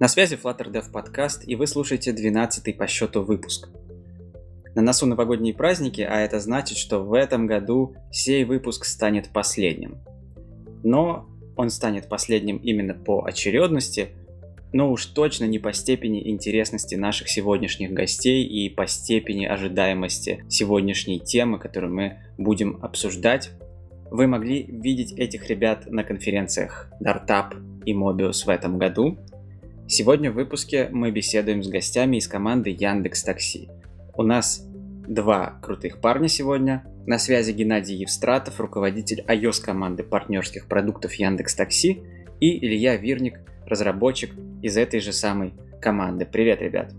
На 0.00 0.08
связи 0.08 0.34
Flutter 0.34 0.72
Dev 0.72 0.90
подкаст, 0.90 1.46
и 1.46 1.54
вы 1.54 1.68
слушаете 1.68 2.10
12-й 2.10 2.74
по 2.74 2.88
счету 2.88 3.22
выпуск. 3.22 3.68
На 4.74 4.82
носу 4.82 5.06
новогодние 5.06 5.54
праздники, 5.54 6.00
а 6.00 6.18
это 6.18 6.40
значит, 6.40 6.78
что 6.78 6.98
в 6.98 7.12
этом 7.14 7.46
году 7.46 7.94
сей 8.10 8.44
выпуск 8.44 8.86
станет 8.86 9.28
последним. 9.28 9.98
Но 10.82 11.28
он 11.56 11.70
станет 11.70 12.08
последним 12.08 12.56
именно 12.56 12.94
по 12.94 13.24
очередности, 13.24 14.08
но 14.72 14.90
уж 14.90 15.06
точно 15.06 15.44
не 15.44 15.60
по 15.60 15.72
степени 15.72 16.28
интересности 16.28 16.96
наших 16.96 17.28
сегодняшних 17.28 17.92
гостей 17.92 18.44
и 18.44 18.68
по 18.68 18.88
степени 18.88 19.46
ожидаемости 19.46 20.44
сегодняшней 20.48 21.20
темы, 21.20 21.60
которую 21.60 21.94
мы 21.94 22.18
будем 22.36 22.80
обсуждать. 22.82 23.52
Вы 24.10 24.26
могли 24.26 24.64
видеть 24.64 25.12
этих 25.12 25.48
ребят 25.48 25.86
на 25.86 26.02
конференциях 26.02 26.90
Dartup 27.00 27.54
и 27.86 27.94
Mobius 27.94 28.44
в 28.44 28.48
этом 28.48 28.76
году– 28.76 29.18
Сегодня 29.86 30.30
в 30.30 30.34
выпуске 30.34 30.88
мы 30.90 31.10
беседуем 31.10 31.62
с 31.62 31.68
гостями 31.68 32.16
из 32.16 32.26
команды 32.26 32.70
Яндекс 32.70 33.22
Такси. 33.22 33.68
У 34.14 34.22
нас 34.22 34.66
два 35.06 35.58
крутых 35.60 36.00
парня 36.00 36.28
сегодня. 36.28 36.84
На 37.06 37.18
связи 37.18 37.52
Геннадий 37.52 37.96
Евстратов, 37.96 38.58
руководитель 38.60 39.22
iOS 39.28 39.62
команды 39.62 40.02
партнерских 40.02 40.68
продуктов 40.68 41.12
Яндекс 41.14 41.54
Такси, 41.54 42.02
и 42.40 42.64
Илья 42.64 42.96
Вирник, 42.96 43.40
разработчик 43.66 44.32
из 44.62 44.78
этой 44.78 45.00
же 45.00 45.12
самой 45.12 45.52
команды. 45.82 46.24
Привет, 46.24 46.62
ребят. 46.62 46.94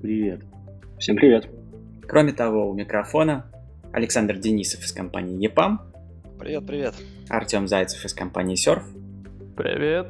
Привет. 0.00 0.42
Всем 1.00 1.16
привет. 1.16 1.48
Кроме 2.06 2.32
того, 2.32 2.70
у 2.70 2.74
микрофона 2.74 3.50
Александр 3.92 4.36
Денисов 4.36 4.84
из 4.84 4.92
компании 4.92 5.44
EPAM. 5.48 5.78
Привет, 6.38 6.64
привет. 6.64 6.94
Артем 7.28 7.66
Зайцев 7.66 8.04
из 8.04 8.14
компании 8.14 8.54
Surf. 8.54 8.84
Привет 9.56 10.06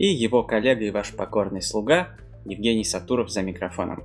и 0.00 0.06
его 0.06 0.42
коллега 0.42 0.82
и 0.86 0.90
ваш 0.90 1.12
покорный 1.12 1.60
слуга 1.60 2.08
Евгений 2.46 2.84
Сатуров 2.84 3.30
за 3.30 3.42
микрофоном. 3.42 4.02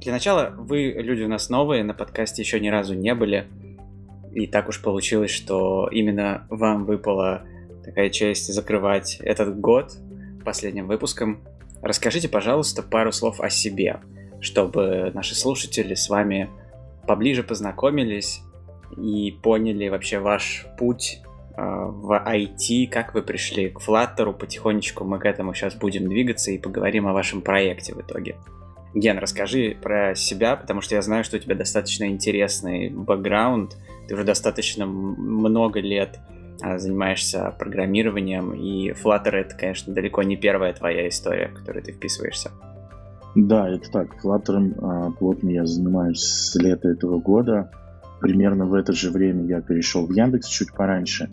Для 0.00 0.10
начала, 0.10 0.52
вы 0.58 0.92
люди 0.98 1.22
у 1.22 1.28
нас 1.28 1.50
новые, 1.50 1.84
на 1.84 1.94
подкасте 1.94 2.42
еще 2.42 2.58
ни 2.58 2.66
разу 2.66 2.94
не 2.94 3.14
были, 3.14 3.46
и 4.32 4.48
так 4.48 4.68
уж 4.68 4.82
получилось, 4.82 5.30
что 5.30 5.88
именно 5.92 6.48
вам 6.50 6.84
выпала 6.84 7.44
такая 7.84 8.10
честь 8.10 8.52
закрывать 8.52 9.18
этот 9.20 9.60
год 9.60 9.96
последним 10.44 10.88
выпуском. 10.88 11.44
Расскажите, 11.80 12.28
пожалуйста, 12.28 12.82
пару 12.82 13.12
слов 13.12 13.40
о 13.40 13.50
себе, 13.50 14.00
чтобы 14.40 15.12
наши 15.14 15.36
слушатели 15.36 15.94
с 15.94 16.08
вами 16.08 16.50
поближе 17.06 17.44
познакомились 17.44 18.40
и 18.96 19.30
поняли 19.44 19.90
вообще 19.90 20.18
ваш 20.18 20.66
путь 20.76 21.20
в 21.60 22.24
IT, 22.24 22.88
как 22.88 23.14
вы 23.14 23.22
пришли 23.22 23.70
к 23.70 23.80
Flutter, 23.80 24.32
потихонечку 24.32 25.04
мы 25.04 25.18
к 25.18 25.24
этому 25.24 25.54
сейчас 25.54 25.74
будем 25.74 26.08
двигаться 26.08 26.50
и 26.50 26.58
поговорим 26.58 27.08
о 27.08 27.12
вашем 27.12 27.42
проекте 27.42 27.94
в 27.94 28.00
итоге. 28.00 28.36
Ген, 28.94 29.18
расскажи 29.18 29.76
про 29.80 30.14
себя, 30.14 30.56
потому 30.56 30.80
что 30.80 30.94
я 30.94 31.02
знаю, 31.02 31.24
что 31.24 31.36
у 31.36 31.40
тебя 31.40 31.54
достаточно 31.54 32.04
интересный 32.04 32.90
бэкграунд, 32.90 33.76
ты 34.08 34.14
уже 34.14 34.24
достаточно 34.24 34.86
много 34.86 35.80
лет 35.80 36.18
а, 36.62 36.78
занимаешься 36.78 37.54
программированием, 37.58 38.52
и 38.52 38.90
Flutter 38.92 39.32
это, 39.32 39.54
конечно, 39.54 39.92
далеко 39.92 40.22
не 40.22 40.36
первая 40.36 40.72
твоя 40.72 41.08
история, 41.08 41.48
в 41.48 41.54
которой 41.54 41.82
ты 41.82 41.92
вписываешься. 41.92 42.50
Да, 43.34 43.68
это 43.68 43.90
так. 43.90 44.08
Flutter 44.24 44.74
а, 44.80 45.10
плотно 45.12 45.50
я 45.50 45.66
занимаюсь 45.66 46.20
с 46.20 46.54
лета 46.56 46.88
этого 46.88 47.18
года. 47.18 47.70
Примерно 48.20 48.66
в 48.66 48.74
это 48.74 48.92
же 48.92 49.10
время 49.10 49.44
я 49.44 49.60
перешел 49.60 50.06
в 50.06 50.12
Яндекс 50.12 50.48
чуть 50.48 50.72
пораньше. 50.72 51.30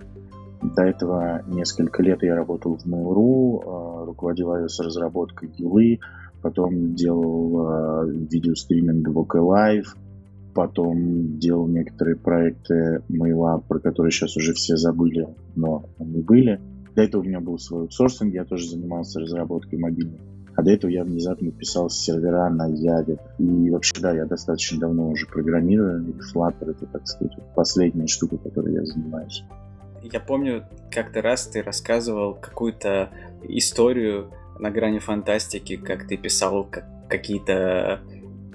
До 0.73 0.83
этого 0.83 1.43
несколько 1.47 2.01
лет 2.01 2.23
я 2.23 2.35
работал 2.35 2.77
в 2.77 2.85
Mail.ru, 2.85 3.61
а, 3.65 4.05
руководил 4.05 4.53
iOS-разработкой 4.55 5.51
Юлы, 5.57 5.99
потом 6.41 6.95
делал 6.95 7.67
а, 7.67 8.05
видеостриминг 8.05 9.07
OK 9.07 9.37
Live, 9.37 9.87
потом 10.53 11.37
делал 11.37 11.67
некоторые 11.67 12.15
проекты 12.15 13.03
Mail, 13.09 13.63
про 13.67 13.79
которые 13.79 14.11
сейчас 14.11 14.37
уже 14.37 14.53
все 14.53 14.77
забыли, 14.77 15.27
но 15.55 15.83
они 15.99 16.21
были. 16.21 16.59
До 16.95 17.01
этого 17.01 17.21
у 17.21 17.25
меня 17.25 17.41
был 17.41 17.59
свой 17.59 17.81
аутсорсинг, 17.81 18.33
я 18.33 18.45
тоже 18.45 18.69
занимался 18.69 19.19
разработкой 19.19 19.79
мобильных. 19.79 20.21
А 20.55 20.63
до 20.63 20.71
этого 20.71 20.89
я 20.89 21.03
внезапно 21.03 21.51
писал 21.51 21.89
сервера 21.89 22.49
на 22.49 22.67
Яве. 22.67 23.19
И 23.39 23.69
вообще, 23.69 23.99
да, 23.99 24.13
я 24.13 24.25
достаточно 24.25 24.79
давно 24.79 25.09
уже 25.09 25.27
программирую. 25.27 26.07
И 26.07 26.13
Flutter— 26.13 26.71
это, 26.71 26.85
так 26.85 27.05
сказать, 27.05 27.33
последняя 27.53 28.07
штука, 28.07 28.37
которой 28.37 28.73
я 28.73 28.85
занимаюсь. 28.85 29.43
Я 30.11 30.19
помню, 30.19 30.65
как-то 30.91 31.21
раз 31.21 31.47
ты 31.47 31.61
рассказывал 31.61 32.35
какую-то 32.35 33.09
историю 33.43 34.31
на 34.59 34.69
грани 34.69 34.99
фантастики, 34.99 35.77
как 35.77 36.07
ты 36.07 36.17
писал 36.17 36.69
какие-то 37.09 38.01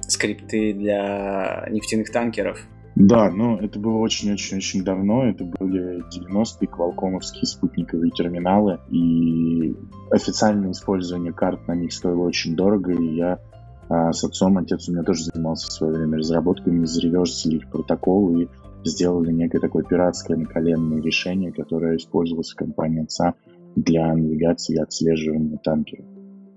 скрипты 0.09 0.73
для 0.73 1.67
нефтяных 1.71 2.11
танкеров. 2.11 2.61
Да, 2.97 3.31
но 3.31 3.59
это 3.59 3.79
было 3.79 3.99
очень-очень-очень 3.99 4.85
давно. 4.85 5.25
Это 5.29 5.45
были 5.45 6.03
90-е 6.11 6.69
квалкомовские 6.69 7.47
спутниковые 7.47 8.11
терминалы. 8.11 8.81
И 8.91 9.75
официальное 10.11 10.73
использование 10.73 11.33
карт 11.33 11.67
на 11.69 11.75
них 11.75 11.93
стоило 11.93 12.23
очень 12.23 12.57
дорого. 12.57 12.93
И 12.93 13.15
я 13.15 13.39
а, 13.89 14.13
с 14.13 14.23
отцом, 14.25 14.59
отец 14.59 14.89
у 14.89 14.93
меня 14.93 15.03
тоже 15.03 15.25
занимался 15.25 15.69
в 15.69 15.73
свое 15.73 15.95
время 15.95 16.19
разработками, 16.19 16.85
зареверсили 16.85 17.57
их 17.57 17.71
протокол 17.71 18.39
и 18.39 18.49
сделали 18.85 19.33
некое 19.33 19.61
такое 19.61 19.85
пиратское 19.85 20.37
наколенное 20.37 21.03
решение, 21.03 21.53
которое 21.53 21.97
использовалось 21.97 22.53
в 22.53 22.57
компании 22.57 23.03
отца 23.03 23.35
для 23.77 24.15
навигации 24.15 24.77
и 24.77 24.81
отслеживания 24.81 25.59
танкеров. 25.59 26.07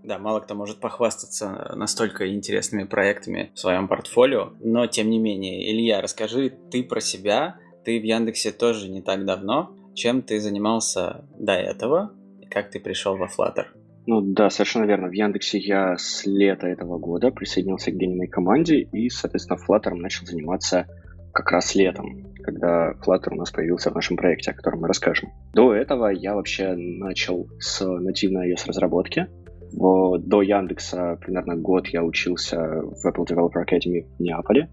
Да, 0.03 0.19
мало 0.19 0.41
кто 0.41 0.53
может 0.53 0.79
похвастаться 0.79 1.73
настолько 1.75 2.33
интересными 2.33 2.83
проектами 2.83 3.51
в 3.53 3.59
своем 3.59 3.87
портфолио, 3.87 4.51
но 4.59 4.85
тем 4.85 5.09
не 5.09 5.17
менее, 5.17 5.71
Илья, 5.71 6.01
расскажи 6.01 6.53
ты 6.71 6.83
про 6.83 6.99
себя. 6.99 7.55
Ты 7.85 7.99
в 7.99 8.03
Яндексе 8.03 8.51
тоже 8.51 8.89
не 8.89 9.01
так 9.01 9.25
давно. 9.25 9.75
Чем 9.93 10.21
ты 10.21 10.39
занимался 10.39 11.25
до 11.39 11.53
этого 11.53 12.13
и 12.41 12.45
как 12.47 12.69
ты 12.71 12.79
пришел 12.79 13.15
во 13.15 13.27
Flutter? 13.27 13.65
Ну 14.05 14.21
да, 14.21 14.49
совершенно 14.49 14.85
верно. 14.85 15.07
В 15.07 15.13
Яндексе 15.13 15.59
я 15.59 15.95
с 15.97 16.25
лета 16.25 16.67
этого 16.67 16.97
года 16.97 17.31
присоединился 17.31 17.91
к 17.91 17.95
Гениной 17.95 18.27
команде 18.27 18.79
и, 18.79 19.09
соответственно, 19.09 19.57
Flutter 19.57 19.93
начал 19.93 20.25
заниматься 20.25 20.87
как 21.33 21.51
раз 21.51 21.75
летом, 21.75 22.31
когда 22.43 22.93
Flutter 23.05 23.31
у 23.31 23.35
нас 23.35 23.51
появился 23.51 23.89
в 23.89 23.95
нашем 23.95 24.15
проекте, 24.17 24.51
о 24.51 24.53
котором 24.53 24.81
мы 24.81 24.87
расскажем. 24.87 25.31
До 25.53 25.73
этого 25.73 26.07
я 26.07 26.35
вообще 26.35 26.75
начал 26.75 27.47
с 27.59 27.83
нативной 27.85 28.53
iOS-разработки. 28.53 29.27
До 29.71 30.41
Яндекса 30.41 31.17
примерно 31.19 31.55
год 31.55 31.87
я 31.87 32.03
учился 32.03 32.57
в 32.57 33.05
Apple 33.05 33.25
Developer 33.25 33.65
Academy 33.65 34.05
в 34.17 34.21
Неаполе, 34.21 34.69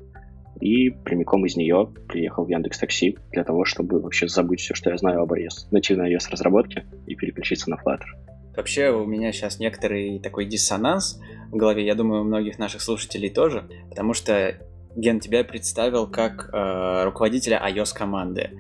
и 0.60 0.90
прямиком 0.90 1.46
из 1.46 1.56
нее 1.56 1.90
приехал 2.06 2.44
в 2.44 2.50
Яндекс 2.50 2.78
Такси 2.78 3.16
для 3.32 3.44
того, 3.44 3.64
чтобы 3.64 3.98
вообще 3.98 4.28
забыть 4.28 4.60
все, 4.60 4.74
что 4.74 4.90
я 4.90 4.98
знаю 4.98 5.22
об 5.22 5.32
iOS, 5.32 5.68
нативной 5.70 6.14
iOS 6.14 6.30
разработке 6.30 6.84
и 7.06 7.14
переключиться 7.14 7.70
на 7.70 7.76
Flutter. 7.76 8.04
Вообще 8.54 8.90
у 8.90 9.06
меня 9.06 9.32
сейчас 9.32 9.58
некоторый 9.58 10.18
такой 10.18 10.44
диссонанс 10.44 11.18
в 11.50 11.56
голове, 11.56 11.86
я 11.86 11.94
думаю, 11.94 12.20
у 12.20 12.24
многих 12.24 12.58
наших 12.58 12.82
слушателей 12.82 13.30
тоже, 13.30 13.70
потому 13.88 14.12
что 14.12 14.54
Ген, 14.96 15.20
тебя 15.20 15.44
представил 15.44 16.06
как 16.06 16.50
э, 16.52 17.04
руководителя 17.04 17.62
iOS 17.64 17.94
команды. 17.94 18.50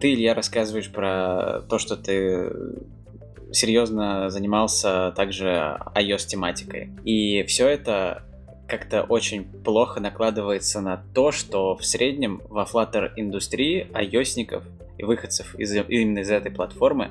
Ты, 0.00 0.14
Илья, 0.14 0.34
рассказываешь 0.34 0.90
про 0.90 1.62
то, 1.68 1.78
что 1.78 1.96
ты 1.96 2.50
серьезно 3.52 4.30
занимался 4.30 5.12
также 5.16 5.78
iOS 5.94 6.26
тематикой. 6.26 6.90
И 7.04 7.44
все 7.44 7.68
это 7.68 8.24
как-то 8.66 9.02
очень 9.02 9.44
плохо 9.44 10.00
накладывается 10.00 10.80
на 10.80 11.04
то, 11.14 11.32
что 11.32 11.76
в 11.76 11.84
среднем 11.84 12.40
во 12.48 12.64
Flutter 12.64 13.12
индустрии 13.16 13.86
iOSников 13.92 14.64
и 14.98 15.04
выходцев 15.04 15.54
из, 15.56 15.74
именно 15.88 16.20
из 16.20 16.30
этой 16.30 16.50
платформы 16.50 17.10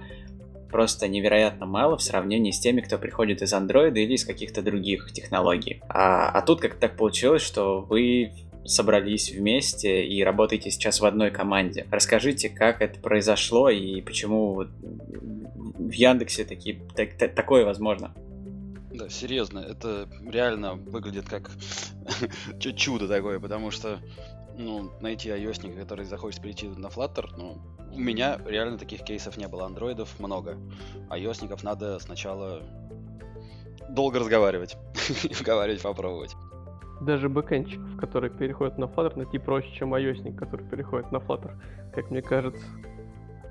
просто 0.72 1.08
невероятно 1.08 1.68
мало 1.68 1.98
в 1.98 2.02
сравнении 2.02 2.50
с 2.50 2.60
теми, 2.60 2.82
кто 2.82 2.98
приходит 2.98 3.44
из 3.44 3.54
Android 3.54 3.94
или 3.94 4.14
из 4.14 4.26
каких-то 4.26 4.64
других 4.64 5.12
технологий. 5.14 5.84
А, 5.88 6.30
а 6.30 6.42
тут 6.42 6.62
как 6.62 6.76
так 6.76 6.98
получилось, 6.98 7.44
что 7.44 7.82
вы 7.82 8.32
собрались 8.66 9.32
вместе 9.32 10.06
и 10.06 10.24
работаете 10.24 10.72
сейчас 10.72 11.00
в 11.00 11.06
одной 11.06 11.32
команде. 11.32 11.86
Расскажите, 11.92 12.50
как 12.50 12.82
это 12.82 13.00
произошло 13.00 13.70
и 13.70 14.02
почему 14.02 14.64
в 14.64 15.92
Яндексе 15.92 16.46
такие, 16.46 16.82
так, 16.96 17.18
так, 17.18 17.36
такое 17.36 17.66
возможно? 17.66 18.14
Да, 18.94 19.10
серьезно, 19.10 19.60
это 19.60 20.08
реально 20.26 20.76
выглядит 20.76 21.28
как 21.28 21.52
чудо 22.60 23.08
такое, 23.08 23.40
потому 23.40 23.72
что 23.72 24.00
ну, 24.58 24.92
найти 25.02 25.30
ios 25.30 25.76
который 25.76 26.06
захочет 26.06 26.42
перейти 26.42 26.68
на 26.68 26.88
Flutter, 26.88 27.28
ну, 27.38 27.58
у 27.92 28.00
меня 28.00 28.40
реально 28.46 28.78
таких 28.78 29.04
кейсов 29.04 29.38
не 29.38 29.48
было. 29.48 29.66
Андроидов 29.66 30.20
много. 30.20 30.58
ios 31.10 31.60
надо 31.64 32.00
сначала 32.00 32.62
долго 33.90 34.20
разговаривать, 34.20 34.78
разговаривать, 35.30 35.82
попробовать 35.82 36.36
даже 37.02 37.30
бэкэнчиков, 37.30 37.98
которые 37.98 38.32
переходят 38.32 38.78
на 38.78 38.86
Flutter, 38.86 39.18
найти 39.18 39.38
проще, 39.38 39.70
чем 39.74 39.94
ios 39.96 40.36
который 40.36 40.66
переходит 40.66 41.12
на 41.12 41.18
Flutter, 41.18 41.52
как 41.94 42.12
мне 42.12 42.22
кажется. 42.22 42.66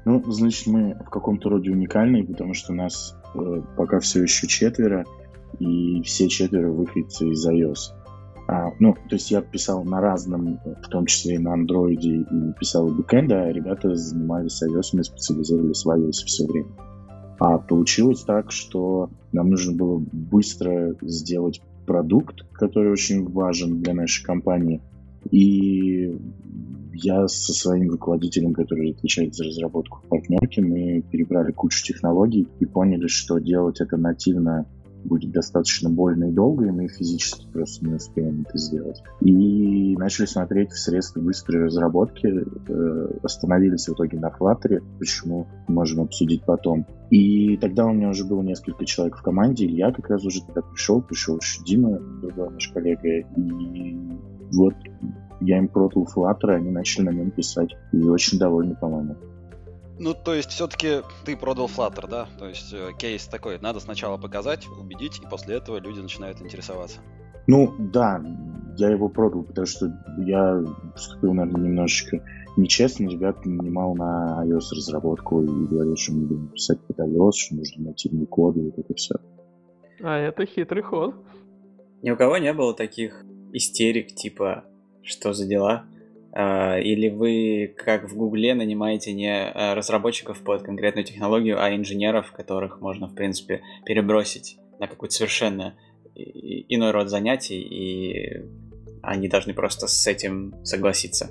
Ну, 0.04 0.22
значит, 0.32 0.66
мы 0.66 0.94
в 0.94 1.10
каком-то 1.10 1.48
роде 1.48 1.70
уникальные, 1.70 2.24
потому 2.24 2.54
что 2.54 2.72
нас 2.72 3.16
э, 3.34 3.62
пока 3.76 4.00
все 4.00 4.22
еще 4.22 4.48
четверо, 4.48 5.04
и 5.58 6.02
все 6.02 6.28
четверо 6.28 6.70
выходцы 6.70 7.28
из 7.28 7.46
iOS. 7.46 7.94
А, 8.48 8.72
ну, 8.80 8.94
то 8.94 9.14
есть 9.14 9.30
я 9.30 9.40
писал 9.40 9.84
на 9.84 10.00
разном, 10.00 10.58
в 10.64 10.88
том 10.88 11.06
числе 11.06 11.36
и 11.36 11.38
на 11.38 11.52
андроиде, 11.52 12.16
и 12.16 12.52
писал 12.58 12.88
и 12.88 12.92
бэкэнд, 12.92 13.32
а 13.32 13.52
ребята 13.52 13.94
занимались 13.94 14.62
iOS, 14.62 14.90
мы 14.94 15.04
специализировались 15.04 15.84
в 15.84 15.90
iOS 15.90 16.26
все 16.26 16.46
время. 16.46 16.68
А 17.38 17.58
получилось 17.58 18.22
так, 18.22 18.50
что 18.50 19.08
нам 19.32 19.50
нужно 19.50 19.72
было 19.72 20.02
быстро 20.12 20.94
сделать 21.00 21.60
продукт, 21.86 22.42
который 22.52 22.92
очень 22.92 23.28
важен 23.30 23.80
для 23.82 23.94
нашей 23.94 24.24
компании. 24.24 24.80
И 25.30 26.14
я 26.94 27.28
со 27.28 27.52
своим 27.52 27.90
руководителем, 27.90 28.54
который 28.54 28.92
отвечает 28.92 29.34
за 29.34 29.44
разработку 29.44 30.00
в 30.02 30.08
мы 30.60 31.02
перебрали 31.02 31.52
кучу 31.52 31.84
технологий 31.84 32.48
и 32.60 32.66
поняли, 32.66 33.06
что 33.06 33.38
делать 33.38 33.80
это 33.80 33.96
нативно 33.96 34.66
будет 35.04 35.32
достаточно 35.32 35.90
больно 35.90 36.24
и 36.24 36.32
долго, 36.32 36.66
и 36.66 36.70
мы 36.70 36.88
физически 36.88 37.46
просто 37.52 37.86
не 37.86 37.94
успеем 37.94 38.44
это 38.46 38.58
сделать. 38.58 39.02
И 39.20 39.96
начали 39.96 40.26
смотреть 40.26 40.70
в 40.70 40.78
средства 40.78 41.20
быстрой 41.20 41.64
разработки, 41.64 42.26
э, 42.26 43.18
остановились 43.22 43.88
в 43.88 43.94
итоге 43.94 44.18
на 44.18 44.28
Flutter, 44.28 44.82
почему 44.98 45.46
можем 45.68 46.02
обсудить 46.02 46.44
потом. 46.44 46.86
И 47.10 47.56
тогда 47.58 47.86
у 47.86 47.92
меня 47.92 48.08
уже 48.08 48.24
было 48.24 48.42
несколько 48.42 48.84
человек 48.84 49.16
в 49.16 49.22
команде, 49.22 49.66
Илья 49.66 49.92
как 49.92 50.08
раз 50.08 50.24
уже 50.24 50.44
тогда 50.44 50.62
пришел, 50.62 51.02
пришел 51.02 51.36
еще 51.36 51.62
Дима, 51.64 51.98
другой 51.98 52.50
наш 52.50 52.68
коллега, 52.68 53.08
и 53.08 53.98
вот 54.52 54.74
я 55.40 55.58
им 55.58 55.68
продал 55.68 56.06
Flutter, 56.14 56.52
и 56.52 56.56
они 56.56 56.70
начали 56.70 57.06
на 57.06 57.10
нем 57.10 57.30
писать, 57.30 57.70
и 57.92 58.02
очень 58.02 58.38
довольны, 58.38 58.76
по-моему. 58.76 59.16
Ну, 59.98 60.14
то 60.14 60.34
есть, 60.34 60.50
все-таки 60.50 61.02
ты 61.24 61.36
продал 61.36 61.66
Flutter, 61.66 62.08
да? 62.08 62.28
То 62.38 62.48
есть, 62.48 62.72
э, 62.72 62.90
кейс 62.98 63.26
такой, 63.26 63.58
надо 63.60 63.80
сначала 63.80 64.16
показать, 64.16 64.66
убедить, 64.66 65.20
и 65.22 65.28
после 65.28 65.56
этого 65.56 65.78
люди 65.78 66.00
начинают 66.00 66.40
интересоваться. 66.40 67.00
Ну, 67.46 67.74
да, 67.78 68.22
я 68.76 68.90
его 68.90 69.08
продал, 69.08 69.42
потому 69.42 69.66
что 69.66 69.92
я 70.18 70.62
поступил, 70.94 71.34
наверное, 71.34 71.62
немножечко 71.62 72.24
нечестно. 72.56 73.08
Ребят 73.08 73.44
нанимал 73.44 73.94
на 73.94 74.44
iOS 74.46 74.74
разработку 74.76 75.42
и 75.42 75.66
говорил, 75.66 75.96
что 75.96 76.12
мы 76.12 76.26
будем 76.26 76.48
писать 76.48 76.80
под 76.86 76.98
iOS, 76.98 77.32
что 77.32 77.56
нужно 77.56 77.84
нативный 77.84 78.26
код 78.26 78.56
и 78.56 78.60
вот 78.60 78.78
это 78.78 78.94
все. 78.94 79.14
А 80.00 80.18
это 80.18 80.46
хитрый 80.46 80.82
ход. 80.82 81.14
Ни 82.02 82.10
у 82.10 82.16
кого 82.16 82.38
не 82.38 82.52
было 82.52 82.74
таких 82.74 83.24
истерик, 83.52 84.08
типа, 84.08 84.64
что 85.02 85.32
за 85.32 85.46
дела? 85.46 85.84
А, 86.34 86.78
или 86.78 87.08
вы, 87.08 87.74
как 87.76 88.10
в 88.10 88.16
Гугле, 88.16 88.54
нанимаете 88.54 89.12
не 89.12 89.30
а, 89.30 89.74
разработчиков 89.74 90.40
под 90.42 90.62
конкретную 90.62 91.04
технологию, 91.04 91.62
а 91.62 91.74
инженеров, 91.74 92.32
которых 92.32 92.80
можно, 92.80 93.06
в 93.08 93.14
принципе, 93.14 93.60
перебросить 93.84 94.58
на 94.78 94.86
какой-то 94.86 95.14
совершенно 95.14 95.74
иной 96.14 96.90
род 96.90 97.08
занятий, 97.08 97.60
и 97.60 98.42
они 99.02 99.28
должны 99.28 99.54
просто 99.54 99.86
с 99.86 100.06
этим 100.06 100.54
согласиться. 100.64 101.30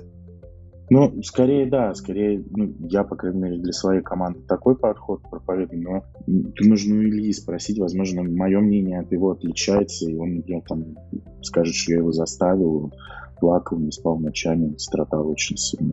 Ну, 0.90 1.22
скорее 1.22 1.66
да, 1.66 1.94
скорее, 1.94 2.44
ну, 2.50 2.74
я, 2.80 3.02
по 3.02 3.16
крайней 3.16 3.40
мере, 3.40 3.58
для 3.58 3.72
своей 3.72 4.02
команды 4.02 4.40
такой 4.46 4.76
подход 4.76 5.22
проповедую, 5.22 5.82
но 5.82 6.04
нужно 6.60 6.96
у 6.96 7.02
Ильи 7.02 7.32
спросить, 7.32 7.78
возможно, 7.78 8.22
мое 8.22 8.60
мнение 8.60 9.00
от 9.00 9.10
его 9.10 9.30
отличается, 9.30 10.10
и 10.10 10.14
он 10.16 10.42
мне 10.46 10.62
там 10.68 10.84
скажет, 11.40 11.74
что 11.74 11.92
я 11.92 11.98
его 11.98 12.12
заставил, 12.12 12.92
плакал, 13.42 13.76
не 13.80 13.90
спал 13.90 14.20
ночами, 14.20 14.76
страдал 14.78 15.28
очень 15.28 15.56
сильно. 15.56 15.92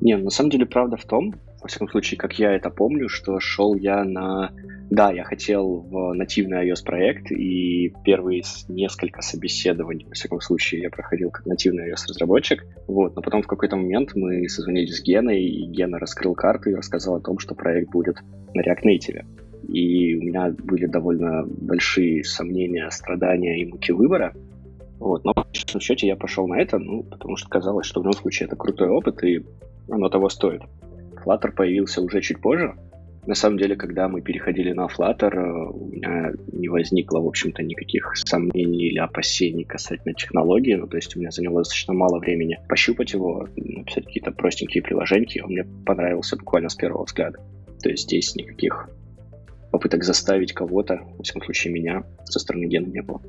Не, 0.00 0.16
на 0.16 0.30
самом 0.30 0.50
деле 0.50 0.66
правда 0.66 0.96
в 0.96 1.04
том, 1.04 1.34
во 1.60 1.66
всяком 1.66 1.88
случае, 1.88 2.16
как 2.16 2.38
я 2.38 2.52
это 2.52 2.70
помню, 2.70 3.08
что 3.08 3.40
шел 3.40 3.74
я 3.74 4.04
на... 4.04 4.52
Да, 4.88 5.10
я 5.10 5.24
хотел 5.24 5.80
в 5.80 6.12
нативный 6.14 6.70
iOS 6.70 6.84
проект, 6.84 7.32
и 7.32 7.92
первые 8.04 8.44
несколько 8.68 9.20
собеседований, 9.20 10.06
во 10.06 10.12
всяком 10.12 10.40
случае, 10.40 10.82
я 10.82 10.90
проходил 10.90 11.32
как 11.32 11.44
нативный 11.44 11.90
iOS 11.90 12.06
разработчик. 12.08 12.64
Вот, 12.86 13.16
но 13.16 13.22
потом 13.22 13.42
в 13.42 13.48
какой-то 13.48 13.74
момент 13.74 14.10
мы 14.14 14.48
созвонились 14.48 14.98
с 14.98 15.02
Геной, 15.02 15.42
и 15.42 15.66
Гена 15.66 15.98
раскрыл 15.98 16.36
карту 16.36 16.70
и 16.70 16.74
рассказал 16.76 17.16
о 17.16 17.20
том, 17.20 17.40
что 17.40 17.56
проект 17.56 17.90
будет 17.90 18.18
на 18.54 18.60
React 18.60 18.84
Native. 18.84 19.24
И 19.66 20.14
у 20.14 20.22
меня 20.22 20.54
были 20.56 20.86
довольно 20.86 21.44
большие 21.46 22.22
сомнения, 22.22 22.88
страдания 22.90 23.60
и 23.60 23.66
муки 23.66 23.90
выбора. 23.90 24.32
Вот. 24.98 25.24
Но 25.24 25.32
в 25.32 25.42
конечном 25.42 25.80
счете 25.80 26.06
я 26.06 26.16
пошел 26.16 26.46
на 26.46 26.60
это, 26.60 26.78
ну, 26.78 27.02
потому 27.02 27.36
что 27.36 27.48
казалось, 27.48 27.86
что 27.86 28.00
в 28.00 28.04
любом 28.04 28.20
случае 28.20 28.46
это 28.46 28.56
крутой 28.56 28.88
опыт, 28.88 29.22
и 29.24 29.44
оно 29.90 30.08
того 30.08 30.28
стоит. 30.28 30.62
Flutter 31.24 31.52
появился 31.52 32.00
уже 32.00 32.20
чуть 32.20 32.40
позже. 32.40 32.74
На 33.26 33.34
самом 33.34 33.58
деле, 33.58 33.74
когда 33.74 34.08
мы 34.08 34.20
переходили 34.20 34.72
на 34.72 34.86
Flutter, 34.86 35.34
э, 35.34 35.70
у 35.70 35.86
меня 35.86 36.32
не 36.52 36.68
возникло, 36.68 37.18
в 37.18 37.26
общем-то, 37.26 37.62
никаких 37.62 38.12
сомнений 38.16 38.86
или 38.86 38.98
опасений 38.98 39.64
касательно 39.64 40.14
технологии. 40.14 40.74
Ну, 40.74 40.86
то 40.86 40.96
есть 40.96 41.16
у 41.16 41.18
меня 41.18 41.32
заняло 41.32 41.60
достаточно 41.60 41.92
мало 41.92 42.20
времени 42.20 42.58
пощупать 42.68 43.12
его, 43.12 43.48
написать 43.56 44.04
какие-то 44.04 44.30
простенькие 44.30 44.82
приложения. 44.82 45.42
Он 45.42 45.50
мне 45.50 45.64
понравился 45.84 46.36
буквально 46.36 46.68
с 46.68 46.76
первого 46.76 47.04
взгляда. 47.04 47.40
То 47.82 47.90
есть 47.90 48.04
здесь 48.04 48.36
никаких 48.36 48.88
попыток 49.72 50.04
заставить 50.04 50.52
кого-то, 50.52 51.00
в 51.18 51.22
всяком 51.24 51.42
случае 51.42 51.74
меня, 51.74 52.04
со 52.24 52.38
стороны 52.38 52.66
Гена 52.66 52.86
не 52.86 53.02
было. 53.02 53.20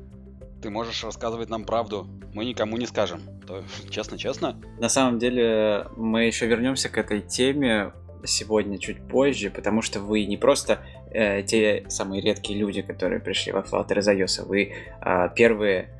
Ты 0.60 0.70
можешь 0.70 1.04
рассказывать 1.04 1.50
нам 1.50 1.64
правду, 1.64 2.08
мы 2.34 2.44
никому 2.44 2.76
не 2.76 2.86
скажем. 2.86 3.20
То 3.46 3.62
честно-честно. 3.90 4.60
На 4.78 4.88
самом 4.88 5.18
деле, 5.18 5.86
мы 5.96 6.24
еще 6.24 6.46
вернемся 6.46 6.88
к 6.88 6.98
этой 6.98 7.20
теме 7.20 7.92
сегодня 8.24 8.78
чуть 8.78 9.06
позже, 9.06 9.50
потому 9.50 9.82
что 9.82 10.00
вы 10.00 10.24
не 10.24 10.36
просто 10.36 10.80
э, 11.12 11.42
те 11.42 11.84
самые 11.88 12.20
редкие 12.20 12.58
люди, 12.58 12.82
которые 12.82 13.20
пришли 13.20 13.52
во 13.52 13.60
Flutter 13.60 14.00
из 14.00 14.08
iOS, 14.08 14.46
вы 14.46 14.72
э, 15.00 15.28
первые 15.36 15.90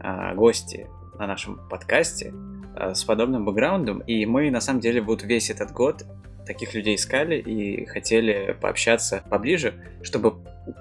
э, 0.00 0.34
гости 0.34 0.86
на 1.18 1.26
нашем 1.26 1.68
подкасте 1.68 2.32
э, 2.76 2.94
с 2.94 3.02
подобным 3.04 3.44
бэкграундом, 3.44 4.00
и 4.00 4.24
мы 4.26 4.50
на 4.50 4.60
самом 4.60 4.80
деле 4.80 5.00
вот 5.00 5.24
весь 5.24 5.50
этот 5.50 5.72
год 5.72 6.04
таких 6.46 6.74
людей 6.74 6.94
искали 6.94 7.36
и 7.36 7.86
хотели 7.86 8.56
пообщаться 8.60 9.22
поближе, 9.28 9.74
чтобы 10.02 10.34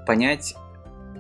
понять, 0.06 0.56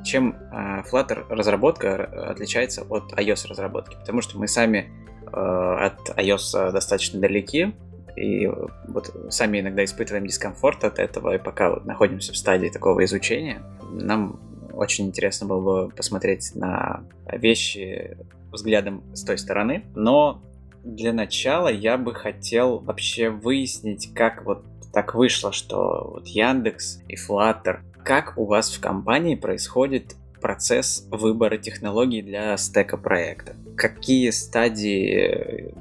чем 0.04 0.36
э, 0.52 0.84
Flutter 0.92 1.26
разработка 1.30 2.06
отличается 2.32 2.84
от 2.84 3.14
iOS 3.14 3.48
разработки, 3.48 3.96
потому 3.96 4.22
что 4.22 4.38
мы 4.38 4.48
сами 4.48 4.92
э, 5.26 5.30
от 5.32 6.10
iOS 6.18 6.72
достаточно 6.72 7.20
далеки, 7.20 7.74
и 8.16 8.48
вот 8.88 9.16
сами 9.30 9.60
иногда 9.60 9.84
испытываем 9.84 10.28
дискомфорт 10.28 10.84
от 10.84 11.00
этого, 11.00 11.36
и 11.36 11.40
пока 11.40 11.72
вот 11.72 11.86
находимся 11.86 12.34
в 12.34 12.38
стадии 12.38 12.70
такого 12.70 13.04
изучения, 13.06 13.64
нам 13.92 14.40
очень 14.74 15.08
интересно 15.08 15.48
было 15.48 15.88
бы 15.88 15.92
посмотреть 15.92 16.56
на 16.56 17.04
вещи 17.32 18.18
взглядом 18.52 19.04
с 19.14 19.24
той 19.24 19.38
стороны, 19.38 19.86
но 19.96 20.42
для 20.84 21.14
начала 21.14 21.70
я 21.70 21.98
бы 21.98 22.14
хотел 22.14 22.80
вообще 22.80 23.30
выяснить, 23.30 24.14
как 24.14 24.46
вот 24.46 24.66
так 24.92 25.16
вышло, 25.16 25.52
что 25.52 26.12
вот 26.14 26.28
Яндекс 26.28 27.02
и 27.08 27.16
Flutter 27.16 27.80
как 28.04 28.38
у 28.38 28.46
вас 28.46 28.72
в 28.72 28.80
компании 28.80 29.36
происходит 29.36 30.16
процесс 30.42 31.08
выбора 31.10 31.58
технологий 31.58 32.22
для 32.22 32.58
стека 32.58 32.98
проекта? 32.98 33.56
Какие 33.78 34.30
стадии 34.30 35.74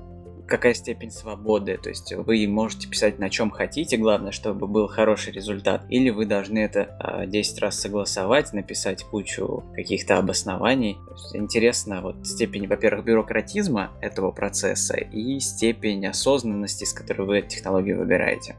какая 0.52 0.75
степень 0.75 1.11
свободы, 1.11 1.79
то 1.79 1.88
есть 1.88 2.12
вы 2.12 2.47
можете 2.47 2.87
писать 2.87 3.19
на 3.19 3.31
чем 3.31 3.50
хотите, 3.50 3.97
главное, 3.97 4.33
чтобы 4.33 4.67
был 4.67 4.87
хороший 4.87 5.33
результат, 5.33 5.83
или 5.88 6.11
вы 6.11 6.26
должны 6.26 6.59
это 6.59 6.95
а, 7.00 7.25
10 7.25 7.59
раз 7.61 7.81
согласовать, 7.81 8.52
написать 8.52 9.02
кучу 9.02 9.64
каких-то 9.75 10.19
обоснований. 10.19 10.99
интересно 11.33 12.02
вот 12.02 12.26
степень, 12.26 12.67
во-первых, 12.67 13.07
бюрократизма 13.07 13.93
этого 14.02 14.31
процесса 14.31 14.99
и 14.99 15.41
степень 15.41 16.07
осознанности, 16.07 16.85
с 16.85 16.93
которой 16.93 17.26
вы 17.26 17.41
технологию 17.41 17.99
выбираете 17.99 18.57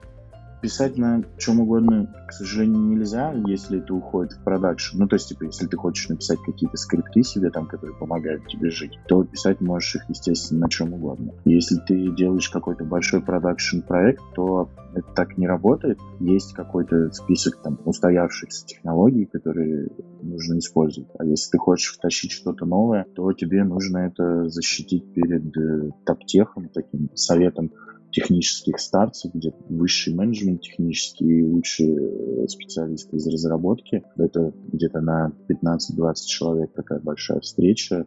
писать 0.63 0.98
на 0.98 1.22
чем 1.38 1.60
угодно, 1.60 2.08
к 2.25 2.32
сожалению, 2.32 2.79
нельзя, 2.84 3.34
если 3.46 3.79
это 3.79 3.93
уходит 3.93 4.32
в 4.32 4.43
продакшн. 4.46 4.98
Ну, 4.98 5.08
то 5.10 5.17
есть, 5.17 5.27
типа, 5.27 5.43
если 5.43 5.67
ты 5.67 5.75
хочешь 5.75 6.08
написать 6.08 6.39
какие-то 6.39 6.77
скрипты 6.77 7.22
себе 7.22 7.50
там, 7.50 7.67
которые 7.67 7.98
помогают 7.98 8.48
тебе 8.48 8.70
жить, 8.70 8.98
то 9.10 9.25
писать 9.25 9.60
можешь 9.60 9.96
их, 9.96 10.05
естественно, 10.08 10.62
на 10.62 10.70
чем 10.70 10.93
угодно. 10.93 11.34
Если 11.43 11.75
ты 11.86 12.15
делаешь 12.15 12.50
какой-то 12.50 12.86
большой 12.86 13.22
продакшн 13.22 13.82
проект, 13.82 14.24
то 14.36 14.70
это 14.96 15.08
так 15.13 15.38
не 15.38 15.48
работает. 15.48 16.00
Есть 16.22 16.53
какой-то 16.53 17.12
список 17.12 17.62
там 17.62 17.77
устоявшихся 17.84 18.65
технологий, 18.65 19.25
которые 19.25 19.89
нужно 20.22 20.60
использовать. 20.60 21.10
А 21.20 21.25
если 21.25 21.51
ты 21.51 21.58
хочешь 21.58 21.93
втащить 21.93 22.32
что-то 22.32 22.65
новое, 22.65 23.05
то 23.15 23.34
тебе 23.34 23.65
нужно 23.65 23.98
это 23.98 24.48
защитить 24.48 25.13
перед 25.13 25.58
э, 25.58 25.91
топтехом, 26.05 26.70
таким 26.70 27.10
советом 27.15 27.72
технических 28.13 28.79
старцев, 28.79 29.34
где 29.34 29.53
высший 29.67 30.13
менеджмент 30.13 30.62
технический 30.62 31.39
и 31.39 31.43
лучшие 31.43 31.98
э, 31.98 32.48
специалисты 32.48 33.17
из 33.17 33.27
разработки. 33.27 34.03
Это 34.17 34.53
где-то 34.72 35.01
на 35.01 35.34
15-20 35.50 36.13
человек 36.27 36.72
такая 36.74 37.00
большая 37.00 37.39
встреча. 37.41 38.05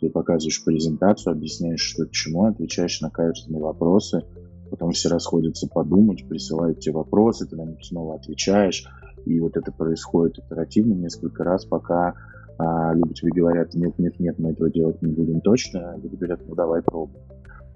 Ты 0.00 0.08
показываешь 0.08 0.64
презентацию, 0.64 1.32
объясняешь, 1.32 1.80
что 1.80 2.06
к 2.06 2.12
чему, 2.12 2.46
отвечаешь 2.46 3.00
на 3.00 3.10
каверзные 3.10 3.60
вопросы. 3.60 4.24
Потом 4.70 4.92
все 4.92 5.08
расходятся 5.08 5.66
подумать, 5.66 6.26
присылают 6.28 6.78
тебе 6.78 6.94
вопросы, 6.94 7.46
ты 7.46 7.56
на 7.56 7.64
них 7.64 7.84
снова 7.84 8.14
отвечаешь. 8.14 8.86
И 9.26 9.38
вот 9.40 9.56
это 9.56 9.72
происходит 9.72 10.38
оперативно 10.38 10.94
несколько 10.94 11.44
раз, 11.44 11.64
пока 11.64 12.14
а 12.62 12.92
люди 12.92 13.14
тебе 13.14 13.32
говорят, 13.32 13.72
нет, 13.72 13.98
нет, 13.98 14.20
нет, 14.20 14.38
мы 14.38 14.50
этого 14.50 14.70
делать 14.70 15.00
не 15.00 15.10
будем 15.10 15.40
точно, 15.40 15.92
а 15.92 15.96
люди 15.96 16.14
говорят, 16.14 16.40
ну 16.46 16.54
давай 16.54 16.82
пробуй. 16.82 17.18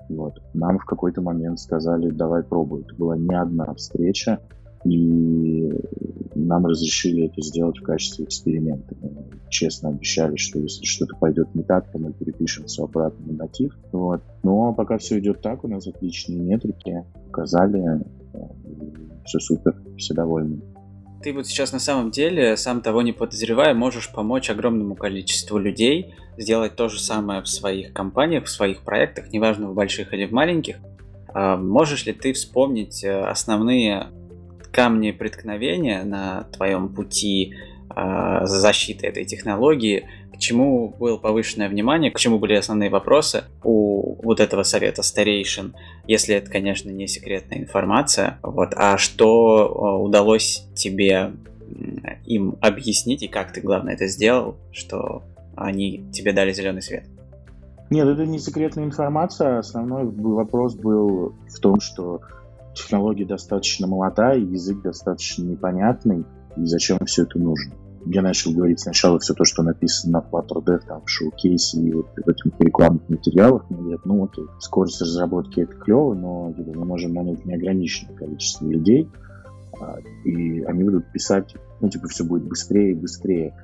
Вот. 0.08 0.42
Нам 0.52 0.78
в 0.78 0.84
какой-то 0.84 1.20
момент 1.22 1.58
сказали, 1.58 2.10
давай 2.10 2.42
пробуй. 2.42 2.82
Это 2.82 2.94
была 2.94 3.16
не 3.16 3.34
одна 3.34 3.72
встреча, 3.74 4.40
и 4.84 5.72
нам 6.34 6.66
разрешили 6.66 7.26
это 7.26 7.40
сделать 7.40 7.78
в 7.78 7.82
качестве 7.82 8.26
эксперимента. 8.26 8.94
Мы 9.00 9.10
честно 9.48 9.88
обещали, 9.88 10.36
что 10.36 10.58
если 10.58 10.84
что-то 10.84 11.16
пойдет 11.16 11.54
не 11.54 11.62
так, 11.62 11.90
то 11.90 11.98
мы 11.98 12.12
перепишем 12.12 12.66
все 12.66 12.84
обратно 12.84 13.24
на 13.26 13.32
натив. 13.44 13.72
Вот. 13.92 14.20
Но 14.42 14.74
пока 14.74 14.98
все 14.98 15.18
идет 15.18 15.40
так, 15.40 15.64
у 15.64 15.68
нас 15.68 15.86
отличные 15.86 16.38
метрики, 16.40 17.04
показали, 17.26 18.04
э, 18.34 18.38
все 19.24 19.38
супер, 19.38 19.74
все 19.96 20.14
довольны. 20.14 20.60
Ты 21.24 21.32
вот 21.32 21.46
сейчас 21.46 21.72
на 21.72 21.78
самом 21.78 22.10
деле, 22.10 22.54
сам 22.54 22.82
того 22.82 23.00
не 23.00 23.12
подозревая, 23.12 23.72
можешь 23.72 24.12
помочь 24.12 24.50
огромному 24.50 24.94
количеству 24.94 25.56
людей 25.56 26.14
сделать 26.36 26.76
то 26.76 26.90
же 26.90 27.00
самое 27.00 27.40
в 27.40 27.48
своих 27.48 27.94
компаниях, 27.94 28.44
в 28.44 28.50
своих 28.50 28.82
проектах, 28.82 29.32
неважно 29.32 29.70
в 29.70 29.74
больших 29.74 30.12
или 30.12 30.26
в 30.26 30.32
маленьких. 30.32 30.76
А 31.28 31.56
можешь 31.56 32.04
ли 32.04 32.12
ты 32.12 32.34
вспомнить 32.34 33.02
э, 33.02 33.22
основные 33.22 34.08
камни 34.70 35.12
преткновения 35.12 36.04
на 36.04 36.42
твоем 36.52 36.90
пути 36.94 37.54
э, 37.96 38.40
защиты 38.44 39.06
этой 39.06 39.24
технологии, 39.24 40.06
чему 40.44 40.90
было 40.90 41.16
повышенное 41.16 41.68
внимание, 41.68 42.10
к 42.10 42.18
чему 42.18 42.38
были 42.38 42.54
основные 42.54 42.90
вопросы 42.90 43.44
у 43.62 44.22
вот 44.22 44.40
этого 44.40 44.62
совета 44.62 45.02
старейшин, 45.02 45.74
если 46.06 46.34
это, 46.34 46.50
конечно, 46.50 46.90
не 46.90 47.06
секретная 47.06 47.58
информация, 47.58 48.38
вот, 48.42 48.74
а 48.76 48.98
что 48.98 49.66
э, 49.66 50.02
удалось 50.02 50.66
тебе 50.74 51.32
им 52.26 52.56
объяснить 52.60 53.22
и 53.22 53.28
как 53.28 53.52
ты, 53.52 53.60
главное, 53.60 53.94
это 53.94 54.06
сделал, 54.06 54.56
что 54.70 55.22
они 55.56 56.04
тебе 56.12 56.32
дали 56.32 56.52
зеленый 56.52 56.82
свет? 56.82 57.04
Нет, 57.90 58.06
это 58.06 58.26
не 58.26 58.38
секретная 58.38 58.84
информация. 58.84 59.58
Основной 59.58 60.04
вопрос 60.06 60.74
был 60.74 61.34
в 61.48 61.58
том, 61.60 61.80
что 61.80 62.20
технология 62.74 63.24
достаточно 63.24 63.86
молодая, 63.86 64.38
язык 64.38 64.82
достаточно 64.82 65.44
непонятный, 65.44 66.24
и 66.56 66.64
зачем 66.64 66.98
все 67.06 67.22
это 67.22 67.38
нужно. 67.38 67.72
Я 68.06 68.22
начал 68.22 68.52
говорить 68.52 68.80
сначала 68.80 69.18
все 69.18 69.34
то, 69.34 69.44
что 69.44 69.62
написано 69.62 70.20
на 70.20 70.38
Flutter 70.38 70.80
там, 70.86 71.02
в 71.04 71.08
шоу-кейсе 71.08 71.80
и 71.80 71.92
вот 71.92 72.06
в 72.16 72.28
этих 72.28 72.52
рекламных 72.60 73.08
материалах. 73.08 73.68
Мне 73.70 73.80
говорят, 73.80 74.04
ну 74.04 74.24
окей, 74.24 74.44
скорость 74.60 75.00
разработки 75.00 75.60
это 75.60 75.74
клево, 75.74 76.14
но 76.14 76.52
типа, 76.52 76.78
мы 76.78 76.84
можем 76.84 77.14
нанять 77.14 77.44
неограниченное 77.46 78.16
количество 78.16 78.66
людей, 78.66 79.08
а, 79.80 79.98
и 80.24 80.62
они 80.62 80.84
будут 80.84 81.10
писать, 81.12 81.54
ну, 81.80 81.88
типа, 81.88 82.08
все 82.08 82.24
будет 82.24 82.44
быстрее 82.44 82.92
и 82.92 82.94
быстрее 82.94 83.54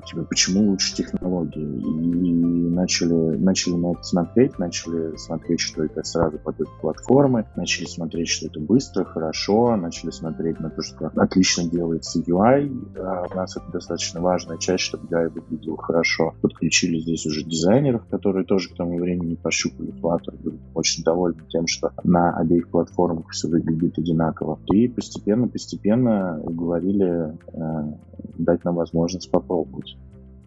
типа, 0.00 0.24
почему 0.24 0.70
лучше 0.70 0.94
технологии. 0.94 1.60
И 1.60 2.68
начали, 2.70 3.36
начали 3.36 3.74
на 3.74 3.92
это 3.92 4.02
смотреть, 4.02 4.58
начали 4.58 5.16
смотреть, 5.16 5.60
что 5.60 5.84
это 5.84 6.02
сразу 6.02 6.38
под 6.38 6.60
эту 6.60 6.70
платформы, 6.80 7.46
начали 7.56 7.86
смотреть, 7.86 8.28
что 8.28 8.46
это 8.46 8.60
быстро, 8.60 9.04
хорошо, 9.04 9.76
начали 9.76 10.10
смотреть 10.10 10.60
на 10.60 10.70
то, 10.70 10.82
что 10.82 11.10
отлично 11.16 11.68
делается 11.68 12.20
UI. 12.20 12.96
А 12.98 13.26
у 13.30 13.34
нас 13.34 13.56
это 13.56 13.70
достаточно 13.72 14.20
важная 14.20 14.58
часть, 14.58 14.84
чтобы 14.84 15.06
UI 15.08 15.28
выглядел 15.28 15.76
хорошо. 15.76 16.34
Подключили 16.40 16.98
здесь 17.00 17.26
уже 17.26 17.44
дизайнеров, 17.44 18.06
которые 18.06 18.44
тоже 18.44 18.70
к 18.70 18.76
тому 18.76 18.98
времени 18.98 19.34
пощупали 19.34 19.92
Flutter, 20.00 20.36
были 20.42 20.58
очень 20.74 21.04
довольны 21.04 21.42
тем, 21.48 21.66
что 21.66 21.92
на 22.04 22.36
обеих 22.36 22.68
платформах 22.68 23.30
все 23.30 23.48
выглядит 23.48 23.98
одинаково. 23.98 24.58
И 24.72 24.88
постепенно-постепенно 24.88 26.40
уговорили 26.42 27.36
э, 27.52 27.92
дать 28.38 28.64
нам 28.64 28.76
возможность 28.76 29.30
попробовать 29.30 29.89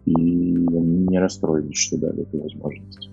и 0.06 0.14
не 0.14 1.18
расстроились, 1.18 1.76
что 1.76 1.98
дали 1.98 2.22
эту 2.22 2.42
возможность. 2.42 3.10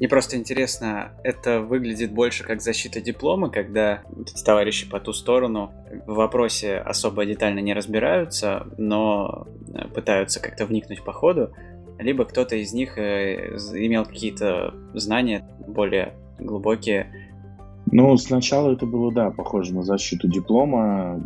Мне 0.00 0.08
просто 0.08 0.36
интересно, 0.36 1.12
это 1.24 1.60
выглядит 1.60 2.10
больше 2.10 2.42
как 2.42 2.62
защита 2.62 3.02
диплома, 3.02 3.50
когда 3.50 4.02
товарищи 4.46 4.88
по 4.88 4.98
ту 4.98 5.12
сторону 5.12 5.72
в 6.06 6.14
вопросе 6.14 6.78
особо 6.78 7.26
детально 7.26 7.58
не 7.58 7.74
разбираются, 7.74 8.66
но 8.78 9.46
пытаются 9.94 10.40
как-то 10.40 10.64
вникнуть 10.64 11.04
по 11.04 11.12
ходу, 11.12 11.50
либо 11.98 12.24
кто-то 12.24 12.56
из 12.56 12.72
них 12.72 12.96
э, 12.96 13.58
имел 13.74 14.06
какие-то 14.06 14.72
знания 14.94 15.46
более 15.68 16.14
глубокие. 16.38 17.12
Ну, 17.92 18.16
сначала 18.16 18.72
это 18.72 18.86
было, 18.86 19.12
да, 19.12 19.30
похоже 19.30 19.74
на 19.74 19.82
защиту 19.82 20.28
диплома, 20.28 21.22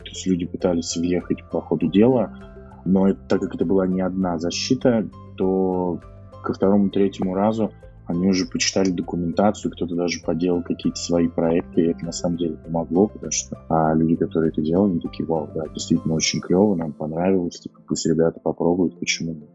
то 0.00 0.10
есть 0.10 0.26
люди 0.26 0.44
пытались 0.44 0.94
въехать 0.94 1.38
по 1.50 1.62
ходу 1.62 1.88
дела, 1.88 2.49
но 2.84 3.08
это, 3.08 3.20
так 3.28 3.40
как 3.40 3.54
это 3.54 3.64
была 3.64 3.86
не 3.86 4.00
одна 4.00 4.38
защита, 4.38 5.08
то 5.36 6.00
ко 6.42 6.52
второму-третьему 6.52 7.34
разу 7.34 7.72
они 8.06 8.28
уже 8.28 8.46
почитали 8.46 8.90
документацию, 8.90 9.70
кто-то 9.72 9.94
даже 9.94 10.20
поделал 10.20 10.62
какие-то 10.62 10.98
свои 10.98 11.28
проекты, 11.28 11.82
и 11.82 11.90
это 11.90 12.04
на 12.04 12.12
самом 12.12 12.38
деле 12.38 12.56
помогло, 12.56 13.06
потому 13.06 13.30
что 13.30 13.56
а 13.68 13.94
люди, 13.94 14.16
которые 14.16 14.50
это 14.50 14.60
делали, 14.60 14.92
они 14.92 15.00
такие, 15.00 15.24
вау, 15.26 15.48
да, 15.54 15.68
действительно 15.68 16.14
очень 16.14 16.40
клево, 16.40 16.74
нам 16.74 16.92
понравилось, 16.92 17.60
типа, 17.60 17.80
пусть 17.86 18.06
ребята 18.06 18.40
попробуют, 18.40 18.98
почему 18.98 19.34
нет. 19.34 19.48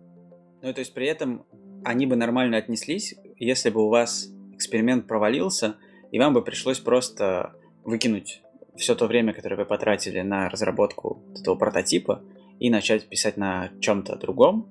Ну, 0.62 0.74
то 0.74 0.80
есть 0.80 0.94
при 0.94 1.06
этом 1.08 1.46
они 1.84 2.08
бы 2.08 2.16
нормально 2.16 2.58
отнеслись, 2.58 3.16
если 3.38 3.70
бы 3.70 3.86
у 3.86 3.90
вас 3.90 4.30
эксперимент 4.54 5.06
провалился, 5.06 5.76
и 6.12 6.20
вам 6.20 6.34
бы 6.34 6.42
пришлось 6.42 6.80
просто 6.80 7.54
выкинуть 7.84 8.42
все 8.76 8.96
то 8.96 9.08
время, 9.08 9.34
которое 9.34 9.58
вы 9.58 9.66
потратили 9.66 10.22
на 10.22 10.50
разработку 10.50 11.22
этого 11.40 11.56
прототипа, 11.56 12.22
и 12.60 12.70
начать 12.70 13.08
писать 13.08 13.38
на 13.38 13.70
чем-то 13.80 14.18
другом. 14.18 14.68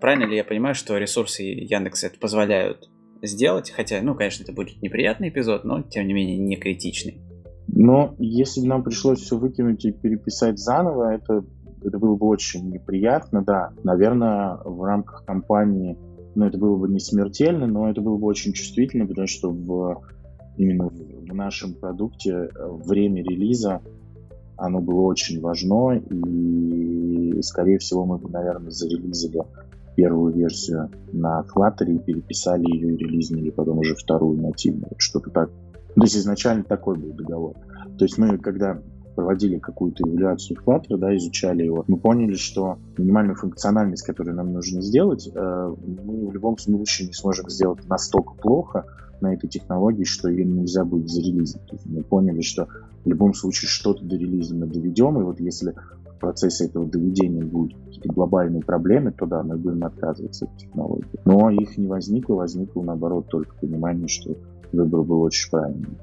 Правильно 0.00 0.24
ли 0.24 0.36
я 0.36 0.44
понимаю, 0.44 0.74
что 0.74 0.98
ресурсы 0.98 1.42
Яндекса 1.42 2.08
это 2.08 2.18
позволяют 2.18 2.90
сделать? 3.22 3.70
Хотя, 3.70 4.00
ну, 4.02 4.14
конечно, 4.14 4.42
это 4.42 4.52
будет 4.52 4.82
неприятный 4.82 5.28
эпизод, 5.28 5.64
но, 5.64 5.82
тем 5.82 6.06
не 6.06 6.12
менее, 6.12 6.38
не 6.38 6.56
критичный. 6.56 7.20
Но 7.66 8.14
если 8.18 8.60
бы 8.60 8.66
нам 8.68 8.82
пришлось 8.82 9.20
все 9.20 9.38
выкинуть 9.38 9.84
и 9.84 9.92
переписать 9.92 10.58
заново, 10.58 11.14
это, 11.14 11.44
это 11.82 11.98
было 11.98 12.16
бы 12.16 12.26
очень 12.26 12.70
неприятно, 12.70 13.42
да. 13.42 13.72
Наверное, 13.82 14.58
в 14.64 14.82
рамках 14.82 15.24
компании, 15.24 15.96
ну, 16.34 16.46
это 16.46 16.58
было 16.58 16.76
бы 16.76 16.88
не 16.88 17.00
смертельно, 17.00 17.66
но 17.66 17.90
это 17.90 18.00
было 18.00 18.16
бы 18.16 18.26
очень 18.26 18.52
чувствительно, 18.52 19.06
потому 19.06 19.26
что 19.26 19.50
в, 19.50 20.02
именно 20.56 20.88
в 20.88 21.34
нашем 21.34 21.74
продукте 21.74 22.30
э, 22.30 22.48
время 22.84 23.22
релиза 23.22 23.82
оно 24.56 24.80
было 24.80 25.02
очень 25.02 25.40
важно, 25.40 25.96
и, 25.96 27.40
скорее 27.42 27.78
всего, 27.78 28.04
мы 28.04 28.18
бы, 28.18 28.28
наверное, 28.30 28.70
зарелизили 28.70 29.42
первую 29.96 30.32
версию 30.34 30.90
на 31.12 31.44
Flutter 31.54 31.86
и 31.86 31.98
переписали 31.98 32.64
ее 32.64 32.94
и 32.94 32.96
релизнили 32.96 33.50
потом 33.50 33.78
уже 33.78 33.94
вторую 33.94 34.40
нативную, 34.40 34.92
что-то 34.98 35.30
так. 35.30 35.50
То 35.94 36.02
есть 36.02 36.16
изначально 36.16 36.64
такой 36.64 36.96
был 36.96 37.12
договор. 37.12 37.54
То 37.96 38.04
есть 38.04 38.18
мы, 38.18 38.38
когда 38.38 38.80
проводили 39.14 39.58
какую-то 39.58 40.02
эволюцию 40.08 40.58
Flutter, 40.64 40.96
да, 40.96 41.16
изучали 41.16 41.62
его, 41.62 41.84
мы 41.86 41.96
поняли, 41.96 42.34
что 42.34 42.78
минимальную 42.98 43.36
функциональность, 43.36 44.04
которую 44.04 44.34
нам 44.34 44.52
нужно 44.52 44.82
сделать, 44.82 45.30
э, 45.32 45.74
мы 46.04 46.26
в 46.26 46.32
любом 46.32 46.58
случае 46.58 47.06
не 47.08 47.14
сможем 47.14 47.48
сделать 47.48 47.86
настолько 47.88 48.34
плохо, 48.34 48.84
на 49.20 49.34
этой 49.34 49.48
технологии, 49.48 50.04
что 50.04 50.28
ее 50.28 50.44
нельзя 50.44 50.84
будет 50.84 51.08
зарелизить. 51.08 51.60
Мы 51.84 52.02
поняли, 52.02 52.42
что 52.42 52.68
в 53.04 53.08
любом 53.08 53.34
случае 53.34 53.68
что-то 53.68 54.04
до 54.04 54.16
релиза 54.16 54.54
мы 54.54 54.66
доведем, 54.66 55.20
и 55.20 55.22
вот 55.22 55.40
если 55.40 55.74
в 56.04 56.18
процессе 56.18 56.66
этого 56.66 56.86
доведения 56.86 57.44
будут 57.44 57.78
какие-то 57.84 58.08
глобальные 58.08 58.62
проблемы, 58.62 59.12
то 59.12 59.26
да, 59.26 59.42
мы 59.42 59.56
будем 59.56 59.84
отказываться 59.84 60.46
от 60.46 60.56
технологии. 60.56 61.06
Но 61.24 61.50
их 61.50 61.76
не 61.76 61.86
возникло, 61.86 62.34
возникло 62.34 62.82
наоборот 62.82 63.28
только 63.28 63.54
понимание, 63.56 64.08
что 64.08 64.36
выбор 64.72 65.02
был 65.02 65.22
очень 65.22 65.50
правильный. 65.50 65.98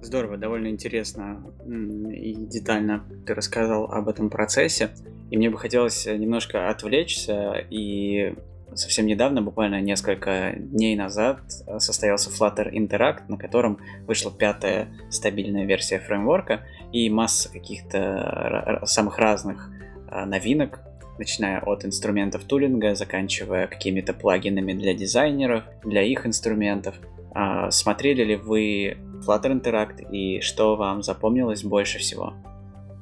Здорово, 0.00 0.36
довольно 0.36 0.68
интересно 0.68 1.40
и 1.66 2.34
детально 2.34 3.04
ты 3.26 3.34
рассказал 3.34 3.86
об 3.86 4.08
этом 4.08 4.28
процессе. 4.28 4.90
И 5.30 5.38
мне 5.38 5.50
бы 5.50 5.56
хотелось 5.56 6.06
немножко 6.06 6.68
отвлечься 6.68 7.54
и 7.70 8.34
совсем 8.76 9.06
недавно, 9.06 9.42
буквально 9.42 9.80
несколько 9.80 10.54
дней 10.56 10.96
назад, 10.96 11.40
э, 11.66 11.78
состоялся 11.78 12.30
Flutter 12.30 12.72
Interact, 12.72 13.22
на 13.28 13.36
котором 13.36 13.78
вышла 14.06 14.32
пятая 14.32 14.88
стабильная 15.10 15.64
версия 15.64 15.98
фреймворка 15.98 16.64
и 16.92 17.08
масса 17.10 17.52
каких-то 17.52 18.82
самых 18.84 19.18
разных 19.18 19.70
э, 20.10 20.24
новинок, 20.24 20.80
начиная 21.18 21.60
от 21.60 21.84
инструментов 21.84 22.44
тулинга, 22.44 22.94
заканчивая 22.94 23.66
какими-то 23.66 24.12
плагинами 24.12 24.72
для 24.72 24.94
дизайнеров, 24.94 25.64
для 25.84 26.02
их 26.02 26.26
инструментов. 26.26 26.96
А, 27.34 27.70
смотрели 27.70 28.24
ли 28.24 28.36
вы 28.36 28.96
Flutter 29.26 29.60
Interact 29.60 30.10
и 30.10 30.40
что 30.40 30.76
вам 30.76 31.02
запомнилось 31.02 31.64
больше 31.64 31.98
всего? 31.98 32.34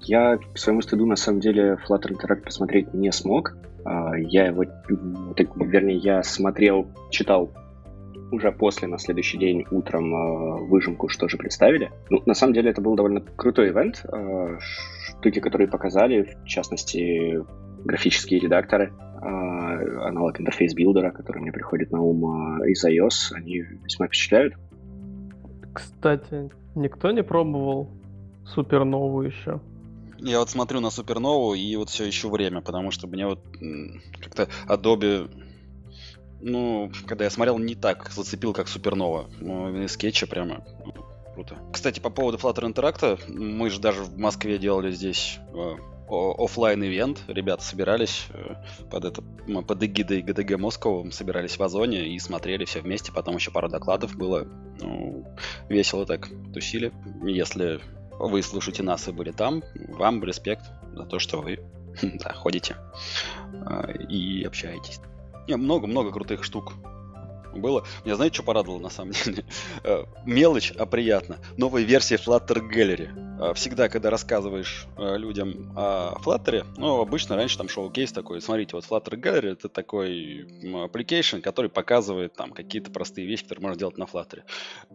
Я, 0.04 0.36
к 0.36 0.58
своему 0.58 0.82
стыду, 0.82 1.06
на 1.06 1.16
самом 1.16 1.40
деле, 1.40 1.78
Flutter 1.88 2.10
Interact 2.10 2.42
посмотреть 2.42 2.92
не 2.92 3.12
смог. 3.12 3.56
А, 3.84 4.16
я 4.16 4.46
его, 4.46 4.64
вернее, 4.64 5.96
я 5.96 6.22
смотрел, 6.22 6.86
читал 7.10 7.50
уже 8.32 8.50
после, 8.50 8.88
на 8.88 8.98
следующий 8.98 9.38
день 9.38 9.64
утром 9.70 10.14
а, 10.14 10.56
выжимку, 10.56 11.08
что 11.08 11.28
же 11.28 11.36
представили. 11.36 11.92
Ну, 12.10 12.22
на 12.26 12.34
самом 12.34 12.54
деле, 12.54 12.70
это 12.70 12.80
был 12.80 12.96
довольно 12.96 13.20
крутой 13.20 13.70
ивент. 13.70 14.04
А, 14.10 14.58
штуки, 15.18 15.40
которые 15.40 15.68
показали, 15.68 16.36
в 16.42 16.46
частности, 16.46 17.40
графические 17.84 18.40
редакторы, 18.40 18.92
аналог 19.20 20.40
Interface 20.40 20.74
Builder 20.74 21.04
а, 21.04 21.12
который 21.12 21.42
мне 21.42 21.52
приходит 21.52 21.92
на 21.92 22.00
ум 22.00 22.60
из 22.64 22.84
iOS, 22.84 23.36
они 23.36 23.60
весьма 23.84 24.08
впечатляют. 24.08 24.54
Кстати, 25.72 26.50
никто 26.74 27.12
не 27.12 27.22
пробовал 27.22 27.88
суперновую 28.44 29.28
еще? 29.28 29.60
Я 30.24 30.38
вот 30.38 30.50
смотрю 30.50 30.80
на 30.80 30.90
супернову 30.90 31.54
и 31.54 31.76
вот 31.76 31.90
все 31.90 32.08
ищу 32.08 32.30
время, 32.30 32.60
потому 32.60 32.90
что 32.90 33.06
мне 33.06 33.26
вот 33.26 33.40
как-то 34.20 34.48
Adobe 34.66 35.30
ну, 36.42 36.90
когда 37.06 37.24
я 37.24 37.30
смотрел, 37.30 37.58
не 37.58 37.76
так 37.76 38.10
зацепил, 38.10 38.52
как 38.52 38.66
Супернова. 38.66 39.30
Ну, 39.40 39.86
скетча 39.86 40.26
прямо 40.26 40.64
ну, 40.84 40.92
круто. 41.34 41.56
Кстати, 41.72 42.00
по 42.00 42.10
поводу 42.10 42.36
Flutter 42.38 42.72
Interact, 42.72 43.30
мы 43.32 43.70
же 43.70 43.80
даже 43.80 44.02
в 44.02 44.18
Москве 44.18 44.58
делали 44.58 44.90
здесь 44.90 45.38
э, 45.54 45.76
офлайн 46.08 46.84
ивент 46.84 47.22
ребята 47.28 47.62
собирались 47.62 48.26
э, 48.30 48.56
под 48.90 49.04
это 49.04 49.22
под 49.22 49.82
эгидой 49.82 50.22
ГДГ 50.22 50.58
Москву 50.58 51.10
собирались 51.10 51.58
в 51.58 51.62
Озоне 51.62 52.08
и 52.08 52.18
смотрели 52.18 52.64
все 52.64 52.80
вместе 52.80 53.12
потом 53.12 53.36
еще 53.36 53.50
пару 53.50 53.68
докладов 53.68 54.16
было 54.16 54.46
ну, 54.80 55.24
весело 55.68 56.04
так 56.04 56.28
тусили 56.52 56.92
если 57.24 57.80
вы 58.28 58.42
слушаете 58.42 58.82
нас 58.82 59.08
и 59.08 59.12
были 59.12 59.32
там 59.32 59.62
вам 59.88 60.22
респект 60.24 60.64
за 60.94 61.04
то 61.04 61.18
что 61.18 61.40
вы 61.40 61.58
да, 62.02 62.32
ходите 62.32 62.76
э, 63.52 64.04
и 64.08 64.44
общаетесь. 64.44 65.00
Много-много 65.48 66.12
крутых 66.12 66.44
штук 66.44 66.74
было. 67.60 67.84
Меня 68.04 68.16
знаете, 68.16 68.34
что 68.34 68.42
порадовало 68.42 68.78
на 68.78 68.90
самом 68.90 69.12
деле? 69.24 69.44
Э, 69.84 70.04
мелочь, 70.24 70.72
а 70.72 70.86
приятно. 70.86 71.38
Новая 71.56 71.82
версия 71.82 72.16
Flutter 72.16 72.60
Gallery. 72.60 73.10
Э, 73.40 73.54
всегда, 73.54 73.88
когда 73.88 74.10
рассказываешь 74.10 74.86
э, 74.96 75.16
людям 75.16 75.72
о 75.76 76.14
Flutter, 76.24 76.64
ну, 76.76 77.00
обычно 77.00 77.36
раньше 77.36 77.58
там 77.58 77.68
шоу-кейс 77.68 78.12
такой, 78.12 78.40
смотрите, 78.40 78.76
вот 78.76 78.84
Flutter 78.84 79.20
Gallery 79.20 79.52
это 79.52 79.68
такой 79.68 80.46
application, 80.62 81.40
который 81.40 81.70
показывает 81.70 82.34
там 82.34 82.52
какие-то 82.52 82.90
простые 82.90 83.26
вещи, 83.26 83.42
которые 83.44 83.62
можно 83.62 83.78
делать 83.78 83.98
на 83.98 84.04
Flutter. 84.04 84.42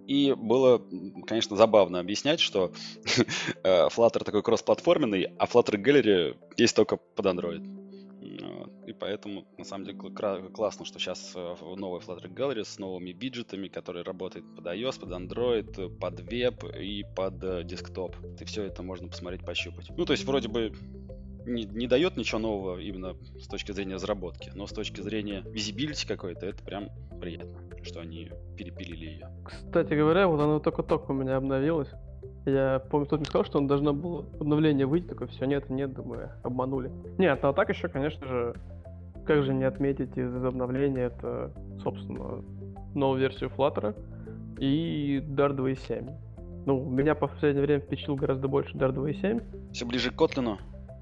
И 0.05 0.33
было, 0.33 0.81
конечно, 1.25 1.55
забавно 1.55 1.99
объяснять, 1.99 2.39
что 2.39 2.71
Flutter 3.63 4.23
такой 4.23 4.43
кроссплатформенный, 4.43 5.31
а 5.37 5.45
Flutter 5.45 5.75
Gallery 5.75 6.37
есть 6.57 6.75
только 6.75 6.97
под 6.97 7.25
Android. 7.25 7.76
И 8.87 8.93
поэтому, 8.93 9.45
на 9.57 9.65
самом 9.65 9.85
деле, 9.85 9.97
классно, 9.97 10.85
что 10.85 10.97
сейчас 10.97 11.33
э, 11.35 11.55
новый 11.75 11.99
Flutter 11.99 12.33
Gallery 12.33 12.63
с 12.63 12.79
новыми 12.79 13.09
виджетами, 13.09 13.67
который 13.67 14.01
работает 14.01 14.45
под 14.55 14.65
iOS, 14.65 15.01
под 15.01 15.09
Android, 15.09 15.97
под 15.97 16.19
веб 16.21 16.63
и 16.63 17.03
под 17.15 17.43
э, 17.43 17.63
десктоп. 17.65 18.15
И 18.39 18.45
все 18.45 18.63
это 18.63 18.83
можно 18.83 19.09
посмотреть, 19.09 19.45
пощупать. 19.45 19.89
Ну, 19.97 20.05
то 20.05 20.13
есть, 20.13 20.23
вроде 20.23 20.47
бы 20.47 20.71
не, 21.45 21.65
не 21.65 21.87
дает 21.87 22.15
ничего 22.15 22.39
нового 22.39 22.79
именно 22.79 23.15
с 23.37 23.47
точки 23.47 23.73
зрения 23.73 23.95
разработки, 23.95 24.51
но 24.55 24.67
с 24.67 24.71
точки 24.71 25.01
зрения 25.01 25.43
визибилити 25.45 26.07
какой-то, 26.07 26.45
это 26.45 26.63
прям 26.63 26.89
приятно, 27.19 27.59
что 27.83 27.99
они 27.99 28.31
перепилили 28.55 29.05
ее. 29.05 29.29
Кстати 29.43 29.93
говоря, 29.95 30.27
вот 30.27 30.39
она 30.39 30.59
только-только 30.59 31.11
у 31.11 31.13
меня 31.13 31.35
обновилась. 31.35 31.89
Я 32.45 32.79
помню, 32.89 33.07
кто-то 33.07 33.19
мне 33.19 33.25
сказал, 33.25 33.43
что 33.43 33.57
он 33.57 33.67
должно 33.67 33.93
было 33.93 34.25
обновление 34.39 34.85
выйти, 34.85 35.07
такой, 35.07 35.27
все, 35.27 35.43
нет, 35.45 35.69
нет, 35.69 35.93
думаю, 35.93 36.31
обманули. 36.43 36.89
Нет, 37.17 37.39
ну 37.43 37.49
а 37.49 37.53
так 37.53 37.67
еще, 37.67 37.89
конечно 37.89 38.25
же, 38.25 38.55
как 39.27 39.43
же 39.43 39.53
не 39.53 39.65
отметить 39.65 40.17
из 40.17 40.33
обновления 40.43 41.03
это, 41.03 41.51
собственно, 41.83 42.43
новую 42.95 43.19
версию 43.19 43.51
Flutter 43.55 43.95
и 44.57 45.21
Dart 45.27 45.55
2.7. 45.55 46.09
Ну, 46.65 46.83
меня 46.89 47.13
по 47.13 47.27
последнее 47.27 47.63
время 47.63 47.81
впечатлил 47.81 48.15
гораздо 48.15 48.47
больше 48.47 48.75
Dart 48.77 48.95
2.7. 48.95 49.71
Все 49.73 49.85
ближе 49.85 50.11
к 50.11 50.15
Kotlin? 50.15 50.57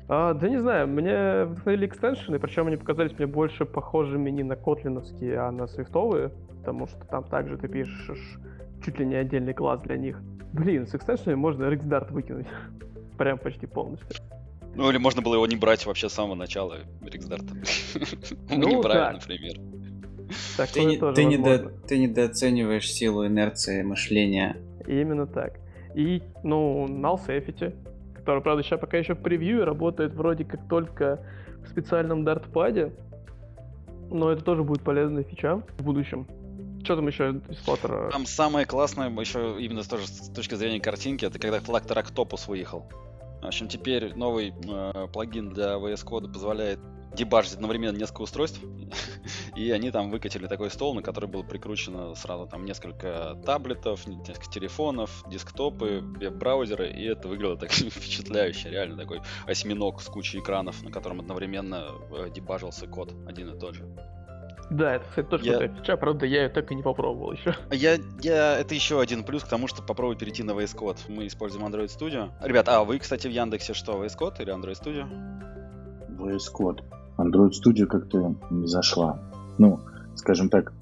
А, 0.07 0.33
да 0.33 0.49
не 0.49 0.57
знаю, 0.57 0.87
мне 0.87 1.45
вдохновили 1.45 1.87
экстеншены, 1.87 2.39
причем 2.39 2.67
они 2.67 2.77
показались 2.77 3.17
мне 3.17 3.27
больше 3.27 3.65
похожими 3.65 4.29
не 4.29 4.43
на 4.43 4.55
котлиновские, 4.55 5.39
а 5.39 5.51
на 5.51 5.67
свифтовые, 5.67 6.31
потому 6.59 6.87
что 6.87 7.05
там 7.05 7.23
также 7.23 7.57
ты 7.57 7.67
пишешь 7.67 8.39
чуть 8.83 8.99
ли 8.99 9.05
не 9.05 9.15
отдельный 9.15 9.53
класс 9.53 9.81
для 9.81 9.97
них. 9.97 10.21
Блин, 10.53 10.85
с 10.85 10.93
экстеншенами 10.93 11.35
можно 11.35 11.65
RxDart 11.65 12.11
выкинуть. 12.11 12.47
Прям 13.17 13.37
почти 13.39 13.65
полностью. 13.65 14.24
Ну 14.75 14.89
или 14.89 14.97
можно 14.97 15.21
было 15.21 15.35
его 15.35 15.47
не 15.47 15.55
брать 15.55 15.85
вообще 15.85 16.09
с 16.09 16.13
самого 16.13 16.35
начала 16.35 16.79
Риксдарта. 17.01 17.47
Ну, 18.49 18.67
не 18.67 18.81
брать, 18.81 19.13
например. 19.13 19.55
ты, 20.73 20.83
не, 20.83 20.97
ты, 20.97 21.23
недо, 21.23 21.69
ты 21.87 21.97
недооцениваешь 21.97 22.91
силу 22.91 23.25
инерции 23.25 23.81
мышления. 23.83 24.57
Именно 24.87 25.27
так. 25.27 25.59
И, 25.95 26.21
ну, 26.43 26.87
null 26.87 27.19
safety, 27.25 27.73
который, 28.15 28.41
правда, 28.41 28.63
сейчас 28.63 28.79
пока 28.79 28.97
еще 28.97 29.15
в 29.15 29.21
превью 29.21 29.65
работает 29.65 30.13
вроде 30.13 30.43
как 30.43 30.67
только 30.67 31.19
в 31.65 31.69
специальном 31.69 32.25
дартпаде, 32.25 32.91
но 34.11 34.31
это 34.31 34.43
тоже 34.43 34.63
будет 34.63 34.83
полезная 34.83 35.23
фича 35.23 35.61
в 35.77 35.83
будущем. 35.83 36.27
Что 36.83 36.97
там 36.97 37.07
еще 37.07 37.41
из 37.49 37.57
Flutter? 37.65 38.11
Там 38.11 38.25
самое 38.25 38.65
классное, 38.65 39.09
еще 39.09 39.55
именно 39.59 39.83
тоже 39.83 40.05
с 40.07 40.29
точки 40.29 40.55
зрения 40.55 40.79
картинки, 40.79 41.25
это 41.25 41.39
когда 41.39 41.57
Flutter 41.57 42.03
Octopus 42.03 42.47
выехал. 42.47 42.85
В 43.45 43.49
общем, 43.49 43.67
теперь 43.67 44.15
новый 44.15 44.55
э, 44.67 45.07
плагин 45.13 45.51
для 45.51 45.75
VS 45.75 46.03
Code 46.03 46.33
позволяет 46.33 46.79
дебажить 47.15 47.53
одновременно 47.53 47.95
несколько 47.95 48.23
устройств, 48.23 48.59
и 49.55 49.69
они 49.69 49.91
там 49.91 50.09
выкатили 50.09 50.47
такой 50.47 50.71
стол, 50.71 50.95
на 50.95 51.03
который 51.03 51.29
было 51.29 51.43
прикручено 51.43 52.15
сразу 52.15 52.47
там 52.47 52.65
несколько 52.65 53.39
таблетов, 53.45 54.07
несколько 54.07 54.51
телефонов, 54.51 55.23
десктопы, 55.29 56.01
веб-браузеры, 56.01 56.89
и 56.89 57.03
это 57.05 57.27
выглядело 57.27 57.55
так 57.55 57.71
впечатляюще, 57.71 58.71
реально 58.71 58.97
такой 58.97 59.21
осьминог 59.45 60.01
с 60.01 60.05
кучей 60.07 60.39
экранов, 60.39 60.81
на 60.81 60.91
котором 60.91 61.19
одновременно 61.19 61.85
э, 62.09 62.31
дебажился 62.33 62.87
код 62.87 63.13
один 63.27 63.53
и 63.53 63.59
тот 63.59 63.75
же. 63.75 63.85
Да, 64.69 64.95
это, 64.95 65.05
кстати, 65.07 65.27
тоже 65.27 65.43
я... 65.45 65.51
крутая 65.51 65.75
фича, 65.75 65.97
правда, 65.97 66.25
я 66.25 66.43
ее 66.43 66.49
так 66.49 66.71
и 66.71 66.75
не 66.75 66.81
попробовал 66.81 67.31
еще. 67.31 67.55
Я, 67.71 67.97
я, 68.21 68.57
это 68.57 68.73
еще 68.73 68.99
один 68.99 69.23
плюс 69.23 69.43
к 69.43 69.47
тому, 69.47 69.67
что 69.67 69.83
попробую 69.83 70.17
перейти 70.17 70.43
на 70.43 70.51
VS 70.51 70.75
Code. 70.75 70.97
Мы 71.07 71.27
используем 71.27 71.65
Android 71.65 71.87
Studio. 71.87 72.31
Ребят, 72.41 72.67
а 72.67 72.83
вы, 72.83 72.97
кстати, 72.97 73.27
в 73.27 73.31
Яндексе 73.31 73.73
что, 73.73 74.03
VS 74.03 74.17
Code 74.19 74.41
или 74.41 74.53
Android 74.53 74.73
Studio? 74.73 75.07
VS 76.17 76.51
Code. 76.53 76.81
Android 77.17 77.51
Studio 77.51 77.85
как-то 77.85 78.35
не 78.49 78.67
зашла. 78.67 79.19
Ну, 79.57 79.79
скажем 80.15 80.49
так, 80.49 80.73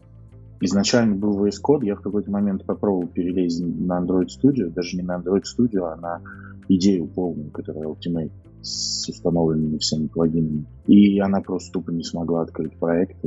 изначально 0.61 1.15
был 1.15 1.45
VS 1.45 1.57
Code, 1.63 1.85
я 1.85 1.95
в 1.95 2.01
какой-то 2.01 2.31
момент 2.31 2.65
попробовал 2.65 3.07
перелезть 3.07 3.61
на 3.61 4.01
Android 4.01 4.27
Studio, 4.27 4.69
даже 4.69 4.95
не 4.95 5.03
на 5.03 5.17
Android 5.17 5.43
Studio, 5.43 5.91
а 5.91 5.95
на 5.95 6.21
идею 6.69 7.07
полную, 7.07 7.51
которая 7.51 7.85
Ultimate 7.85 8.31
с 8.61 9.09
установленными 9.09 9.77
всеми 9.77 10.07
плагинами. 10.07 10.65
И 10.87 11.19
она 11.19 11.41
просто 11.41 11.73
тупо 11.73 11.91
не 11.91 12.03
смогла 12.03 12.43
открыть 12.43 12.77
проект, 12.79 13.17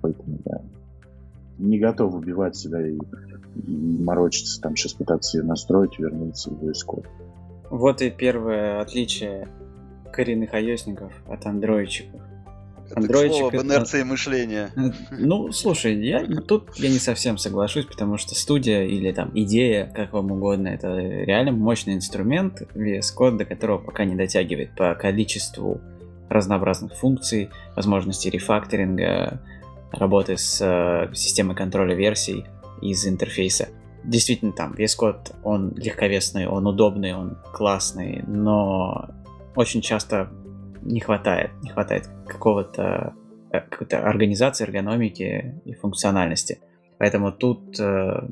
поэтому 0.00 0.38
да, 0.44 0.62
не 1.58 1.78
готов 1.78 2.14
убивать 2.14 2.56
себя 2.56 2.86
и, 2.86 2.98
и 3.66 4.02
морочиться, 4.02 4.60
там 4.60 4.76
сейчас 4.76 4.94
пытаться 4.94 5.38
ее 5.38 5.44
настроить, 5.44 5.98
вернуться 5.98 6.50
в 6.50 6.62
Code. 6.64 7.06
Вот 7.70 8.02
и 8.02 8.10
первое 8.10 8.80
отличие 8.80 9.48
коренных 10.12 10.54
ios 10.54 11.10
от 11.28 11.46
андроидчиков. 11.46 12.20
Андроидчик 12.92 13.54
об 13.54 13.62
инерции 13.62 14.02
мышления. 14.02 14.70
Ну, 15.12 15.52
слушай, 15.52 15.94
я 15.94 16.24
тут 16.26 16.76
я 16.76 16.88
не 16.88 16.98
совсем 16.98 17.38
соглашусь, 17.38 17.84
потому 17.84 18.16
что 18.16 18.34
студия 18.34 18.84
или 18.84 19.12
там 19.12 19.30
идея, 19.34 19.92
как 19.94 20.12
вам 20.12 20.32
угодно, 20.32 20.68
это 20.68 20.98
реально 20.98 21.52
мощный 21.52 21.94
инструмент 21.94 22.62
VS 22.74 23.14
Code, 23.16 23.36
до 23.36 23.44
которого 23.44 23.78
пока 23.78 24.04
не 24.04 24.16
дотягивает 24.16 24.74
по 24.74 24.94
количеству 24.94 25.80
разнообразных 26.30 26.94
функций, 26.94 27.50
возможностей 27.76 28.30
рефакторинга, 28.30 29.42
работы 29.92 30.38
с 30.38 30.60
э, 30.62 31.12
системой 31.14 31.56
контроля 31.56 31.94
версий 31.94 32.46
из 32.80 33.06
интерфейса. 33.06 33.68
Действительно, 34.04 34.52
там 34.52 34.72
VS 34.72 34.98
Code, 34.98 35.34
он 35.42 35.74
легковесный, 35.74 36.46
он 36.46 36.66
удобный, 36.66 37.14
он 37.14 37.36
классный, 37.52 38.24
но 38.26 39.10
очень 39.56 39.82
часто 39.82 40.30
не 40.82 41.00
хватает. 41.00 41.50
Не 41.62 41.70
хватает 41.70 42.08
какого-то 42.26 43.14
э, 43.52 43.60
какой-то 43.60 43.98
организации, 44.08 44.64
эргономики 44.64 45.60
и 45.64 45.74
функциональности. 45.74 46.60
Поэтому 46.98 47.32
тут 47.32 47.78
э, 47.80 48.28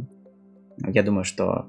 я 0.86 1.02
думаю, 1.02 1.24
что 1.24 1.66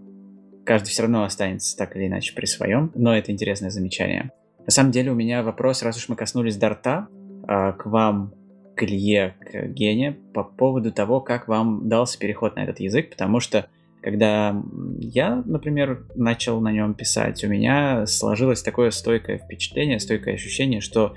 каждый 0.66 0.90
все 0.90 1.02
равно 1.02 1.24
останется 1.24 1.76
так 1.76 1.96
или 1.96 2.08
иначе 2.08 2.36
при 2.36 2.46
своем, 2.46 2.92
но 2.94 3.18
это 3.18 3.32
интересное 3.32 3.72
замечание. 3.72 4.32
На 4.70 4.72
самом 4.72 4.92
деле 4.92 5.10
у 5.10 5.16
меня 5.16 5.42
вопрос, 5.42 5.82
раз 5.82 5.98
уж 5.98 6.10
мы 6.10 6.16
коснулись 6.16 6.56
Дарта, 6.56 7.08
э, 7.48 7.74
к 7.74 7.88
вам, 7.88 8.36
к 8.76 8.84
Илье, 8.84 9.36
к 9.40 9.66
Гене, 9.70 10.20
по 10.32 10.44
поводу 10.44 10.92
того, 10.92 11.22
как 11.22 11.48
вам 11.48 11.90
дался 11.90 12.20
переход 12.20 12.56
на 12.56 12.66
этот 12.66 12.80
язык, 12.80 13.10
потому 13.10 13.40
что 13.40 13.66
когда 14.04 14.56
я, 15.00 15.42
например, 15.44 16.06
начал 16.14 16.62
на 16.62 16.72
нем 16.72 16.94
писать, 16.94 17.44
у 17.44 17.48
меня 17.48 18.06
сложилось 18.06 18.62
такое 18.62 18.92
стойкое 18.92 19.40
впечатление, 19.40 20.00
стойкое 20.00 20.36
ощущение, 20.36 20.82
что 20.82 21.16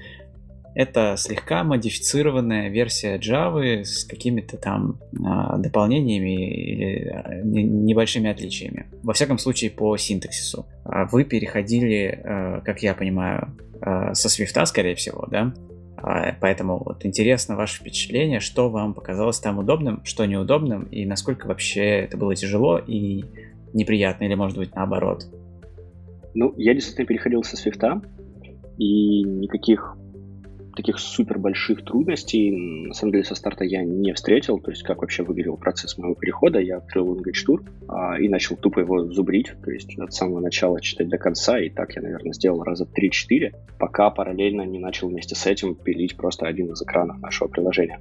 это 0.74 1.16
слегка 1.18 1.64
модифицированная 1.64 2.68
версия 2.68 3.18
Java 3.18 3.84
с 3.84 4.04
какими-то 4.04 4.56
там 4.56 4.98
а, 5.24 5.58
дополнениями 5.58 6.50
или 6.50 7.08
а, 7.08 7.34
небольшими 7.42 8.30
отличиями. 8.30 8.86
Во 9.02 9.12
всяком 9.12 9.38
случае, 9.38 9.70
по 9.70 9.96
синтаксису. 9.96 10.66
А 10.84 11.04
вы 11.06 11.24
переходили, 11.24 12.20
а, 12.24 12.60
как 12.60 12.82
я 12.82 12.94
понимаю, 12.94 13.56
а, 13.80 14.14
со 14.14 14.28
Swift, 14.28 14.64
скорее 14.66 14.94
всего, 14.94 15.26
да? 15.30 15.52
А, 15.96 16.34
поэтому 16.40 16.82
вот 16.84 17.04
интересно 17.04 17.56
ваше 17.56 17.80
впечатление, 17.80 18.40
что 18.40 18.70
вам 18.70 18.94
показалось 18.94 19.38
там 19.38 19.58
удобным, 19.58 20.04
что 20.04 20.24
неудобным, 20.24 20.84
и 20.84 21.04
насколько 21.04 21.46
вообще 21.46 22.00
это 22.00 22.16
было 22.16 22.34
тяжело 22.34 22.78
и 22.78 23.24
неприятно, 23.72 24.24
или 24.24 24.34
может 24.34 24.56
быть 24.56 24.74
наоборот. 24.74 25.26
Ну, 26.34 26.54
я 26.56 26.74
действительно 26.74 27.06
переходил 27.06 27.44
со 27.44 27.56
свифта, 27.56 28.00
и 28.78 29.22
никаких 29.22 29.96
таких 30.74 30.98
супер 30.98 31.38
больших 31.38 31.84
трудностей, 31.84 32.50
на 32.86 32.94
самом 32.94 33.12
деле, 33.12 33.24
со 33.24 33.34
старта 33.34 33.64
я 33.64 33.82
не 33.82 34.12
встретил. 34.12 34.58
То 34.58 34.70
есть, 34.70 34.82
как 34.82 35.02
вообще 35.02 35.22
выглядел 35.22 35.56
процесс 35.56 35.98
моего 35.98 36.14
перехода. 36.14 36.58
Я 36.60 36.78
открыл 36.78 37.14
Language 37.14 37.46
Tour 37.46 37.64
а, 37.88 38.18
и 38.18 38.28
начал 38.28 38.56
тупо 38.56 38.80
его 38.80 39.04
зубрить. 39.06 39.52
То 39.62 39.70
есть, 39.70 39.98
от 39.98 40.12
самого 40.12 40.40
начала 40.40 40.80
читать 40.80 41.08
до 41.08 41.18
конца. 41.18 41.58
И 41.58 41.68
так 41.70 41.94
я, 41.94 42.02
наверное, 42.02 42.32
сделал 42.32 42.62
раза 42.62 42.84
3-4, 42.86 43.54
пока 43.78 44.10
параллельно 44.10 44.62
не 44.62 44.78
начал 44.78 45.08
вместе 45.08 45.34
с 45.34 45.46
этим 45.46 45.74
пилить 45.74 46.16
просто 46.16 46.46
один 46.46 46.72
из 46.72 46.82
экранов 46.82 47.20
нашего 47.20 47.48
приложения. 47.48 48.00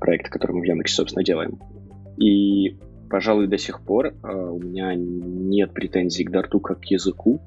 Проекта, 0.00 0.30
который 0.30 0.52
мы 0.52 0.62
в 0.62 0.64
Яндексе, 0.64 0.96
собственно, 0.96 1.24
делаем. 1.24 1.58
И, 2.18 2.78
пожалуй, 3.08 3.46
до 3.46 3.58
сих 3.58 3.84
пор 3.84 4.14
а, 4.22 4.50
у 4.50 4.58
меня 4.58 4.94
нет 4.94 5.72
претензий 5.72 6.24
к 6.24 6.30
Дарту 6.30 6.60
как 6.60 6.80
к 6.80 6.84
языку. 6.86 7.40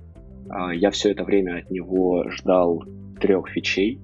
А, 0.49 0.73
я 0.73 0.91
все 0.91 1.11
это 1.11 1.23
время 1.23 1.59
от 1.59 1.71
него 1.71 2.29
ждал 2.29 2.83
трех 3.19 3.49
фичей, 3.49 4.01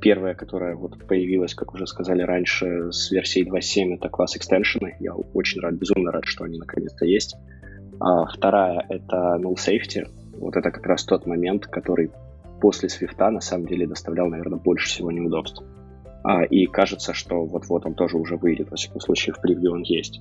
Первая, 0.00 0.34
которая 0.34 0.76
вот 0.76 1.06
появилась, 1.06 1.54
как 1.54 1.74
уже 1.74 1.86
сказали 1.86 2.22
раньше, 2.22 2.92
с 2.92 3.10
версией 3.10 3.48
2.7, 3.48 3.96
это 3.96 4.08
класс 4.08 4.36
экстеншены. 4.36 4.96
Я 5.00 5.14
очень 5.14 5.60
рад, 5.60 5.74
безумно 5.74 6.12
рад, 6.12 6.24
что 6.24 6.44
они 6.44 6.58
наконец-то 6.58 7.04
есть. 7.04 7.36
А 8.00 8.26
вторая— 8.26 8.86
это 8.88 9.38
null 9.40 9.56
safety. 9.56 10.06
Вот 10.38 10.56
это 10.56 10.70
как 10.70 10.86
раз 10.86 11.04
тот 11.04 11.26
момент, 11.26 11.66
который 11.66 12.10
после 12.60 12.88
свифта 12.88 13.30
на 13.30 13.40
самом 13.40 13.66
деле 13.66 13.86
доставлял, 13.86 14.28
наверное, 14.28 14.58
больше 14.58 14.86
всего 14.86 15.10
неудобств. 15.10 15.62
А, 16.22 16.44
и 16.44 16.66
кажется, 16.66 17.12
что 17.12 17.44
вот-вот 17.44 17.86
он 17.86 17.94
тоже 17.94 18.18
уже 18.18 18.36
выйдет, 18.36 18.70
во 18.70 18.76
всяком 18.76 19.00
случае, 19.00 19.34
в 19.34 19.40
превью 19.40 19.72
он 19.72 19.82
есть. 19.82 20.20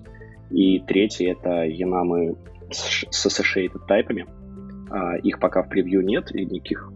И 0.49 0.79
третий— 0.79 1.25
это 1.31 1.65
янамы 1.65 2.35
с 2.71 3.25
associated 3.25 3.85
тайпами. 3.87 4.25
А, 4.89 5.17
их 5.17 5.39
пока 5.39 5.63
в 5.63 5.69
превью 5.69 6.01
нет, 6.01 6.33
и 6.33 6.45
никаких 6.45 6.91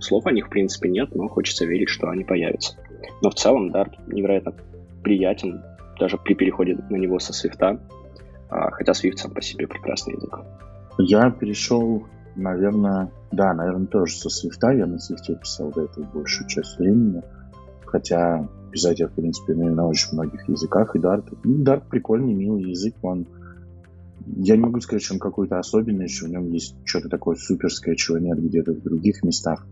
Слов 0.00 0.26
о 0.26 0.32
них, 0.32 0.46
в 0.46 0.50
принципе, 0.50 0.88
нет, 0.88 1.14
но 1.14 1.28
хочется 1.28 1.64
верить, 1.64 1.88
что 1.88 2.08
они 2.08 2.24
появятся. 2.24 2.76
Но 3.22 3.30
в 3.30 3.34
целом 3.34 3.70
Dart 3.70 3.92
невероятно 4.06 4.54
приятен, 5.02 5.62
даже 5.98 6.18
при 6.18 6.34
переходе 6.34 6.78
на 6.90 6.96
него 6.96 7.18
со 7.18 7.32
свифта, 7.32 7.80
а, 8.48 8.70
хотя 8.70 8.92
Swift 8.92 9.16
сам 9.16 9.32
по 9.32 9.40
себе 9.40 9.66
прекрасный 9.66 10.14
язык. 10.14 10.38
Я 10.98 11.30
перешел, 11.30 12.04
наверное, 12.34 13.10
да, 13.32 13.54
наверное, 13.54 13.86
тоже 13.86 14.16
со 14.16 14.28
свифта. 14.28 14.70
Я 14.70 14.86
на 14.86 14.98
свифте 14.98 15.36
писал 15.36 15.70
до 15.70 15.84
этого 15.84 16.04
большую 16.04 16.48
часть 16.48 16.78
времени. 16.78 17.22
Хотя 17.84 18.48
писать 18.70 19.00
я, 19.00 19.08
в 19.08 19.12
принципе, 19.12 19.52
умею 19.52 19.74
на 19.74 19.86
очень 19.86 20.12
многих 20.12 20.48
языках. 20.48 20.94
И 20.96 20.98
Dart, 20.98 21.36
ну, 21.44 21.62
Dart 21.64 21.82
прикольный, 21.88 22.34
милый 22.34 22.70
язык. 22.70 22.94
Он 23.02 23.26
я 24.36 24.56
не 24.56 24.62
могу 24.62 24.80
сказать, 24.80 25.02
что 25.02 25.14
он 25.14 25.20
какой-то 25.20 25.58
особенный, 25.58 26.08
что 26.08 26.26
в 26.26 26.30
нем 26.30 26.50
есть 26.50 26.74
что-то 26.84 27.08
такое 27.08 27.36
суперское, 27.36 27.94
чего 27.94 28.18
нет 28.18 28.42
где-то 28.42 28.72
в 28.72 28.82
других 28.82 29.22
местах 29.22 29.66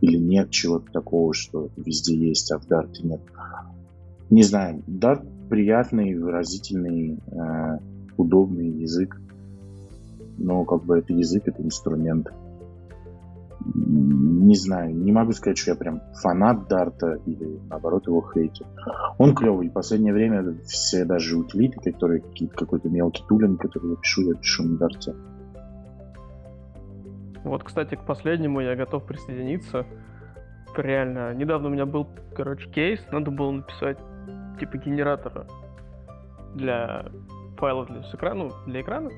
или 0.00 0.16
нет 0.16 0.50
чего-то 0.50 0.90
такого, 0.92 1.32
что 1.34 1.70
везде 1.76 2.16
есть, 2.16 2.52
а 2.52 2.58
в 2.58 2.66
Dart 2.66 2.92
нет. 3.02 3.20
Не 4.30 4.42
знаю, 4.42 4.82
Dart 4.86 5.26
приятный, 5.48 6.18
выразительный, 6.18 7.18
э, 7.30 7.78
удобный 8.16 8.68
язык, 8.68 9.20
но 10.38 10.64
как 10.64 10.84
бы 10.84 10.98
это 10.98 11.12
язык, 11.12 11.44
это 11.46 11.62
инструмент. 11.62 12.28
Не 13.74 14.54
знаю, 14.54 14.94
не 14.94 15.10
могу 15.10 15.32
сказать, 15.32 15.58
что 15.58 15.72
я 15.72 15.76
прям 15.76 16.00
фанат 16.22 16.68
Дарта 16.68 17.18
или 17.26 17.58
наоборот 17.68 18.06
его 18.06 18.22
хейтер. 18.32 18.66
Он 19.18 19.34
клевый. 19.34 19.70
В 19.70 19.72
последнее 19.72 20.12
время 20.12 20.56
все 20.66 21.04
даже 21.04 21.36
утилиты, 21.36 21.80
которые 21.90 22.20
какие-то 22.20 22.54
какой-то 22.54 22.88
мелкий 22.88 23.24
тулинг, 23.28 23.60
который 23.60 23.90
я 23.90 23.96
пишу, 23.96 24.22
я 24.22 24.34
пишу 24.34 24.62
на 24.62 24.76
Дарте. 24.76 25.14
Вот, 27.46 27.62
кстати, 27.62 27.94
к 27.94 28.04
последнему 28.04 28.60
я 28.60 28.74
готов 28.74 29.06
присоединиться. 29.06 29.86
Реально, 30.76 31.32
недавно 31.32 31.68
у 31.68 31.70
меня 31.70 31.86
был, 31.86 32.08
короче, 32.34 32.68
кейс, 32.68 33.00
надо 33.12 33.30
было 33.30 33.52
написать, 33.52 33.98
типа, 34.58 34.78
генератора 34.78 35.46
для 36.56 37.06
файлов 37.56 37.86
для, 37.86 38.00
экрана, 38.00 38.44
ну, 38.44 38.50
для 38.66 38.80
экрана. 38.80 39.10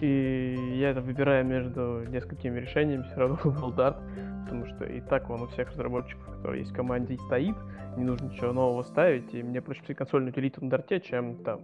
И 0.00 0.74
я 0.74 0.90
это 0.90 1.00
выбираю 1.00 1.46
между 1.46 2.04
несколькими 2.08 2.60
решениями, 2.60 3.04
все 3.04 3.16
равно 3.16 3.38
выбрал 3.42 3.72
Dart, 3.72 3.96
потому 4.44 4.66
что 4.66 4.84
и 4.84 5.00
так 5.00 5.30
он 5.30 5.40
у 5.40 5.46
всех 5.46 5.70
разработчиков, 5.70 6.26
которые 6.26 6.60
есть 6.60 6.72
в 6.72 6.76
команде, 6.76 7.16
стоит, 7.26 7.56
не 7.96 8.04
нужно 8.04 8.26
ничего 8.26 8.52
нового 8.52 8.82
ставить, 8.82 9.32
и 9.32 9.42
мне 9.42 9.62
проще 9.62 9.80
писать 9.80 9.96
консольную 9.96 10.30
утилиту 10.32 10.62
на 10.62 10.68
Dart, 10.68 11.00
чем 11.00 11.42
там 11.42 11.62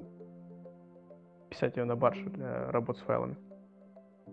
писать 1.51 1.77
ее 1.77 1.85
на 1.85 1.97
барше 1.97 2.25
для 2.31 2.73
работы 2.73 3.01
с 3.01 3.03
файлами. 3.03 3.37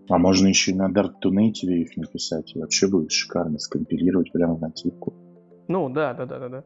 А 0.08 0.18
можно 0.18 0.46
еще 0.46 0.72
и 0.72 0.74
на 0.74 0.90
Dart 0.90 1.14
to 1.22 1.30
Native 1.30 1.72
их 1.72 1.96
написать. 1.96 2.54
И 2.54 2.58
вообще 2.58 2.88
будет 2.88 3.12
шикарно 3.12 3.58
скомпилировать 3.58 4.32
прямо 4.32 4.54
в 4.54 4.60
нативку. 4.60 5.14
Ну, 5.68 5.88
да, 5.88 6.14
да, 6.14 6.26
да, 6.26 6.38
да, 6.38 6.48
да. 6.48 6.64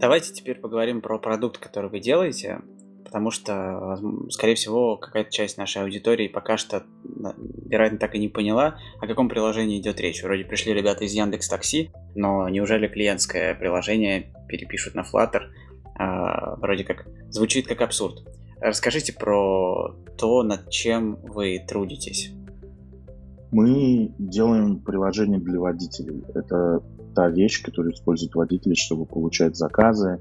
Давайте 0.00 0.32
теперь 0.32 0.58
поговорим 0.58 1.00
про 1.00 1.18
продукт, 1.18 1.58
который 1.58 1.88
вы 1.88 2.00
делаете, 2.00 2.60
потому 3.04 3.30
что, 3.30 3.96
скорее 4.30 4.56
всего, 4.56 4.96
какая-то 4.96 5.30
часть 5.30 5.58
нашей 5.58 5.82
аудитории 5.82 6.26
пока 6.26 6.56
что, 6.56 6.82
вероятно, 7.66 7.98
так 7.98 8.14
и 8.16 8.18
не 8.18 8.28
поняла, 8.28 8.78
о 9.00 9.06
каком 9.06 9.28
приложении 9.28 9.78
идет 9.78 10.00
речь. 10.00 10.24
Вроде 10.24 10.44
пришли 10.44 10.72
ребята 10.72 11.04
из 11.04 11.12
Яндекс 11.12 11.48
Такси, 11.48 11.90
но 12.16 12.48
неужели 12.48 12.88
клиентское 12.88 13.54
приложение 13.54 14.32
перепишут 14.48 14.96
на 14.96 15.02
Flutter? 15.02 15.42
А, 15.94 16.56
вроде 16.56 16.82
как 16.82 17.06
звучит 17.28 17.68
как 17.68 17.82
абсурд. 17.82 18.26
Расскажите 18.62 19.12
про 19.12 19.92
то, 20.16 20.44
над 20.44 20.70
чем 20.70 21.18
вы 21.24 21.58
трудитесь. 21.66 22.32
Мы 23.50 24.14
делаем 24.18 24.78
приложение 24.78 25.40
для 25.40 25.58
водителей. 25.58 26.22
Это 26.32 26.80
та 27.12 27.28
вещь, 27.28 27.60
которую 27.62 27.92
используют 27.92 28.36
водители, 28.36 28.74
чтобы 28.74 29.04
получать 29.04 29.56
заказы, 29.56 30.20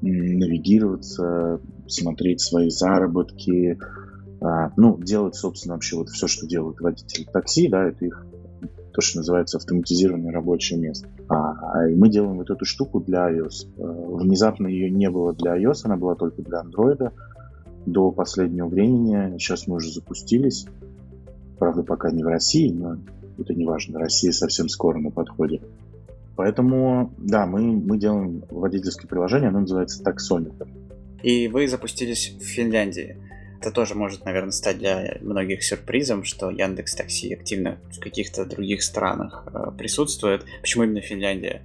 навигироваться, 0.00 1.60
смотреть 1.86 2.40
свои 2.40 2.70
заработки, 2.70 3.78
а, 4.40 4.72
ну, 4.78 4.98
делать, 4.98 5.34
собственно, 5.34 5.74
вообще 5.74 5.96
вот 5.96 6.08
все, 6.08 6.26
что 6.26 6.46
делают 6.46 6.80
водители 6.80 7.24
такси, 7.24 7.68
да, 7.68 7.84
это 7.88 8.06
их 8.06 8.26
то, 8.92 9.00
что 9.00 9.18
называется 9.18 9.58
автоматизированное 9.58 10.32
рабочее 10.32 10.78
место. 10.78 11.08
А, 11.28 11.88
и 11.88 11.94
мы 11.94 12.08
делаем 12.08 12.38
вот 12.38 12.50
эту 12.50 12.64
штуку 12.64 13.00
для 13.00 13.30
iOS. 13.30 13.68
А, 13.78 13.82
внезапно 14.16 14.66
ее 14.66 14.90
не 14.90 15.10
было 15.10 15.34
для 15.34 15.56
iOS, 15.56 15.82
она 15.84 15.96
была 15.96 16.14
только 16.14 16.42
для 16.42 16.62
Android 16.62 17.12
до 17.86 18.10
последнего 18.10 18.68
времени. 18.68 19.38
Сейчас 19.38 19.66
мы 19.66 19.76
уже 19.76 19.90
запустились. 19.90 20.66
Правда, 21.58 21.82
пока 21.82 22.10
не 22.10 22.22
в 22.22 22.26
России, 22.26 22.70
но 22.70 22.98
это 23.38 23.54
не 23.54 23.64
важно. 23.64 23.98
Россия 23.98 24.32
совсем 24.32 24.68
скоро 24.68 24.98
на 24.98 25.10
подходе. 25.10 25.60
Поэтому, 26.36 27.12
да, 27.18 27.46
мы, 27.46 27.60
мы 27.72 27.98
делаем 27.98 28.44
водительское 28.50 29.06
приложение, 29.06 29.48
оно 29.48 29.60
называется 29.60 30.02
Taxometer. 30.02 30.68
И 31.22 31.48
вы 31.48 31.68
запустились 31.68 32.36
в 32.40 32.42
Финляндии. 32.42 33.16
Это 33.60 33.70
тоже 33.70 33.94
может, 33.94 34.24
наверное, 34.24 34.50
стать 34.50 34.78
для 34.78 35.18
многих 35.20 35.62
сюрпризом, 35.62 36.24
что 36.24 36.50
Яндекс 36.50 36.96
Такси 36.96 37.32
активно 37.34 37.78
в 37.92 38.00
каких-то 38.00 38.44
других 38.44 38.82
странах 38.82 39.46
э, 39.52 39.70
присутствует. 39.78 40.44
Почему 40.60 40.82
именно 40.82 41.00
Финляндия? 41.00 41.62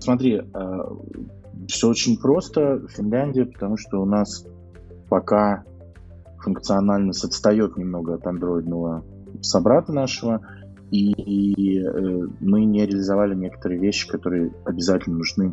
Смотри, 0.00 0.40
э, 0.40 0.78
все 1.68 1.88
очень 1.88 2.16
просто. 2.16 2.84
Финляндия, 2.88 3.44
потому 3.44 3.76
что 3.76 4.02
у 4.02 4.04
нас 4.04 4.44
пока 5.12 5.64
функциональность 6.38 7.22
отстает 7.22 7.76
немного 7.76 8.14
от 8.14 8.26
андроидного 8.26 9.04
собрата 9.42 9.92
нашего, 9.92 10.40
и, 10.90 11.12
и 11.12 11.84
э, 11.84 12.28
мы 12.40 12.64
не 12.64 12.86
реализовали 12.86 13.34
некоторые 13.34 13.78
вещи, 13.78 14.08
которые 14.08 14.54
обязательно 14.64 15.18
нужны 15.18 15.52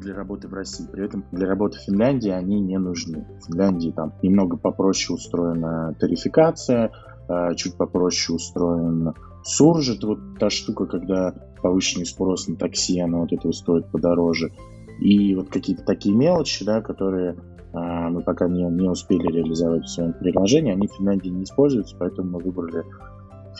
для 0.00 0.12
работы 0.12 0.48
в 0.48 0.54
России. 0.54 0.88
При 0.90 1.04
этом 1.04 1.24
для 1.30 1.46
работы 1.46 1.78
в 1.78 1.82
Финляндии 1.82 2.30
они 2.30 2.58
не 2.58 2.78
нужны. 2.78 3.24
В 3.40 3.46
Финляндии 3.46 3.92
там 3.94 4.12
немного 4.22 4.56
попроще 4.56 5.14
устроена 5.14 5.94
тарификация, 6.00 6.90
э, 7.28 7.54
чуть 7.54 7.76
попроще 7.76 8.34
устроен 8.34 9.14
суржит, 9.44 10.02
вот 10.02 10.18
та 10.40 10.50
штука, 10.50 10.86
когда 10.86 11.32
повышенный 11.62 12.06
спрос 12.06 12.48
на 12.48 12.56
такси, 12.56 12.98
оно 12.98 13.20
вот 13.20 13.32
этого 13.32 13.52
стоит 13.52 13.86
подороже. 13.86 14.50
И 14.98 15.32
вот 15.36 15.48
какие-то 15.48 15.84
такие 15.84 16.12
мелочи, 16.12 16.64
да, 16.64 16.80
которые 16.80 17.36
мы 17.80 18.22
пока 18.22 18.48
не, 18.48 18.62
не 18.62 18.88
успели 18.88 19.26
реализовать 19.26 19.84
в 19.84 19.88
своем 19.88 20.12
приложении. 20.14 20.72
Они 20.72 20.86
в 20.86 20.94
Финляндии 20.94 21.28
не 21.28 21.44
используются, 21.44 21.96
поэтому 21.98 22.30
мы 22.30 22.38
выбрали 22.40 22.84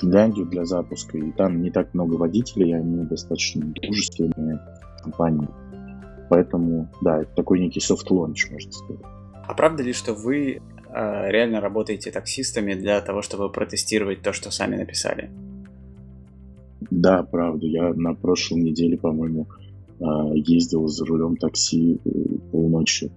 Финляндию 0.00 0.46
для 0.46 0.64
запуска. 0.64 1.18
И 1.18 1.32
там 1.32 1.60
не 1.62 1.70
так 1.70 1.92
много 1.94 2.14
водителей, 2.14 2.76
они 2.76 3.04
достаточно 3.04 3.66
дружественные 3.66 4.60
компании. 5.02 5.48
Поэтому, 6.28 6.88
да, 7.02 7.22
это 7.22 7.34
такой 7.34 7.60
некий 7.60 7.80
soft 7.80 8.06
launch, 8.06 8.50
можно 8.50 8.72
сказать. 8.72 9.02
А 9.46 9.54
правда 9.54 9.82
ли, 9.82 9.92
что 9.92 10.12
вы 10.12 10.54
э, 10.54 11.30
реально 11.30 11.60
работаете 11.60 12.10
таксистами 12.10 12.74
для 12.74 13.00
того, 13.00 13.22
чтобы 13.22 13.50
протестировать 13.50 14.22
то, 14.22 14.32
что 14.32 14.50
сами 14.50 14.76
написали? 14.76 15.30
Да, 16.90 17.22
правда. 17.22 17.66
Я 17.66 17.94
на 17.94 18.14
прошлой 18.14 18.62
неделе, 18.62 18.96
по-моему, 18.96 19.46
ездил 20.34 20.86
за 20.88 21.04
рулем 21.06 21.36
такси 21.36 21.98
полночи, 22.52 23.10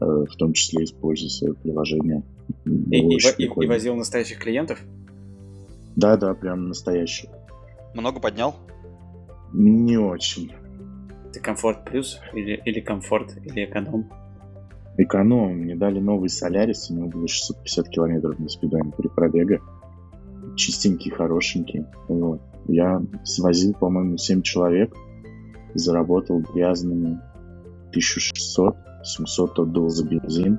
в 0.00 0.36
том 0.36 0.52
числе 0.52 0.84
используя 0.84 1.28
свое 1.28 1.54
приложение. 1.54 2.22
И, 2.64 2.98
и, 2.98 3.16
и, 3.16 3.44
и 3.44 3.66
возил 3.66 3.94
настоящих 3.96 4.38
клиентов? 4.38 4.80
Да, 5.96 6.16
да, 6.16 6.34
прям 6.34 6.68
настоящих. 6.68 7.30
Много 7.94 8.20
поднял? 8.20 8.56
Не 9.52 9.96
очень. 9.96 10.52
Ты 11.32 11.40
комфорт 11.40 11.84
плюс 11.84 12.20
или, 12.32 12.60
или 12.64 12.80
комфорт, 12.80 13.36
или 13.44 13.64
эконом? 13.64 14.10
Эконом. 14.98 15.58
Мне 15.58 15.76
дали 15.76 16.00
новый 16.00 16.28
Солярис, 16.28 16.90
у 16.90 16.94
него 16.94 17.08
было 17.08 17.28
650 17.28 17.88
километров 17.88 18.38
на 18.38 18.48
спидометре 18.48 19.08
пробега. 19.10 19.60
Чистенький, 20.56 21.10
хорошенький. 21.10 21.84
Вот. 22.08 22.40
Я 22.66 23.02
свозил, 23.24 23.74
по-моему, 23.74 24.16
7 24.16 24.42
человек, 24.42 24.94
заработал 25.74 26.40
грязными 26.40 27.20
1600, 27.90 28.76
700 29.04 29.58
отдал 29.60 29.88
за 29.88 30.06
бензин. 30.06 30.58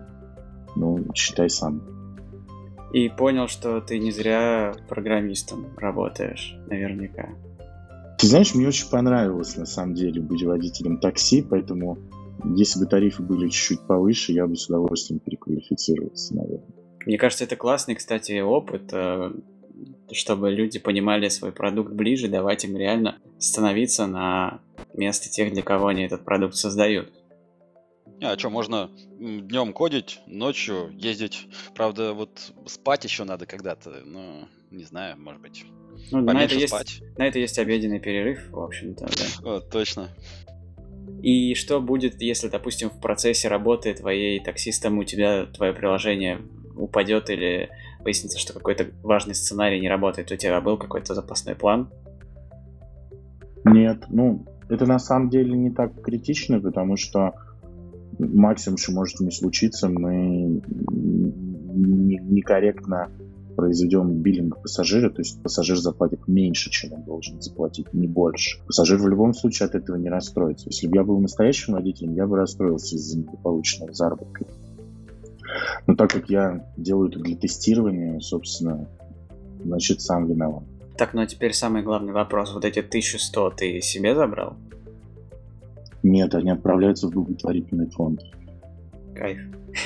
Ну, 0.75 1.05
считай 1.13 1.49
сам. 1.49 1.81
И 2.93 3.10
понял, 3.10 3.47
что 3.47 3.81
ты 3.81 3.99
не 3.99 4.12
зря 4.12 4.73
программистом 4.88 5.67
работаешь, 5.77 6.55
наверняка. 6.67 7.29
Ты 8.17 8.27
знаешь, 8.27 8.55
мне 8.55 8.67
очень 8.67 8.89
понравилось 8.89 9.58
на 9.58 9.65
самом 9.65 9.95
деле 9.95 10.21
быть 10.21 10.43
водителем 10.43 10.99
такси, 10.99 11.41
поэтому 11.41 11.97
если 12.55 12.79
бы 12.79 12.86
тарифы 12.86 13.23
были 13.23 13.49
чуть-чуть 13.49 13.81
повыше, 13.81 14.31
я 14.31 14.47
бы 14.47 14.55
с 14.55 14.67
удовольствием 14.67 15.19
переквалифицировался, 15.19 16.36
наверное. 16.36 16.67
Мне 17.05 17.17
кажется, 17.17 17.43
это 17.43 17.55
классный, 17.55 17.95
кстати, 17.95 18.39
опыт, 18.39 18.91
э, 18.93 19.31
чтобы 20.12 20.51
люди 20.51 20.79
понимали 20.79 21.27
свой 21.29 21.51
продукт 21.51 21.91
ближе, 21.93 22.27
давать 22.27 22.65
им 22.65 22.77
реально 22.77 23.17
становиться 23.39 24.08
на 24.08 24.62
место 24.93 25.29
тех, 25.29 25.51
для 25.53 25.62
кого 25.62 25.88
они 25.88 26.03
этот 26.03 26.23
продукт 26.23 26.55
создают. 26.55 27.12
А 28.21 28.38
что, 28.38 28.49
можно 28.49 28.89
днем 29.19 29.73
кодить, 29.73 30.21
ночью 30.25 30.89
ездить. 30.93 31.47
Правда, 31.75 32.13
вот 32.13 32.54
спать 32.65 33.04
еще 33.04 33.23
надо 33.23 33.45
когда-то. 33.45 34.01
Ну, 34.06 34.47
не 34.71 34.84
знаю, 34.84 35.17
может 35.17 35.41
быть. 35.41 35.65
Ну, 36.12 36.21
на 36.21 36.43
это, 36.43 36.56
есть, 36.56 37.01
на 37.17 37.28
это 37.28 37.39
есть 37.39 37.58
обеденный 37.60 37.99
перерыв, 37.99 38.49
в 38.51 38.60
общем-то, 38.60 39.06
да. 39.06 39.49
О, 39.49 39.60
точно. 39.60 40.10
И 41.21 41.56
что 41.56 41.80
будет, 41.82 42.21
если, 42.21 42.49
допустим, 42.49 42.89
в 42.89 42.99
процессе 42.99 43.47
работы 43.47 43.93
твоей 43.93 44.39
таксистом 44.43 44.97
у 44.97 45.04
тебя 45.04 45.45
твое 45.45 45.73
приложение 45.73 46.41
упадет 46.75 47.30
или 47.30 47.69
выяснится, 47.99 48.38
что 48.38 48.54
какой-то 48.54 48.88
важный 49.01 49.36
сценарий 49.36 49.80
не 49.80 49.89
работает, 49.89 50.32
у 50.32 50.36
тебя 50.36 50.60
был 50.62 50.78
какой-то 50.78 51.13
запасной 51.15 51.56
план? 51.56 51.89
Нет, 53.63 54.06
ну, 54.10 54.45
это 54.69 54.86
на 54.86 54.99
самом 54.99 55.30
деле 55.30 55.54
не 55.54 55.71
так 55.71 56.01
критично, 56.01 56.60
потому 56.60 56.97
что 56.97 57.34
максимум, 58.19 58.78
что 58.78 58.91
может 58.91 59.19
не 59.19 59.32
случиться, 59.32 59.89
мы 59.89 60.62
некорректно 61.75 63.12
произведем 63.56 64.21
биллинг 64.21 64.62
пассажира, 64.62 65.10
то 65.10 65.21
есть 65.21 65.41
пассажир 65.41 65.78
заплатит 65.78 66.28
меньше, 66.28 66.69
чем 66.69 66.93
он 66.93 67.04
должен 67.04 67.41
заплатить, 67.41 67.93
не 67.93 68.08
больше. 68.08 68.60
Пассажир 68.65 69.01
в 69.01 69.08
любом 69.08 69.34
случае 69.34 69.67
от 69.67 69.75
этого 69.75 69.95
не 69.95 70.10
расстроится. 70.10 70.67
Если 70.69 70.88
бы 70.88 70.97
я 70.97 71.04
был 71.04 71.19
настоящим 71.19 71.73
водителем, 71.73 72.15
я 72.15 72.28
бы 72.28 72.38
расстроился 72.38 72.95
из-за 72.95 73.19
недополученного 73.19 73.93
заработка. 73.93 74.45
Но 75.88 75.95
так 75.95 76.12
как 76.12 76.30
я 76.30 76.67
делаю 76.75 77.10
это 77.10 77.19
для 77.19 77.36
тестирования, 77.36 78.19
собственно, 78.19 78.89
значит, 79.63 80.01
сам 80.01 80.28
виноват. 80.28 80.63
Так, 80.97 81.13
ну 81.13 81.21
а 81.21 81.25
теперь 81.25 81.54
самый 81.54 81.84
главный 81.84 82.13
вопрос. 82.13 82.54
Вот 82.54 82.65
эти 82.65 82.80
1100 82.80 83.51
ты 83.51 83.82
себе 83.82 84.15
забрал? 84.15 84.56
Нет, 86.06 86.36
они 86.36 86.52
отправляются 86.52 87.08
в 87.08 87.13
благотворительный 87.13 87.89
фонд. 87.89 88.22
Кайф. 89.15 89.39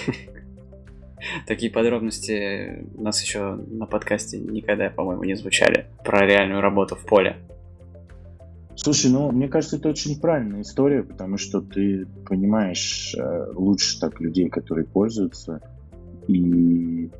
Такие 1.47 1.71
подробности 1.71 2.85
у 2.93 3.03
нас 3.03 3.23
еще 3.23 3.55
на 3.55 3.85
подкасте 3.85 4.37
никогда, 4.37 4.89
по-моему, 4.89 5.23
не 5.23 5.35
звучали. 5.35 5.85
Про 6.03 6.25
реальную 6.25 6.59
работу 6.59 6.97
в 6.97 7.05
поле. 7.05 7.37
Слушай, 8.75 9.11
ну, 9.11 9.31
мне 9.31 9.47
кажется, 9.47 9.77
это 9.77 9.87
очень 9.87 10.19
правильная 10.19 10.63
история, 10.63 11.03
потому 11.03 11.37
что 11.37 11.61
ты 11.61 12.05
понимаешь 12.27 13.15
э, 13.17 13.51
лучше 13.53 13.97
так 14.01 14.19
людей, 14.19 14.49
которые 14.49 14.85
пользуются. 14.85 15.61
И, 16.27 17.11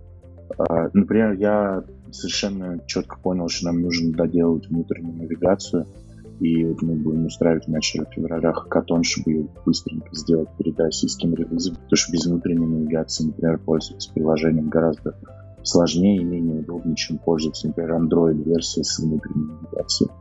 э, 0.58 0.90
например, 0.92 1.34
я 1.34 1.86
совершенно 2.12 2.82
четко 2.86 3.18
понял, 3.18 3.48
что 3.48 3.68
нам 3.68 3.82
нужно 3.82 4.12
доделать 4.12 4.68
внутреннюю 4.68 5.16
навигацию– 5.16 5.88
и 6.40 6.66
мы 6.82 6.96
будем 6.96 7.26
устраивать 7.26 7.66
в 7.66 7.70
начале 7.70 8.06
февраля 8.10 8.54
хакатон, 8.54 9.04
чтобы 9.04 9.32
ее 9.32 9.48
быстренько 9.66 10.14
сделать 10.16 10.50
перед 10.58 10.80
российским 10.80 11.34
релизом, 11.34 11.76
потому 11.76 11.96
что 11.96 12.12
без 12.12 12.26
внутренней 12.26 12.66
навигации, 12.66 13.26
например, 13.26 13.60
пользоваться 13.60 14.12
приложением 14.14 14.70
гораздо 14.70 15.16
сложнее 15.64 16.22
и 16.22 16.24
менее 16.24 16.62
удобнее, 16.62 16.96
чем 16.96 17.18
пользоваться, 17.18 17.68
например, 17.68 17.94
Android-версией 17.94 18.84
с 18.84 19.00
внутренней 19.00 19.52
навигацией. 19.62 20.12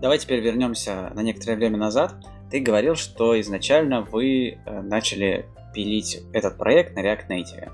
Давай 0.00 0.18
теперь 0.18 0.40
вернемся 0.40 1.12
на 1.14 1.22
некоторое 1.22 1.56
время 1.56 1.78
назад. 1.78 2.14
Ты 2.50 2.60
говорил, 2.60 2.94
что 2.94 3.38
изначально 3.40 4.02
вы 4.02 4.58
э, 4.64 4.82
начали 4.82 5.46
пилить 5.74 6.22
этот 6.32 6.56
проект 6.56 6.94
на 6.94 7.00
React 7.00 7.28
Native. 7.30 7.72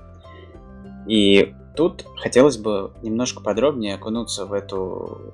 И 1.07 1.53
тут 1.75 2.05
хотелось 2.17 2.57
бы 2.57 2.93
немножко 3.01 3.41
подробнее 3.41 3.95
окунуться 3.95 4.45
в 4.45 4.53
эту 4.53 5.33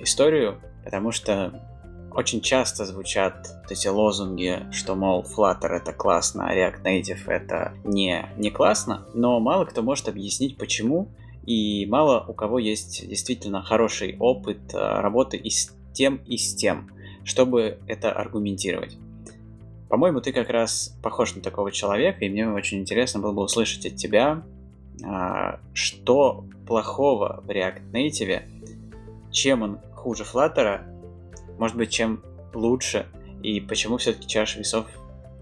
историю, 0.00 0.60
потому 0.88 1.12
что 1.12 1.52
очень 2.12 2.40
часто 2.40 2.86
звучат 2.86 3.46
эти 3.68 3.88
лозунги, 3.88 4.66
что, 4.72 4.94
мол, 4.94 5.22
Flutter 5.22 5.68
это 5.68 5.92
классно, 5.92 6.48
а 6.48 6.56
React 6.56 6.82
Native 6.82 7.30
это 7.30 7.74
не, 7.84 8.26
не 8.38 8.50
классно, 8.50 9.06
но 9.12 9.38
мало 9.38 9.66
кто 9.66 9.82
может 9.82 10.08
объяснить, 10.08 10.56
почему, 10.56 11.08
и 11.44 11.84
мало 11.84 12.24
у 12.26 12.32
кого 12.32 12.58
есть 12.58 13.06
действительно 13.06 13.62
хороший 13.62 14.16
опыт 14.18 14.72
э, 14.72 14.78
работы 14.78 15.36
и 15.36 15.50
с 15.50 15.76
тем, 15.92 16.22
и 16.24 16.38
с 16.38 16.54
тем, 16.54 16.88
чтобы 17.22 17.80
это 17.86 18.10
аргументировать. 18.10 18.96
По-моему, 19.90 20.22
ты 20.22 20.32
как 20.32 20.48
раз 20.48 20.96
похож 21.02 21.34
на 21.34 21.42
такого 21.42 21.70
человека, 21.70 22.24
и 22.24 22.30
мне 22.30 22.48
очень 22.48 22.78
интересно 22.78 23.20
было 23.20 23.32
бы 23.32 23.42
услышать 23.42 23.84
от 23.84 23.96
тебя, 23.96 24.42
а, 25.04 25.60
что 25.74 26.46
плохого 26.66 27.42
в 27.44 27.50
React 27.50 27.92
Native, 27.92 28.42
чем 29.30 29.62
он 29.62 29.80
хуже 29.98 30.24
Флаттера, 30.24 30.86
может 31.58 31.76
быть, 31.76 31.90
чем 31.90 32.22
лучше, 32.54 33.06
и 33.42 33.60
почему 33.60 33.98
все-таки 33.98 34.26
чаша 34.26 34.58
весов 34.58 34.86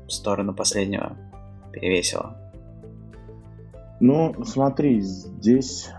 в 0.06 0.10
сторону 0.10 0.54
последнего 0.54 1.16
перевесила? 1.72 2.36
Ну, 4.00 4.34
смотри, 4.44 5.00
здесь 5.00 5.90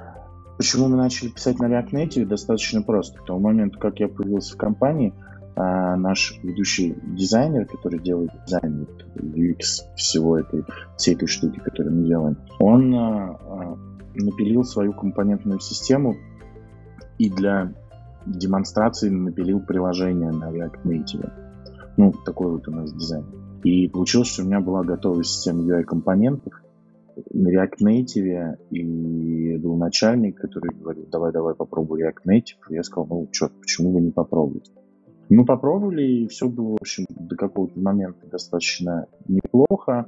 почему 0.58 0.88
мы 0.88 0.98
начали 0.98 1.30
писать 1.30 1.60
на 1.60 1.65
React 1.65 1.91
Native 1.91 2.26
достаточно 2.26 2.82
просто. 2.82 3.20
К 3.20 3.26
тому 3.26 3.39
моменту, 3.39 3.80
как 3.80 4.00
я 4.00 4.08
появился 4.08 4.56
в 4.56 4.58
компании, 4.58 5.13
а, 5.56 5.96
наш 5.96 6.39
ведущий 6.43 6.96
дизайнер, 7.04 7.65
который 7.65 8.00
делает 8.00 8.32
дизайн 8.46 8.88
UX 9.15 9.96
всего 9.96 10.38
этой, 10.38 10.63
всей 10.98 11.15
этой 11.15 11.28
штуки, 11.28 11.60
которую 11.60 11.96
мы 11.96 12.08
делаем, 12.08 12.38
он 12.60 12.93
а, 12.93 13.39
а, 13.41 13.78
напилил 14.13 14.63
свою 14.63 14.93
компонентную 14.93 15.60
систему 15.60 16.15
и 17.17 17.30
для 17.30 17.74
демонстрации 18.28 19.10
напилил 19.10 19.60
приложение 19.60 20.32
на 20.32 20.52
React 20.52 20.84
Native. 20.84 21.32
Ну, 21.98 22.13
такой 22.26 22.52
вот 22.52 22.68
у 22.68 22.72
нас 22.72 22.94
дизайн. 22.94 23.26
И 23.63 23.88
получилось, 23.88 24.28
что 24.28 24.44
у 24.44 24.46
меня 24.46 24.60
была 24.60 24.84
готовая 24.84 25.24
система 25.24 25.63
UI-компонентов 25.63 26.54
на 27.34 27.48
React 27.50 27.78
Native, 27.82 28.58
и 28.70 29.58
был 29.58 29.78
начальник, 29.78 30.40
который 30.40 30.74
говорил, 30.74 31.08
давай-давай 31.12 31.56
попробуй 31.56 32.04
React 32.04 32.24
Native. 32.28 32.58
Я 32.70 32.84
сказал, 32.84 33.08
ну, 33.10 33.28
что, 33.32 33.50
почему 33.50 33.94
вы 33.94 34.02
не 34.02 34.12
попробуете? 34.12 34.72
Мы 35.30 35.44
попробовали, 35.44 36.04
и 36.04 36.28
все 36.28 36.48
было, 36.48 36.74
в 36.74 36.82
общем, 36.82 37.06
до 37.10 37.36
какого-то 37.36 37.80
момента 37.80 38.28
достаточно 38.32 39.08
неплохо. 39.28 40.06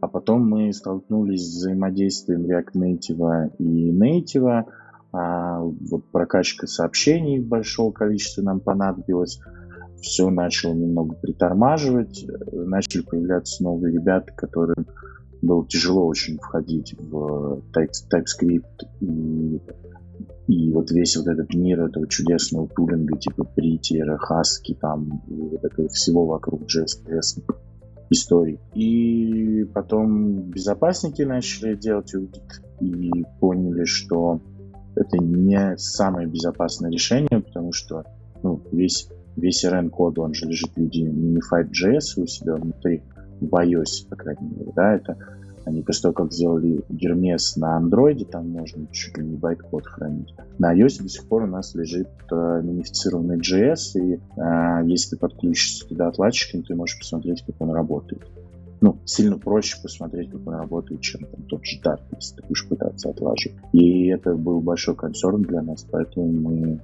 А 0.00 0.06
потом 0.06 0.48
мы 0.48 0.72
столкнулись 0.72 1.42
с 1.42 1.56
взаимодействием 1.56 2.42
React 2.42 2.74
Native 2.74 3.56
и 3.58 3.90
Native, 3.90 4.64
а, 5.14 5.60
вот 5.60 6.10
прокачка 6.10 6.66
сообщений 6.66 7.38
большого 7.38 7.92
количества 7.92 8.42
нам 8.42 8.58
понадобилось. 8.58 9.38
Все 10.00 10.28
начало 10.28 10.74
немного 10.74 11.14
притормаживать, 11.14 12.26
начали 12.52 13.02
появляться 13.02 13.62
новые 13.62 13.94
ребята, 13.94 14.32
которым 14.36 14.86
было 15.40 15.66
тяжело 15.68 16.06
очень 16.06 16.38
входить 16.38 16.96
в 16.98 17.62
TypeScript 17.72 18.88
и, 19.00 19.60
и 20.48 20.72
вот 20.72 20.90
весь 20.90 21.16
вот 21.16 21.28
этот 21.28 21.54
мир 21.54 21.82
этого 21.84 22.08
чудесного 22.08 22.68
тулинга 22.68 23.16
типа 23.16 23.48
Prettier, 23.56 24.18
Husky 24.18 24.76
там 24.80 25.22
и 25.28 25.34
вот 25.34 25.64
этого 25.64 25.88
всего 25.88 26.26
вокруг 26.26 26.62
JS 26.62 27.44
историй. 28.10 28.58
И 28.74 29.64
потом 29.72 30.50
безопасники 30.50 31.22
начали 31.22 31.76
делать 31.76 32.14
аудит 32.14 32.62
и 32.80 33.10
поняли, 33.40 33.84
что 33.84 34.40
это 34.96 35.18
не 35.18 35.76
самое 35.76 36.26
безопасное 36.26 36.90
решение, 36.90 37.40
потому 37.40 37.72
что 37.72 38.04
ну, 38.42 38.60
весь 38.72 39.08
весь 39.36 39.64
RN-код, 39.64 40.18
он 40.18 40.34
же 40.34 40.46
лежит 40.46 40.70
в 40.74 40.78
виде 40.78 41.06
Unified.js 41.06 42.22
у 42.22 42.26
себя 42.26 42.54
внутри, 42.54 43.02
в 43.40 43.52
iOS, 43.52 44.08
по 44.08 44.16
крайней 44.16 44.48
мере, 44.48 44.72
да, 44.74 44.94
это 44.94 45.16
они 45.64 45.82
после 45.82 46.02
того, 46.02 46.14
как 46.14 46.32
сделали 46.32 46.84
Гермес 46.90 47.56
на 47.56 47.76
андроиде, 47.76 48.26
там 48.26 48.50
можно 48.50 48.86
чуть 48.92 49.16
ли 49.16 49.24
не 49.24 49.36
байт-код 49.36 49.86
хранить. 49.86 50.34
На 50.58 50.78
iOS 50.78 51.02
до 51.02 51.08
сих 51.08 51.26
пор 51.26 51.44
у 51.44 51.46
нас 51.46 51.74
лежит 51.74 52.08
э, 52.30 52.60
минифицированный 52.62 53.38
JS, 53.38 53.98
и 53.98 54.14
э, 54.16 54.86
если 54.86 55.10
ты 55.10 55.16
подключишься 55.16 55.88
туда 55.88 56.08
отладчиком, 56.08 56.64
ты 56.64 56.74
можешь 56.74 56.98
посмотреть, 56.98 57.42
как 57.46 57.54
он 57.60 57.70
работает. 57.70 58.22
Ну, 58.84 58.98
сильно 59.06 59.38
проще 59.38 59.78
посмотреть, 59.82 60.30
как 60.30 60.46
он 60.46 60.56
работает, 60.56 61.00
чем 61.00 61.24
там, 61.24 61.42
тот 61.44 61.64
же 61.64 61.80
Dart, 61.80 62.02
если 62.16 62.36
ты 62.36 62.42
будешь 62.42 62.68
пытаться 62.68 63.08
отлаживать. 63.08 63.56
И 63.72 64.08
это 64.08 64.34
был 64.34 64.60
большой 64.60 64.94
концерн 64.94 65.40
для 65.40 65.62
нас, 65.62 65.86
поэтому 65.90 66.30
мы, 66.30 66.80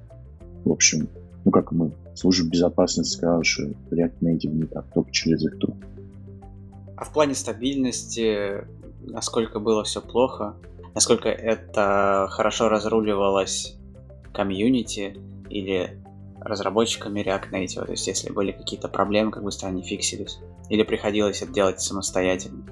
в 0.64 0.72
общем, 0.72 1.10
ну 1.44 1.50
как 1.50 1.72
мы, 1.72 1.92
служба 2.14 2.48
безопасности 2.48 3.18
сказала, 3.18 3.44
что 3.44 3.64
React 3.90 4.14
Native 4.22 4.48
не 4.48 4.64
так, 4.64 4.86
только 4.94 5.12
через 5.12 5.44
их 5.44 5.58
труд. 5.58 5.76
А 6.96 7.04
в 7.04 7.12
плане 7.12 7.34
стабильности, 7.34 8.64
насколько 9.02 9.60
было 9.60 9.84
все 9.84 10.00
плохо, 10.00 10.54
насколько 10.94 11.28
это 11.28 12.28
хорошо 12.30 12.70
разруливалось 12.70 13.76
комьюнити 14.32 15.18
или 15.50 15.99
разработчиками 16.40 17.20
React 17.20 17.50
Native, 17.53 17.85
то 17.87 17.90
есть 17.92 18.07
если 18.07 18.33
были 18.33 18.53
какие-то 18.53 18.88
проблемы, 18.88 19.31
как 19.31 19.42
быстро 19.42 19.68
они 19.68 19.83
фиксились, 19.83 20.38
или 20.68 20.83
приходилось 20.83 21.42
это 21.42 21.53
делать 21.53 21.81
самостоятельно? 21.81 22.64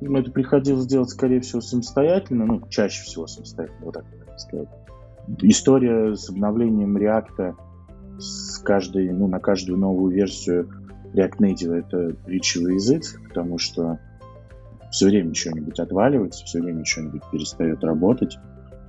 Ну, 0.00 0.18
это 0.18 0.30
приходилось 0.30 0.86
делать, 0.86 1.10
скорее 1.10 1.40
всего, 1.40 1.60
самостоятельно, 1.60 2.46
ну, 2.46 2.62
чаще 2.68 3.02
всего 3.02 3.26
самостоятельно, 3.26 3.84
вот 3.84 3.94
так 3.94 4.04
сказать. 4.38 4.68
История 5.42 6.14
с 6.14 6.30
обновлением 6.30 6.96
React 6.96 7.54
с 8.18 8.58
каждой, 8.58 9.10
ну, 9.10 9.26
на 9.28 9.40
каждую 9.40 9.78
новую 9.78 10.14
версию 10.14 10.68
React 11.14 11.38
Native 11.38 11.74
это 11.74 12.16
речевый 12.26 12.74
язык, 12.74 13.02
потому 13.28 13.58
что 13.58 13.98
все 14.90 15.06
время 15.06 15.34
что-нибудь 15.34 15.78
отваливается, 15.78 16.44
все 16.44 16.60
время 16.60 16.84
что-нибудь 16.84 17.22
перестает 17.30 17.84
работать. 17.84 18.38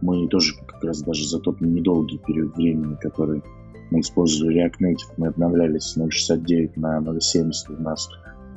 Мы 0.01 0.27
тоже 0.29 0.53
как 0.65 0.83
раз 0.83 1.01
даже 1.01 1.27
за 1.27 1.39
тот 1.39 1.59
недолгий 1.59 2.19
период 2.19 2.55
времени, 2.55 2.95
который 2.95 3.43
мы 3.91 4.01
использовали 4.01 4.63
React 4.63 4.75
Native, 4.81 5.13
мы 5.17 5.27
обновлялись 5.27 5.83
с 5.83 5.97
0.69 5.97 6.73
на 6.75 6.99
0.70, 6.99 7.77
у 7.77 7.81
нас 7.81 8.09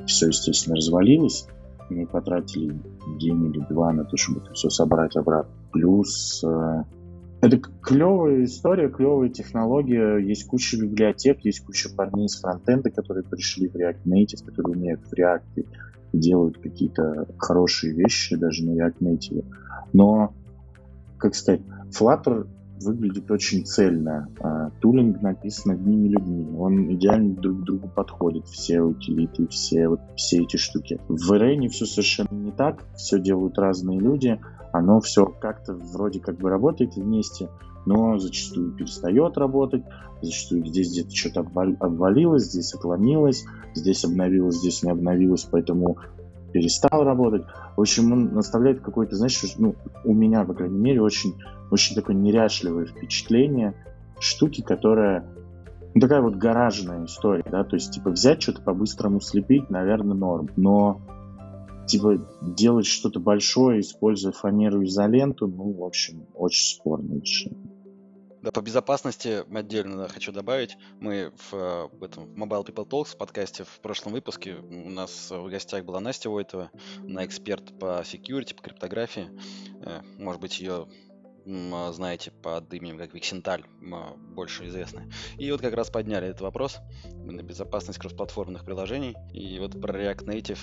все, 0.07 0.29
естественно, 0.29 0.77
развалилось. 0.77 1.47
Мы 1.91 2.07
потратили 2.07 2.75
день 3.19 3.47
или 3.47 3.61
два 3.69 3.93
на 3.93 4.05
то, 4.05 4.17
чтобы 4.17 4.41
это 4.41 4.53
все 4.55 4.71
собрать 4.71 5.17
обратно. 5.17 5.53
Плюс 5.73 6.43
э, 6.45 6.85
это 7.43 7.59
клевая 7.59 8.45
история, 8.45 8.89
клевая 8.89 9.29
технология. 9.29 10.17
Есть 10.19 10.47
куча 10.47 10.79
библиотек, 10.79 11.41
есть 11.45 11.65
куча 11.65 11.89
парней 11.95 12.29
с 12.29 12.41
фронтенда, 12.41 12.91
которые 12.91 13.25
пришли 13.25 13.69
в 13.69 13.75
React 13.75 14.05
Native, 14.07 14.45
которые 14.45 14.77
умеют 14.77 15.01
в 15.03 15.13
React 15.13 15.67
и 16.13 16.19
делают 16.19 16.59
какие-то 16.59 17.27
хорошие 17.39 17.95
вещи 17.95 18.37
даже 18.37 18.65
на 18.65 18.71
React 18.79 18.99
Native. 19.01 19.45
Но, 19.93 20.33
как 21.19 21.35
сказать, 21.35 21.63
Flutter 21.91 22.47
выглядит 22.85 23.31
очень 23.31 23.65
цельно. 23.65 24.29
А, 24.41 24.71
тулинг 24.81 25.23
написан 25.23 25.73
одними 25.73 26.09
людьми. 26.09 26.47
Он 26.59 26.93
идеально 26.95 27.35
друг 27.35 27.61
к 27.61 27.65
другу 27.65 27.89
подходит. 27.89 28.47
Все 28.47 28.81
утилиты, 28.81 29.47
все, 29.49 29.89
вот, 29.89 30.01
все 30.17 30.43
эти 30.43 30.57
штуки. 30.57 31.01
В 31.09 31.33
RN 31.33 31.69
все 31.69 31.87
совершенно 31.87 32.33
не 32.33 32.53
так. 32.53 32.85
Все 32.97 33.19
делают 33.19 33.59
разные 33.59 33.99
люди 33.99 34.39
оно 34.73 35.01
все 35.01 35.27
как-то 35.27 35.75
вроде 35.75 36.19
как 36.19 36.39
бы 36.39 36.49
работает 36.49 36.97
вместе, 36.97 37.49
но 37.87 38.19
зачастую 38.19 38.73
перестает 38.73 39.37
работать, 39.37 39.85
зачастую 40.23 40.67
здесь 40.67 40.91
где-то 40.91 41.15
что-то 41.15 41.41
обвалилось, 41.41 42.45
здесь 42.45 42.75
отломилось, 42.75 43.45
здесь 43.75 44.05
обновилось, 44.05 44.57
здесь 44.57 44.83
не 44.83 44.91
обновилось, 44.91 45.47
поэтому 45.51 45.99
перестал 46.53 47.05
работать. 47.05 47.45
В 47.77 47.81
общем, 47.81 48.13
он 48.13 48.39
оставляет 48.39 48.81
какое-то, 48.81 49.17
знаешь, 49.17 49.43
ну, 49.59 49.75
у 50.05 50.15
меня, 50.15 50.45
по 50.45 50.55
крайней 50.55 50.79
мере, 50.79 51.03
очень, 51.03 51.35
очень 51.71 51.95
такое 51.95 52.15
неряшливое 52.15 52.87
впечатление 52.87 53.75
штуки, 54.21 54.63
которая 54.63 55.25
ну, 55.95 56.01
такая 56.01 56.23
вот 56.23 56.37
гаражная 56.37 57.05
история, 57.05 57.45
да, 57.51 57.65
то 57.65 57.77
есть, 57.77 57.93
типа, 57.93 58.11
взять 58.11 58.43
что-то 58.43 58.63
по-быстрому 58.63 59.21
слепить, 59.21 59.69
наверное, 59.69 60.17
норм, 60.17 60.49
но 60.57 61.01
типа 61.87 62.19
делать 62.41 62.87
что-то 62.87 63.21
большое, 63.21 63.81
используя 63.81 64.33
фанеру 64.33 64.85
изоленту, 64.85 65.47
ну, 65.47 65.73
в 65.73 65.85
общем, 65.85 66.27
очень 66.35 66.77
спорное 66.77 67.21
решение. 67.21 67.62
Да, 68.43 68.51
по 68.51 68.61
безопасности 68.61 69.45
отдельно 69.57 70.09
хочу 70.09 70.33
добавить. 70.33 70.77
Мы 70.99 71.33
в, 71.37 71.55
э, 71.55 71.89
в 71.93 72.03
этом 72.03 72.27
в 72.27 72.37
Mobile 72.37 72.67
People 72.67 72.89
Talks 72.89 73.17
подкасте 73.17 73.63
в 73.63 73.79
прошлом 73.81 74.15
выпуске 74.15 74.55
у 74.55 74.91
нас 74.91 75.31
в 75.31 75.49
гостях 75.49 75.85
была 75.85 76.01
Настя 76.01 76.29
Войтова, 76.29 76.73
она 76.99 77.25
эксперт 77.25 77.79
по 77.79 78.01
security, 78.01 78.57
по 78.57 78.63
криптографии. 78.63 79.31
Э, 79.83 80.03
может 80.19 80.41
быть, 80.41 80.59
ее 80.59 80.89
знаете 81.45 82.31
под 82.31 82.73
именем 82.73 82.99
как 82.99 83.15
Виксенталь, 83.15 83.65
больше 83.81 84.69
известны. 84.69 85.11
И 85.39 85.51
вот 85.51 85.61
как 85.61 85.75
раз 85.75 85.91
подняли 85.91 86.29
этот 86.29 86.41
вопрос 86.41 86.79
на 87.15 87.43
безопасность 87.43 87.99
кроссплатформенных 87.99 88.65
приложений. 88.65 89.17
И 89.33 89.59
вот 89.59 89.81
про 89.81 89.93
React 89.93 90.27
Native 90.27 90.61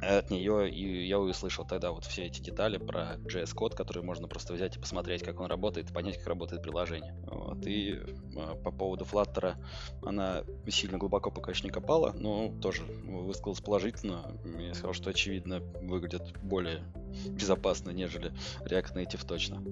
от 0.00 0.30
нее 0.30 0.70
и 0.70 1.06
я 1.06 1.18
услышал 1.18 1.66
тогда 1.66 1.90
вот 1.90 2.04
все 2.04 2.24
эти 2.26 2.40
детали 2.40 2.76
про 2.76 3.16
JS-код, 3.24 3.74
который 3.74 4.02
можно 4.02 4.28
просто 4.28 4.52
взять 4.52 4.76
и 4.76 4.78
посмотреть, 4.78 5.22
как 5.22 5.40
он 5.40 5.46
работает, 5.46 5.92
понять, 5.92 6.18
как 6.18 6.26
работает 6.26 6.62
приложение. 6.62 7.14
Вот. 7.26 7.66
И 7.66 7.92
э, 7.92 8.54
по 8.62 8.70
поводу 8.70 9.04
Flutter 9.04 9.54
она 10.02 10.42
сильно 10.68 10.98
глубоко 10.98 11.30
пока 11.30 11.52
еще 11.52 11.64
не 11.64 11.70
копала, 11.70 12.12
но 12.18 12.52
тоже 12.60 12.82
высказалась 12.82 13.60
положительно. 13.60 14.36
Я 14.58 14.74
сказал, 14.74 14.92
что 14.92 15.10
очевидно 15.10 15.60
выглядит 15.82 16.34
более 16.42 16.82
безопасно, 17.28 17.90
нежели 17.90 18.32
React 18.64 18.94
Native 18.94 19.26
точно. 19.26 19.62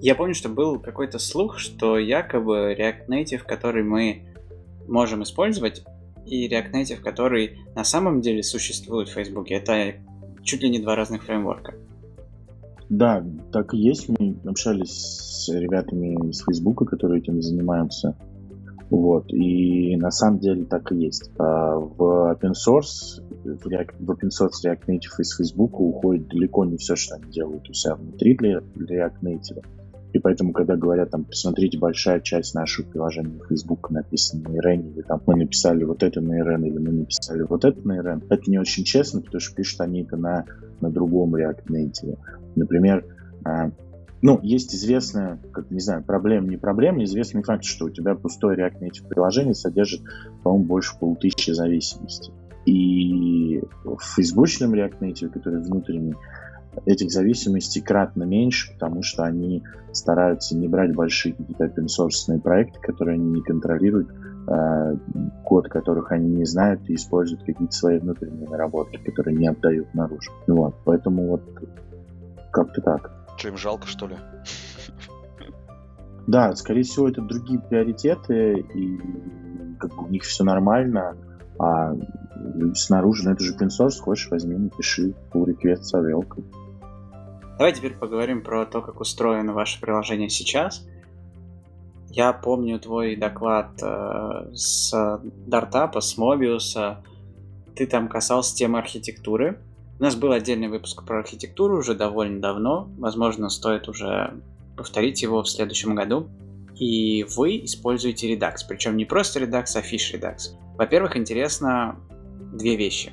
Я 0.00 0.14
помню, 0.14 0.34
что 0.34 0.48
был 0.48 0.80
какой-то 0.80 1.18
слух, 1.18 1.58
что 1.58 1.98
якобы 1.98 2.74
React 2.74 3.06
Native, 3.06 3.44
который 3.44 3.84
мы 3.84 4.34
можем 4.88 5.22
использовать, 5.22 5.84
и 6.26 6.48
React 6.48 6.72
Native, 6.72 7.00
который 7.00 7.58
на 7.74 7.84
самом 7.84 8.20
деле 8.20 8.42
существует 8.42 9.08
в 9.08 9.12
Facebook. 9.12 9.50
Это 9.50 9.94
чуть 10.42 10.62
ли 10.62 10.70
не 10.70 10.78
два 10.78 10.94
разных 10.94 11.24
фреймворка. 11.24 11.74
Да, 12.88 13.24
так 13.52 13.74
и 13.74 13.78
есть. 13.78 14.08
Мы 14.08 14.36
общались 14.44 14.90
с 14.90 15.48
ребятами 15.48 16.30
из 16.30 16.44
Facebook, 16.44 16.88
которые 16.88 17.20
этим 17.20 17.40
занимаются. 17.42 18.16
Вот. 18.90 19.32
И 19.32 19.96
на 19.96 20.10
самом 20.10 20.38
деле 20.38 20.64
так 20.64 20.92
и 20.92 20.96
есть. 20.96 21.30
А 21.38 21.76
в 21.76 22.32
open 22.32 22.52
source, 22.52 23.22
в, 23.42 23.66
React, 23.66 23.94
в 23.98 24.10
open 24.10 24.28
source 24.28 24.64
React 24.64 24.86
Native 24.86 25.20
из 25.20 25.36
Facebook 25.36 25.80
уходит 25.80 26.28
далеко 26.28 26.64
не 26.64 26.76
все, 26.76 26.94
что 26.94 27.16
они 27.16 27.32
делают 27.32 27.68
у 27.68 27.72
себя 27.72 27.96
внутри 27.96 28.36
для, 28.36 28.58
React 28.58 29.20
Native. 29.22 29.64
И 30.14 30.20
поэтому, 30.20 30.52
когда 30.52 30.76
говорят, 30.76 31.10
там, 31.10 31.24
посмотрите, 31.24 31.76
большая 31.76 32.20
часть 32.20 32.54
нашего 32.54 32.86
приложения 32.86 33.40
Facebook 33.48 33.90
написана 33.90 34.48
на 34.48 34.58
RN, 34.60 34.92
или 34.92 35.02
там 35.02 35.20
мы 35.26 35.34
написали 35.34 35.82
вот 35.82 36.04
это 36.04 36.20
на 36.20 36.40
RN, 36.40 36.68
или 36.68 36.78
мы 36.78 36.92
написали 36.92 37.42
вот 37.42 37.64
это 37.64 37.86
на 37.86 37.98
RN, 37.98 38.24
это 38.30 38.48
не 38.48 38.58
очень 38.58 38.84
честно, 38.84 39.20
потому 39.20 39.40
что 39.40 39.56
пишут 39.56 39.80
они 39.80 40.02
это 40.02 40.16
на, 40.16 40.44
на 40.80 40.90
другом 40.90 41.34
React 41.34 41.64
Native. 41.68 42.16
Например, 42.54 43.04
а, 43.44 43.72
ну, 44.22 44.38
есть 44.40 44.72
известная, 44.72 45.40
как, 45.50 45.72
не 45.72 45.80
знаю, 45.80 46.04
проблема, 46.04 46.46
не 46.46 46.58
проблема, 46.58 47.02
известный 47.02 47.42
факт, 47.42 47.64
что 47.64 47.86
у 47.86 47.90
тебя 47.90 48.14
пустое 48.14 48.56
React 48.56 48.82
Native 48.82 49.08
приложение 49.08 49.54
содержит, 49.54 50.02
по-моему, 50.44 50.64
больше 50.64 50.96
полутысячи 50.96 51.50
зависимостей. 51.50 52.32
И 52.66 53.60
в 53.84 53.98
фейсбучном 54.14 54.74
React 54.74 54.98
Native, 55.00 55.30
который 55.30 55.60
внутренний, 55.60 56.14
этих 56.84 57.10
зависимостей 57.10 57.80
кратно 57.80 58.24
меньше, 58.24 58.72
потому 58.72 59.02
что 59.02 59.24
они 59.24 59.62
стараются 59.92 60.56
не 60.56 60.68
брать 60.68 60.94
большие 60.94 61.34
какие-то 61.34 61.64
open 61.64 62.40
проекты, 62.40 62.80
которые 62.80 63.14
они 63.14 63.30
не 63.30 63.42
контролируют, 63.42 64.08
э, 64.48 64.96
код 65.44 65.68
которых 65.68 66.12
они 66.12 66.28
не 66.30 66.44
знают 66.44 66.88
и 66.88 66.94
используют 66.94 67.44
какие-то 67.44 67.74
свои 67.74 67.98
внутренние 67.98 68.48
наработки, 68.48 68.96
которые 68.96 69.36
не 69.36 69.48
отдают 69.48 69.92
наружу. 69.94 70.32
Вот, 70.46 70.74
поэтому 70.84 71.28
вот 71.28 71.42
как-то 72.50 72.80
так. 72.80 73.10
Что, 73.36 73.48
им 73.48 73.56
жалко, 73.56 73.86
что 73.86 74.06
ли? 74.06 74.16
Да, 76.26 76.54
скорее 76.56 76.82
всего, 76.82 77.08
это 77.08 77.20
другие 77.20 77.60
приоритеты, 77.60 78.64
и 78.74 78.98
как 79.78 79.94
бы 79.94 80.04
у 80.06 80.08
них 80.08 80.22
все 80.22 80.44
нормально, 80.44 81.16
а 81.58 81.94
снаружи, 82.74 83.24
ну 83.24 83.32
это 83.32 83.44
же 83.44 83.54
open 83.54 83.68
source, 83.68 84.00
хочешь, 84.00 84.30
возьми, 84.30 84.56
напиши 84.56 85.14
pull 85.32 85.46
request 85.46 85.82
с 85.82 85.94
Давай 87.58 87.72
теперь 87.72 87.94
поговорим 87.94 88.42
про 88.42 88.66
то, 88.66 88.82
как 88.82 89.00
устроено 89.00 89.52
ваше 89.52 89.80
приложение 89.80 90.28
сейчас. 90.28 90.86
Я 92.10 92.32
помню 92.32 92.78
твой 92.78 93.16
доклад 93.16 93.70
э, 93.82 94.50
с 94.54 95.20
Дартапа, 95.46 96.00
с 96.00 96.16
Мобиуса. 96.16 97.02
Ты 97.76 97.86
там 97.86 98.08
касался 98.08 98.54
темы 98.54 98.78
архитектуры. 98.78 99.60
У 99.98 100.02
нас 100.02 100.16
был 100.16 100.32
отдельный 100.32 100.68
выпуск 100.68 101.04
про 101.04 101.20
архитектуру 101.20 101.78
уже 101.78 101.94
довольно 101.94 102.40
давно. 102.40 102.88
Возможно, 102.98 103.48
стоит 103.48 103.88
уже 103.88 104.34
повторить 104.76 105.22
его 105.22 105.42
в 105.42 105.48
следующем 105.48 105.94
году. 105.94 106.28
и 106.76 107.24
вы 107.36 107.64
используете 107.64 108.34
Redux. 108.34 108.56
Причем 108.68 108.96
не 108.96 109.04
просто 109.04 109.40
Redux, 109.40 109.66
а 109.76 109.80
Fish 109.80 110.12
Redux. 110.12 110.56
Во-первых, 110.76 111.16
интересно 111.16 111.96
две 112.52 112.76
вещи. 112.76 113.12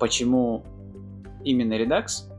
Почему 0.00 0.64
именно 1.44 1.74
Redux? 1.74 2.30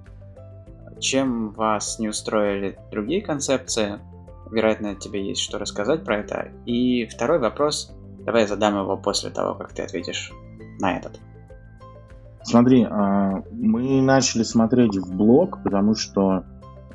Чем 0.99 1.51
вас 1.51 1.99
не 1.99 2.09
устроили 2.09 2.77
другие 2.91 3.21
концепции? 3.21 3.99
Вероятно, 4.51 4.95
тебе 4.95 5.25
есть 5.27 5.41
что 5.41 5.57
рассказать 5.57 6.03
про 6.03 6.17
это. 6.17 6.49
И 6.65 7.05
второй 7.05 7.39
вопрос, 7.39 7.95
давай 8.25 8.41
я 8.41 8.47
задам 8.47 8.77
его 8.77 8.97
после 8.97 9.29
того, 9.29 9.55
как 9.55 9.73
ты 9.73 9.83
ответишь 9.83 10.31
на 10.79 10.97
этот. 10.97 11.19
Смотри, 12.43 12.85
а, 12.89 13.43
мы 13.51 14.01
начали 14.01 14.43
смотреть 14.43 14.97
в 14.97 15.15
блог, 15.15 15.61
потому 15.63 15.95
что, 15.95 16.43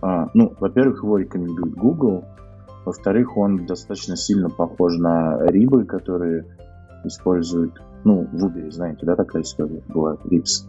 а, 0.02 0.28
ну, 0.34 0.54
во-первых, 0.58 1.02
его 1.02 1.18
рекомендует 1.18 1.74
Google, 1.74 2.24
во-вторых, 2.84 3.36
он 3.36 3.66
достаточно 3.66 4.16
сильно 4.16 4.50
похож 4.50 4.96
на 4.96 5.38
рибы, 5.46 5.84
которые 5.84 6.44
используют, 7.04 7.80
ну, 8.04 8.26
в 8.30 8.44
Uber, 8.44 8.70
знаете, 8.70 9.06
да, 9.06 9.16
такая 9.16 9.42
история 9.42 9.82
была, 9.88 10.16
Рипс. 10.24 10.66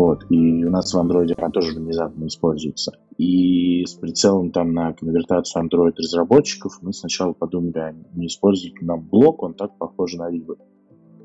Вот, 0.00 0.24
и 0.30 0.64
у 0.64 0.70
нас 0.70 0.94
в 0.94 0.98
Android 0.98 1.30
она 1.36 1.50
тоже 1.50 1.78
внезапно 1.78 2.26
используется. 2.26 2.92
И 3.18 3.84
с 3.84 3.92
прицелом 3.92 4.50
там 4.50 4.72
на 4.72 4.94
конвертацию 4.94 5.62
Android 5.62 5.92
разработчиков 5.94 6.78
мы 6.80 6.94
сначала 6.94 7.34
подумали, 7.34 7.78
а 7.78 7.94
не 8.14 8.28
использовать 8.28 8.80
нам 8.80 9.06
блок, 9.06 9.42
он 9.42 9.52
так 9.52 9.76
похож 9.76 10.14
на 10.14 10.30
рибы. 10.30 10.56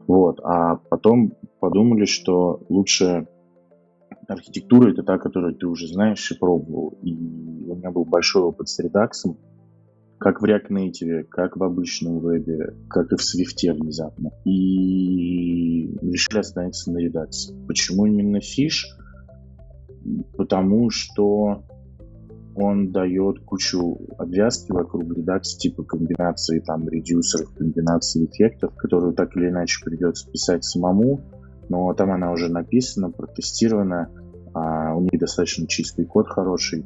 Вот, 0.08 0.42
а 0.44 0.76
потом 0.76 1.36
подумали, 1.62 2.04
что 2.04 2.66
лучше 2.68 3.30
архитектура 4.28 4.92
это 4.92 5.04
та, 5.04 5.20
которую 5.20 5.56
ты 5.56 5.68
уже 5.68 5.88
знаешь 5.88 6.30
и 6.30 6.38
пробовал. 6.38 6.98
И 7.02 7.16
у 7.16 7.76
меня 7.76 7.92
был 7.92 8.04
большой 8.04 8.42
опыт 8.42 8.68
с 8.68 8.78
редаксом, 8.80 9.38
как 10.26 10.42
в 10.42 10.46
React 10.46 10.70
Native, 10.72 11.24
как 11.26 11.56
в 11.56 11.62
обычном 11.64 12.20
вебе, 12.20 12.74
как 12.90 13.12
и 13.12 13.16
в 13.16 13.20
Swift 13.20 13.74
внезапно. 13.80 14.32
И 14.44 15.96
решили 16.02 16.40
остановиться 16.40 16.92
на 16.92 16.98
редакции. 16.98 17.56
Почему 17.68 18.08
именно 18.08 18.38
Fish? 18.38 18.86
Потому 20.36 20.90
что 20.90 21.64
он 22.56 22.92
дает 22.92 23.42
кучу 23.42 24.00
обвязки 24.18 24.72
вокруг 24.72 25.16
редакции, 25.16 25.60
типа 25.60 25.84
комбинации 25.84 26.58
там 26.58 26.90
редюсеров, 26.90 27.54
комбинации 27.54 28.26
эффектов, 28.26 28.74
которую 28.74 29.14
так 29.14 29.38
или 29.38 29.50
иначе 29.50 29.80
придется 29.86 30.28
писать 30.32 30.64
самому, 30.64 31.22
но 31.70 31.94
там 31.94 32.10
она 32.10 32.32
уже 32.32 32.50
написана, 32.50 33.12
протестирована, 33.12 34.10
а 34.56 34.96
у 34.96 35.02
них 35.02 35.20
достаточно 35.20 35.68
чистый 35.68 36.06
код 36.06 36.28
хороший, 36.30 36.84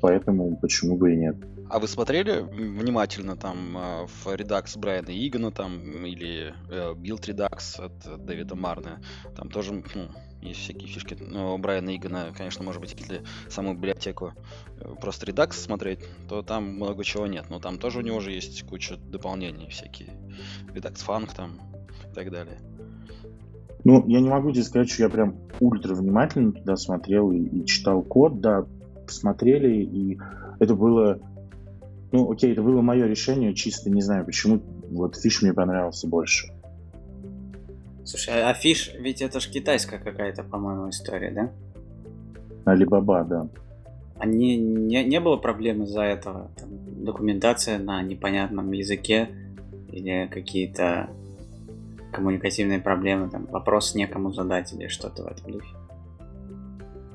поэтому 0.00 0.56
почему 0.56 0.96
бы 0.96 1.14
и 1.14 1.16
нет. 1.16 1.36
А 1.72 1.78
вы 1.78 1.88
смотрели 1.88 2.42
внимательно 2.42 3.34
там 3.34 3.56
а, 3.78 4.06
в 4.06 4.26
Redux 4.26 4.78
Брайана 4.78 5.08
Игана 5.08 5.50
там 5.50 6.04
или 6.04 6.54
э, 6.68 6.92
Build 6.92 7.22
Redux 7.22 7.82
от 7.82 8.26
Дэвида 8.26 8.54
Марна? 8.54 9.00
Там 9.34 9.48
тоже 9.48 9.72
ну, 9.72 10.08
есть 10.42 10.60
всякие 10.60 10.86
фишки. 10.86 11.16
Но 11.18 11.56
Брайана 11.56 11.96
Игана, 11.96 12.34
конечно, 12.36 12.62
может 12.62 12.78
быть, 12.78 12.94
если 13.00 13.22
саму 13.48 13.72
библиотеку 13.72 14.34
э, 14.80 14.94
просто 15.00 15.24
Redux 15.24 15.52
смотреть, 15.52 16.00
то 16.28 16.42
там 16.42 16.74
много 16.74 17.04
чего 17.04 17.26
нет. 17.26 17.46
Но 17.48 17.58
там 17.58 17.78
тоже 17.78 18.00
у 18.00 18.02
него 18.02 18.20
же 18.20 18.32
есть 18.32 18.66
куча 18.66 18.98
дополнений 18.98 19.70
всякие. 19.70 20.10
Redux 20.74 20.96
Funk 21.06 21.34
там 21.34 21.58
и 22.10 22.14
так 22.14 22.30
далее. 22.30 22.58
Ну, 23.84 24.06
я 24.08 24.20
не 24.20 24.28
могу 24.28 24.52
тебе 24.52 24.64
сказать, 24.64 24.90
что 24.90 25.04
я 25.04 25.08
прям 25.08 25.38
ультра 25.58 25.94
внимательно 25.94 26.52
туда 26.52 26.76
смотрел 26.76 27.32
и, 27.32 27.38
и 27.38 27.64
читал 27.64 28.02
код, 28.02 28.42
да, 28.42 28.66
посмотрели, 29.06 29.82
и 29.82 30.18
это 30.60 30.74
было 30.74 31.18
ну, 32.12 32.30
окей, 32.30 32.52
это 32.52 32.62
было 32.62 32.82
мое 32.82 33.06
решение, 33.06 33.54
чисто 33.54 33.90
не 33.90 34.02
знаю, 34.02 34.24
почему 34.24 34.60
вот 34.90 35.16
Fish 35.16 35.42
мне 35.42 35.52
понравился 35.52 36.06
больше. 36.06 36.48
Слушай, 38.04 38.42
а 38.42 38.52
Fish, 38.52 38.92
ведь 38.98 39.22
это 39.22 39.40
же 39.40 39.50
китайская 39.50 39.98
какая-то, 39.98 40.42
по-моему, 40.42 40.90
история, 40.90 41.30
да? 41.30 41.50
Алибаба, 42.64 43.24
да. 43.24 43.48
А 44.18 44.26
не, 44.26 44.56
не, 44.56 45.04
не 45.04 45.20
было 45.20 45.36
проблем 45.36 45.82
из-за 45.84 46.02
этого? 46.02 46.50
Там, 46.56 47.04
документация 47.04 47.78
на 47.78 48.02
непонятном 48.02 48.70
языке 48.72 49.30
или 49.88 50.28
какие-то 50.30 51.10
коммуникативные 52.12 52.78
проблемы, 52.78 53.30
там, 53.30 53.46
вопрос 53.46 53.94
некому 53.94 54.32
задать 54.32 54.72
или 54.72 54.88
что-то 54.88 55.22
в 55.22 55.26
этом 55.26 55.52
духе? 55.52 55.74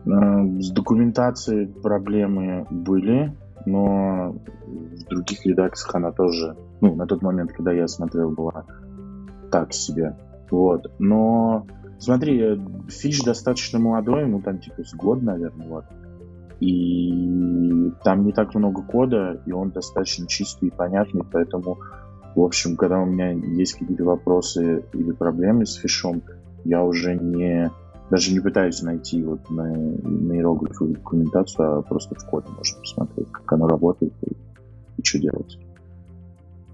Э, 0.06 0.60
с 0.60 0.72
документацией 0.72 1.68
проблемы 1.68 2.66
были, 2.70 3.34
но 3.68 4.34
в 4.66 5.04
других 5.10 5.46
редакциях 5.46 5.94
она 5.94 6.12
тоже, 6.12 6.56
ну, 6.80 6.96
на 6.96 7.06
тот 7.06 7.22
момент, 7.22 7.52
когда 7.52 7.74
я 7.74 7.88
смотрел, 7.88 8.32
была 8.32 8.66
так 9.52 9.74
себе. 9.74 10.16
Вот. 10.50 10.90
Но 11.00 11.68
смотри, 12.00 12.62
Фиш 12.88 13.22
достаточно 13.24 13.78
молодой, 13.78 14.22
ему 14.22 14.42
там 14.42 14.60
типа 14.60 14.84
с 14.84 14.94
год, 14.94 15.22
наверное, 15.22 15.68
вот. 15.68 15.86
И 16.62 17.92
там 18.04 18.24
не 18.24 18.32
так 18.32 18.56
много 18.56 18.82
кода, 18.82 19.42
и 19.46 19.52
он 19.52 19.72
достаточно 19.72 20.28
чистый 20.28 20.70
и 20.70 20.72
понятный, 20.72 21.24
поэтому, 21.30 21.78
в 22.36 22.42
общем, 22.42 22.78
когда 22.78 23.00
у 23.00 23.06
меня 23.06 23.32
есть 23.32 23.74
какие-то 23.74 24.06
вопросы 24.06 24.86
или 24.94 25.12
проблемы 25.12 25.66
с 25.66 25.76
фишом, 25.76 26.24
я 26.64 26.84
уже 26.84 27.16
не 27.16 27.70
даже 28.10 28.34
не 28.34 28.40
пытаюсь 28.40 28.82
найти 28.82 29.22
вот 29.24 29.50
на, 29.50 29.66
на 29.66 30.34
иероглифы 30.34 30.86
документацию, 30.86 31.80
а 31.80 31.82
просто 31.82 32.16
в 32.16 32.26
коде 32.26 32.48
можно 32.50 32.80
посмотреть, 32.80 33.32
как 33.32 33.52
оно 33.52 33.68
работает 33.68 34.14
и, 34.26 34.32
и 34.98 35.04
что 35.04 35.20
делать. 35.20 35.58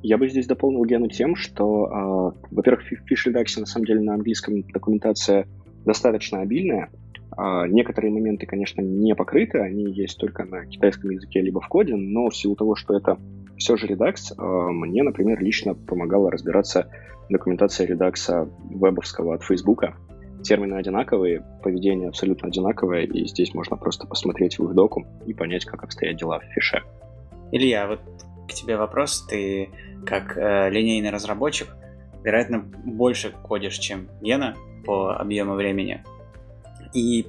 Я 0.04 0.18
бы 0.18 0.28
здесь 0.28 0.48
дополнил 0.48 0.84
Гену 0.84 1.08
тем, 1.08 1.36
что, 1.36 2.36
э, 2.42 2.46
во-первых, 2.52 2.84
Fish 2.92 3.32
Redux 3.32 3.60
на 3.60 3.66
самом 3.66 3.86
деле 3.86 4.02
на 4.02 4.16
английском 4.16 4.62
документация 4.64 5.48
достаточно 5.86 6.42
обильная. 6.42 6.90
Э, 7.38 7.68
некоторые 7.68 8.12
моменты, 8.12 8.46
конечно, 8.46 8.82
не 8.82 9.16
покрыты, 9.16 9.60
они 9.60 9.92
есть 9.92 10.20
только 10.20 10.44
на 10.44 10.66
китайском 10.66 11.10
языке 11.10 11.42
либо 11.42 11.62
в 11.62 11.68
коде, 11.70 11.96
но 11.96 12.30
в 12.30 12.36
силу 12.36 12.56
того, 12.56 12.76
что 12.76 12.96
это 12.96 13.18
все 13.58 13.78
же 13.78 13.88
Redux, 13.88 14.34
э, 14.38 14.72
мне, 14.72 15.04
например, 15.04 15.42
лично 15.42 15.74
помогала 15.74 16.30
разбираться 16.30 16.90
документация 17.30 17.88
Redux 17.88 18.50
вебовского 18.72 19.36
от 19.36 19.44
Фейсбука, 19.44 19.96
термины 20.44 20.76
одинаковые, 20.76 21.44
поведение 21.64 22.10
абсолютно 22.10 22.50
одинаковое, 22.50 23.04
и 23.04 23.26
здесь 23.26 23.54
можно 23.54 23.78
просто 23.78 24.06
посмотреть 24.08 24.60
в 24.60 24.66
их 24.66 24.76
доку 24.76 25.08
и 25.26 25.34
понять, 25.34 25.66
как 25.66 25.84
обстоят 25.84 26.18
дела 26.18 26.40
в 26.40 26.44
фише. 26.54 26.84
Илья, 27.52 27.88
вот 27.88 28.02
к 28.48 28.54
тебе 28.54 28.78
вопрос. 28.78 29.26
Ты 29.28 29.70
как 30.06 30.38
э, 30.38 30.70
линейный 30.70 31.10
разработчик, 31.10 31.70
вероятно, 32.24 32.60
больше 32.60 33.32
кодишь, 33.32 33.78
чем 33.78 34.10
Гена 34.22 34.56
по 34.86 35.16
объему 35.16 35.54
времени. 35.56 36.04
И 36.94 37.28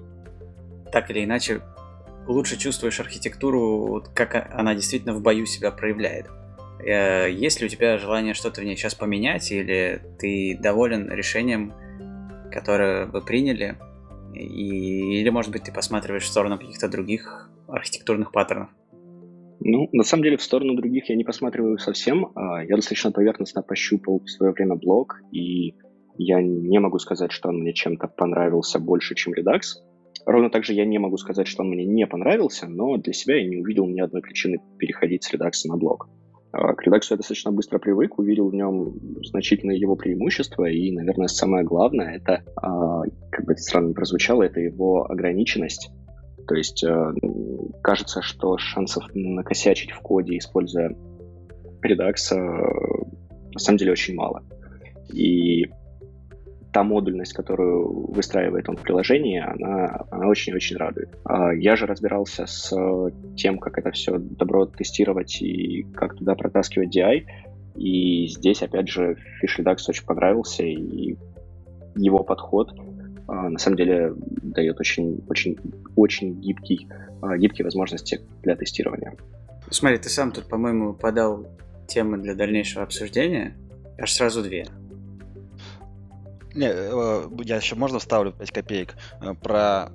так 0.92 1.10
или 1.10 1.24
иначе 1.24 1.60
лучше 2.26 2.58
чувствуешь 2.58 3.00
архитектуру, 3.00 3.86
вот 3.86 4.08
как 4.08 4.50
она 4.52 4.74
действительно 4.74 5.14
в 5.14 5.22
бою 5.22 5.46
себя 5.46 5.70
проявляет. 5.70 6.26
Э, 6.84 7.30
есть 7.30 7.60
ли 7.60 7.66
у 7.66 7.68
тебя 7.68 7.98
желание 7.98 8.34
что-то 8.34 8.60
в 8.60 8.64
ней 8.64 8.76
сейчас 8.76 8.94
поменять, 8.94 9.50
или 9.52 10.00
ты 10.18 10.58
доволен 10.60 11.10
решением, 11.10 11.74
которые 12.54 13.06
вы 13.06 13.20
приняли, 13.20 13.76
и, 14.34 15.20
или, 15.20 15.28
может 15.30 15.52
быть, 15.52 15.64
ты 15.64 15.72
посматриваешь 15.72 16.24
в 16.24 16.28
сторону 16.28 16.58
каких-то 16.58 16.88
других 16.88 17.50
архитектурных 17.68 18.32
паттернов? 18.32 18.70
Ну, 19.60 19.88
на 19.92 20.02
самом 20.02 20.24
деле, 20.24 20.36
в 20.36 20.42
сторону 20.42 20.74
других 20.74 21.08
я 21.08 21.16
не 21.16 21.24
посматриваю 21.24 21.78
совсем. 21.78 22.32
А, 22.34 22.62
я 22.64 22.76
достаточно 22.76 23.12
поверхностно 23.12 23.62
пощупал 23.62 24.20
в 24.20 24.28
свое 24.28 24.52
время 24.52 24.74
блог, 24.74 25.20
и 25.32 25.74
я 26.18 26.42
не 26.42 26.78
могу 26.78 26.98
сказать, 26.98 27.32
что 27.32 27.48
он 27.48 27.60
мне 27.60 27.72
чем-то 27.72 28.08
понравился 28.08 28.78
больше, 28.78 29.14
чем 29.14 29.32
Redux. 29.32 29.60
Ровно 30.26 30.50
так 30.50 30.64
же 30.64 30.74
я 30.74 30.84
не 30.84 30.98
могу 30.98 31.16
сказать, 31.16 31.46
что 31.46 31.62
он 31.62 31.70
мне 31.70 31.84
не 31.84 32.06
понравился, 32.06 32.66
но 32.68 32.96
для 32.96 33.12
себя 33.12 33.36
я 33.36 33.48
не 33.48 33.58
увидел 33.58 33.86
ни 33.86 34.00
одной 34.00 34.22
причины 34.22 34.58
переходить 34.78 35.24
с 35.24 35.32
Redux 35.32 35.52
на 35.66 35.76
блог. 35.76 36.08
А, 36.56 36.74
к 36.74 36.86
Redux 36.86 37.00
я 37.10 37.16
достаточно 37.16 37.50
быстро 37.50 37.78
привык, 37.78 38.18
увидел 38.18 38.48
в 38.48 38.54
нем 38.54 38.94
значительные 39.24 39.78
его 39.78 39.96
преимущества, 39.96 40.66
и, 40.66 40.92
наверное, 40.92 41.26
самое 41.26 41.64
главное, 41.64 42.16
это, 42.16 42.44
а, 42.56 43.02
как 43.30 43.44
бы 43.44 43.52
это 43.52 43.62
странно 43.62 43.88
не 43.88 43.94
прозвучало, 43.94 44.44
это 44.44 44.60
его 44.60 45.04
ограниченность. 45.10 45.90
То 46.46 46.54
есть 46.54 46.84
э, 46.84 47.12
кажется, 47.82 48.20
что 48.20 48.58
шансов 48.58 49.04
накосячить 49.14 49.92
в 49.92 50.00
коде, 50.00 50.36
используя 50.36 50.94
Redux, 51.82 52.14
э, 52.32 52.36
на 52.36 53.58
самом 53.58 53.78
деле 53.78 53.92
очень 53.92 54.14
мало. 54.14 54.42
И 55.10 55.70
та 56.74 56.82
модульность, 56.82 57.32
которую 57.32 58.12
выстраивает 58.12 58.68
он 58.68 58.76
в 58.76 58.82
приложении, 58.82 59.38
она, 59.38 60.06
она 60.10 60.26
очень-очень 60.26 60.76
радует. 60.76 61.16
А 61.24 61.54
я 61.54 61.76
же 61.76 61.86
разбирался 61.86 62.46
с 62.46 62.74
тем, 63.36 63.58
как 63.58 63.78
это 63.78 63.92
все 63.92 64.18
добро 64.18 64.66
тестировать 64.66 65.40
и 65.40 65.86
как 65.94 66.16
туда 66.16 66.34
протаскивать 66.34 66.94
DI. 66.94 67.26
И 67.76 68.26
здесь, 68.26 68.60
опять 68.62 68.88
же, 68.88 69.16
Fish 69.40 69.60
Redux 69.60 69.76
очень 69.88 70.04
понравился, 70.04 70.64
и 70.64 71.16
его 71.94 72.24
подход 72.24 72.74
а, 73.28 73.50
на 73.50 73.58
самом 73.60 73.76
деле 73.76 74.12
дает 74.42 74.80
очень, 74.80 75.24
очень, 75.28 75.56
очень 75.94 76.40
гибкий, 76.40 76.88
а, 77.22 77.38
гибкие 77.38 77.64
возможности 77.64 78.20
для 78.42 78.56
тестирования. 78.56 79.14
Смотри, 79.70 79.98
ты 79.98 80.08
сам 80.08 80.32
тут, 80.32 80.48
по-моему, 80.48 80.92
подал 80.92 81.46
темы 81.86 82.18
для 82.18 82.34
дальнейшего 82.34 82.82
обсуждения. 82.82 83.56
Аж 83.96 84.12
сразу 84.12 84.42
две. 84.42 84.66
Не, 86.54 86.68
э, 86.70 87.28
я 87.44 87.56
еще 87.56 87.74
можно 87.74 87.98
вставлю 87.98 88.32
5 88.32 88.50
копеек 88.52 88.94
э, 89.20 89.34
про 89.34 89.90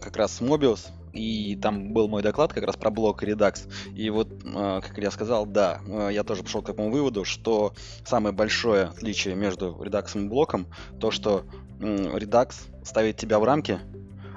как 0.00 0.16
раз 0.16 0.40
Mobius, 0.40 0.88
и 1.12 1.56
там 1.56 1.92
был 1.92 2.08
мой 2.08 2.22
доклад 2.22 2.52
как 2.52 2.64
раз 2.64 2.76
про 2.76 2.90
блок 2.90 3.22
Redux. 3.22 3.70
И 3.94 4.10
вот, 4.10 4.28
э, 4.44 4.80
как 4.82 4.98
я 4.98 5.10
сказал, 5.12 5.46
да, 5.46 5.80
я 6.10 6.24
тоже 6.24 6.42
пришел 6.42 6.62
к 6.62 6.66
такому 6.66 6.90
выводу, 6.90 7.24
что 7.24 7.72
самое 8.04 8.34
большое 8.34 8.86
отличие 8.86 9.36
между 9.36 9.76
Redux 9.80 10.20
и 10.20 10.28
блоком, 10.28 10.66
то, 11.00 11.10
что 11.10 11.44
Redux 11.78 12.54
ставит 12.84 13.16
тебя 13.16 13.38
в 13.38 13.44
рамки, 13.44 13.78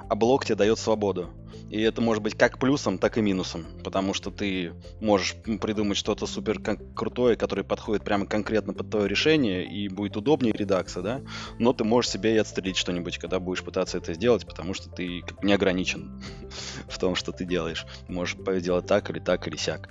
а 0.08 0.14
блок 0.14 0.44
тебе 0.44 0.56
дает 0.56 0.78
свободу. 0.78 1.30
И 1.70 1.80
это 1.80 2.00
может 2.00 2.22
быть 2.22 2.34
как 2.34 2.58
плюсом, 2.58 2.98
так 2.98 3.18
и 3.18 3.22
минусом, 3.22 3.66
потому 3.84 4.14
что 4.14 4.30
ты 4.30 4.72
можешь 5.00 5.34
придумать 5.60 5.96
что-то 5.96 6.26
супер 6.26 6.60
крутое, 6.94 7.36
которое 7.36 7.62
подходит 7.62 8.04
прямо 8.04 8.26
конкретно 8.26 8.72
под 8.72 8.90
твое 8.90 9.08
решение 9.08 9.64
и 9.64 9.88
будет 9.88 10.16
удобнее 10.16 10.52
редакса, 10.52 11.02
да, 11.02 11.20
но 11.58 11.72
ты 11.72 11.84
можешь 11.84 12.10
себе 12.10 12.34
и 12.34 12.38
отстрелить 12.38 12.76
что-нибудь, 12.76 13.18
когда 13.18 13.40
будешь 13.40 13.62
пытаться 13.62 13.98
это 13.98 14.14
сделать, 14.14 14.46
потому 14.46 14.74
что 14.74 14.90
ты 14.90 15.22
не 15.42 15.52
ограничен 15.52 16.22
в 16.88 16.98
том, 16.98 17.14
что 17.14 17.32
ты 17.32 17.44
делаешь. 17.44 17.86
Можешь 18.08 18.36
сделать 18.58 18.86
так 18.86 19.10
или 19.10 19.18
так 19.18 19.46
или 19.46 19.56
сяк. 19.56 19.88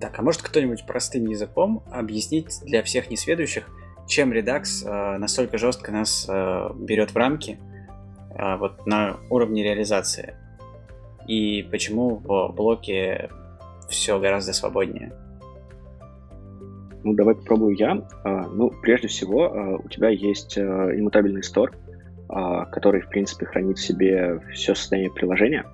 Так, 0.00 0.18
а 0.18 0.22
может 0.22 0.42
кто-нибудь 0.42 0.84
простым 0.86 1.26
языком 1.26 1.82
объяснить 1.90 2.60
для 2.64 2.82
всех 2.82 3.10
несведущих, 3.10 3.68
чем 4.06 4.32
Redux 4.32 4.84
э, 4.84 5.18
настолько 5.18 5.58
жестко 5.58 5.90
нас 5.90 6.26
э, 6.28 6.70
берет 6.74 7.12
в 7.12 7.16
рамки 7.16 7.58
вот 8.38 8.86
на 8.86 9.16
уровне 9.30 9.62
реализации? 9.62 10.34
и 11.26 11.66
почему 11.70 12.16
в 12.16 12.52
блоке 12.54 13.28
все 13.88 14.18
гораздо 14.18 14.52
свободнее? 14.52 15.12
Ну, 17.04 17.14
давай 17.14 17.36
попробую 17.36 17.76
я. 17.76 18.02
А, 18.24 18.48
ну, 18.48 18.70
прежде 18.82 19.08
всего, 19.08 19.44
а, 19.44 19.76
у 19.76 19.88
тебя 19.88 20.08
есть 20.08 20.58
а, 20.58 20.90
иммутабельный 20.92 21.42
стор, 21.42 21.72
который, 22.28 23.02
в 23.02 23.08
принципе, 23.08 23.46
хранит 23.46 23.78
в 23.78 23.84
себе 23.84 24.40
все 24.52 24.74
состояние 24.74 25.12
приложения. 25.12 25.64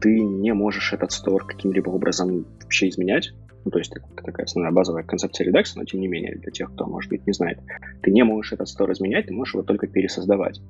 Ты 0.00 0.18
не 0.18 0.54
можешь 0.54 0.94
этот 0.94 1.12
стор 1.12 1.44
каким-либо 1.44 1.90
образом 1.90 2.46
вообще 2.62 2.88
изменять. 2.88 3.34
Ну, 3.66 3.70
то 3.70 3.78
есть 3.78 3.94
это 3.94 4.06
такая 4.24 4.46
основная 4.46 4.72
базовая 4.72 5.02
концепция 5.02 5.44
редакса, 5.44 5.78
но 5.78 5.84
тем 5.84 6.00
не 6.00 6.08
менее, 6.08 6.36
для 6.36 6.50
тех, 6.50 6.72
кто, 6.72 6.86
может 6.86 7.10
быть, 7.10 7.26
не 7.26 7.34
знает. 7.34 7.58
Ты 8.00 8.10
не 8.10 8.24
можешь 8.24 8.54
этот 8.54 8.68
стор 8.68 8.90
изменять, 8.92 9.26
ты 9.26 9.34
можешь 9.34 9.52
его 9.52 9.62
только 9.62 9.86
пересоздавать. 9.86 10.62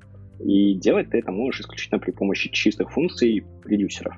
И 0.44 0.74
делать 0.74 1.10
ты 1.10 1.18
это 1.18 1.32
можешь 1.32 1.60
исключительно 1.60 2.00
при 2.00 2.12
помощи 2.12 2.50
чистых 2.50 2.90
функций 2.90 3.44
редюсеров. 3.64 4.14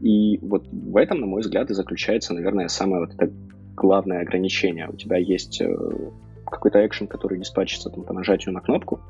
И 0.00 0.38
вот 0.42 0.66
в 0.68 0.96
этом, 0.96 1.20
на 1.20 1.26
мой 1.26 1.40
взгляд, 1.40 1.70
и 1.70 1.74
заключается, 1.74 2.34
наверное, 2.34 2.68
самое 2.68 3.06
вот 3.06 3.14
это 3.14 3.32
главное 3.74 4.20
ограничение. 4.20 4.88
У 4.88 4.96
тебя 4.96 5.16
есть 5.16 5.60
э, 5.60 5.74
какой-то 6.46 6.84
экшен, 6.84 7.06
который 7.06 7.38
диспатчится 7.38 7.90
там, 7.90 8.04
по 8.04 8.12
нажатию 8.12 8.52
на 8.54 8.60
кнопку, 8.60 9.00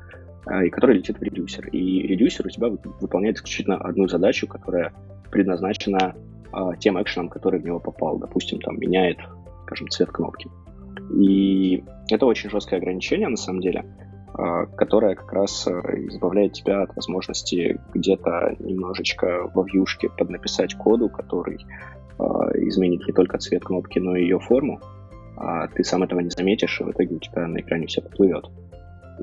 э, 0.45 0.67
и 0.67 0.69
который 0.69 0.97
летит 0.97 1.19
в 1.19 1.21
редюсер. 1.21 1.67
И 1.69 2.07
редюсер 2.07 2.45
у 2.45 2.49
тебя 2.49 2.69
выполняет 3.01 3.37
исключительно 3.37 3.77
одну 3.77 4.07
задачу, 4.07 4.47
которая 4.47 4.93
предназначена 5.31 6.15
э, 6.53 6.71
тем 6.79 7.01
экшеном, 7.01 7.29
который 7.29 7.59
в 7.59 7.65
него 7.65 7.79
попал. 7.79 8.17
Допустим, 8.17 8.59
там 8.59 8.79
меняет, 8.79 9.17
скажем, 9.65 9.89
цвет 9.89 10.11
кнопки. 10.11 10.49
И 11.19 11.83
это 12.09 12.25
очень 12.25 12.49
жесткое 12.49 12.79
ограничение, 12.79 13.27
на 13.27 13.37
самом 13.37 13.61
деле. 13.61 13.85
А, 14.37 14.67
которая 14.67 15.15
как 15.15 15.33
раз 15.33 15.65
э, 15.65 15.71
избавляет 16.09 16.53
тебя 16.53 16.83
от 16.83 16.95
возможности 16.95 17.81
где-то 17.91 18.55
немножечко 18.59 19.49
во 19.51 19.63
вьюшке 19.63 20.09
поднаписать 20.09 20.75
коду, 20.75 21.09
который 21.09 21.65
а, 22.19 22.51
изменит 22.53 23.07
не 23.07 23.13
только 23.13 23.39
цвет 23.39 23.63
кнопки, 23.63 23.97
но 23.97 24.15
и 24.15 24.21
ее 24.21 24.39
форму. 24.39 24.79
А 25.37 25.67
ты 25.69 25.83
сам 25.83 26.03
этого 26.03 26.19
не 26.19 26.29
заметишь, 26.29 26.79
и 26.79 26.83
в 26.83 26.91
итоге 26.91 27.15
у 27.15 27.19
тебя 27.19 27.47
на 27.47 27.61
экране 27.61 27.87
все 27.87 28.01
поплывет. 28.01 28.45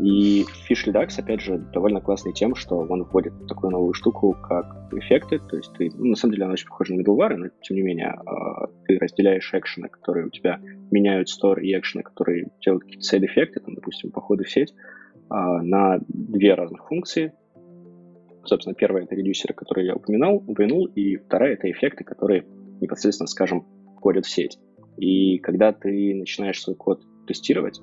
И 0.02 0.44
Fish 0.68 0.84
Redux, 0.88 1.20
опять 1.20 1.40
же, 1.40 1.58
довольно 1.58 2.00
классный 2.00 2.32
тем, 2.32 2.56
что 2.56 2.78
он 2.78 3.04
вводит 3.04 3.46
такую 3.46 3.70
новую 3.70 3.94
штуку, 3.94 4.36
как 4.48 4.92
эффекты. 4.92 5.38
То 5.38 5.56
есть 5.56 5.72
ты, 5.74 5.92
ну, 5.94 6.06
на 6.06 6.16
самом 6.16 6.32
деле, 6.32 6.46
она 6.46 6.54
очень 6.54 6.66
похожа 6.66 6.92
на 6.92 7.00
middleware, 7.00 7.36
но 7.36 7.46
тем 7.62 7.76
не 7.76 7.82
менее 7.82 8.16
ты 8.88 8.98
разделяешь 8.98 9.54
экшены, 9.54 9.88
которые 9.88 10.26
у 10.26 10.30
тебя 10.30 10.58
меняют 10.90 11.28
стор, 11.28 11.60
и 11.60 11.72
экшены, 11.78 12.02
которые 12.02 12.48
делают 12.60 12.82
какие-то 12.82 13.04
сайд-эффекты, 13.04 13.60
там, 13.60 13.76
допустим, 13.76 14.10
походы 14.10 14.42
в 14.42 14.50
сеть. 14.50 14.74
А, 15.28 15.62
на 15.62 16.00
две 16.08 16.54
разных 16.54 16.86
функции. 16.86 17.32
Собственно, 18.44 18.74
первая— 18.74 19.04
это 19.04 19.14
редюсеры, 19.14 19.54
которые 19.54 19.86
я 19.86 19.94
упоминал, 19.94 20.36
упомянул, 20.36 20.86
и 20.86 21.16
вторая— 21.16 21.52
это 21.54 21.70
эффекты, 21.70 22.04
которые 22.04 22.44
непосредственно, 22.80 23.26
скажем, 23.26 23.66
входят 23.96 24.26
в 24.26 24.30
сеть. 24.30 24.58
И 24.98 25.38
когда 25.38 25.72
ты 25.72 26.14
начинаешь 26.14 26.60
свой 26.60 26.76
код 26.76 27.02
тестировать, 27.26 27.80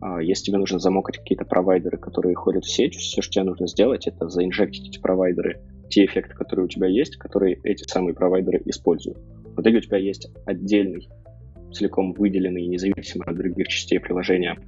а, 0.00 0.20
если 0.20 0.46
тебе 0.46 0.58
нужно 0.58 0.78
замокать 0.78 1.18
какие-то 1.18 1.44
провайдеры, 1.44 1.96
которые 1.96 2.34
ходят 2.34 2.64
в 2.64 2.70
сеть, 2.70 2.96
все, 2.96 3.22
что 3.22 3.32
тебе 3.32 3.44
нужно 3.44 3.66
сделать, 3.66 4.08
это 4.08 4.28
заинжектить 4.28 4.88
эти 4.88 5.00
провайдеры, 5.00 5.60
те 5.88 6.04
эффекты, 6.04 6.34
которые 6.34 6.64
у 6.64 6.68
тебя 6.68 6.88
есть, 6.88 7.16
которые 7.16 7.60
эти 7.62 7.84
самые 7.84 8.14
провайдеры 8.14 8.62
используют. 8.64 9.18
В 9.56 9.60
итоге 9.60 9.78
у 9.78 9.80
тебя 9.80 9.98
есть 9.98 10.32
отдельный, 10.44 11.08
целиком 11.72 12.12
выделенный, 12.12 12.66
независимо 12.66 13.24
от 13.26 13.36
других 13.36 13.68
частей 13.68 14.00
приложения 14.00 14.58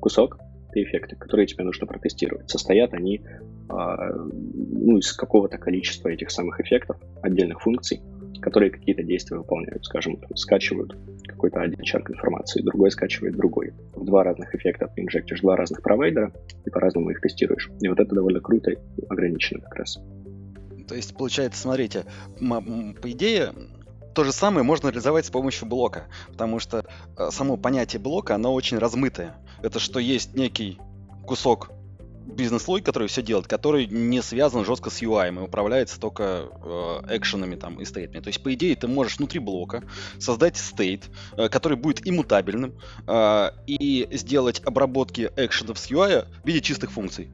кусок, 0.00 0.38
эффекты, 0.80 1.16
которые 1.16 1.46
тебе 1.46 1.64
нужно 1.64 1.86
протестировать. 1.86 2.50
Состоят 2.50 2.94
они 2.94 3.18
э, 3.18 3.22
ну, 3.68 4.98
из 4.98 5.12
какого-то 5.12 5.58
количества 5.58 6.08
этих 6.08 6.30
самых 6.30 6.60
эффектов, 6.60 6.96
отдельных 7.22 7.60
функций, 7.60 8.00
которые 8.40 8.70
какие-то 8.70 9.02
действия 9.02 9.38
выполняют. 9.38 9.84
Скажем, 9.84 10.16
там, 10.16 10.36
скачивают 10.36 10.96
какой-то 11.26 11.60
один 11.60 11.82
чанк 11.82 12.10
информации, 12.10 12.62
другой 12.62 12.90
скачивает 12.90 13.36
другой. 13.36 13.72
В 13.94 14.04
два 14.04 14.24
разных 14.24 14.54
эффекта 14.54 14.88
ты 14.94 15.02
инжектишь 15.02 15.40
два 15.40 15.56
разных 15.56 15.82
провайдера 15.82 16.32
и 16.64 16.70
по-разному 16.70 17.10
их 17.10 17.20
тестируешь. 17.20 17.70
И 17.80 17.88
вот 17.88 18.00
это 18.00 18.14
довольно 18.14 18.40
круто 18.40 18.70
и 18.70 18.78
ограничено 19.08 19.60
как 19.60 19.76
раз. 19.76 19.98
То 20.88 20.94
есть, 20.94 21.16
получается, 21.16 21.62
смотрите, 21.62 22.04
по 22.38 23.10
идее, 23.10 23.52
то 24.14 24.24
же 24.24 24.32
самое 24.32 24.62
можно 24.62 24.88
реализовать 24.88 25.26
с 25.26 25.30
помощью 25.30 25.66
блока, 25.68 26.04
потому 26.28 26.58
что 26.58 26.84
э, 27.16 27.28
само 27.30 27.56
понятие 27.56 28.00
блока, 28.00 28.34
оно 28.34 28.52
очень 28.52 28.78
размытое. 28.78 29.34
Это 29.62 29.78
что 29.78 29.98
есть 29.98 30.34
некий 30.34 30.78
кусок 31.26 31.70
бизнес-логики, 32.26 32.86
который 32.86 33.08
все 33.08 33.22
делает, 33.22 33.46
который 33.46 33.86
не 33.86 34.22
связан 34.22 34.64
жестко 34.64 34.90
с 34.90 35.02
UI, 35.02 35.34
и 35.34 35.38
управляется 35.38 36.00
только 36.00 36.48
э, 36.62 37.16
экшенами 37.16 37.56
там 37.56 37.80
и 37.80 37.84
стейтами. 37.84 38.20
То 38.20 38.28
есть, 38.28 38.42
по 38.42 38.52
идее, 38.54 38.76
ты 38.76 38.88
можешь 38.88 39.18
внутри 39.18 39.40
блока 39.40 39.82
создать 40.18 40.56
стейт, 40.56 41.10
э, 41.36 41.48
который 41.48 41.76
будет 41.76 42.06
иммутабельным, 42.06 42.78
э, 43.06 43.50
и 43.66 44.08
сделать 44.12 44.62
обработки 44.64 45.30
экшенов 45.36 45.78
с 45.78 45.90
UI 45.90 46.26
в 46.42 46.46
виде 46.46 46.60
чистых 46.60 46.90
функций. 46.90 47.30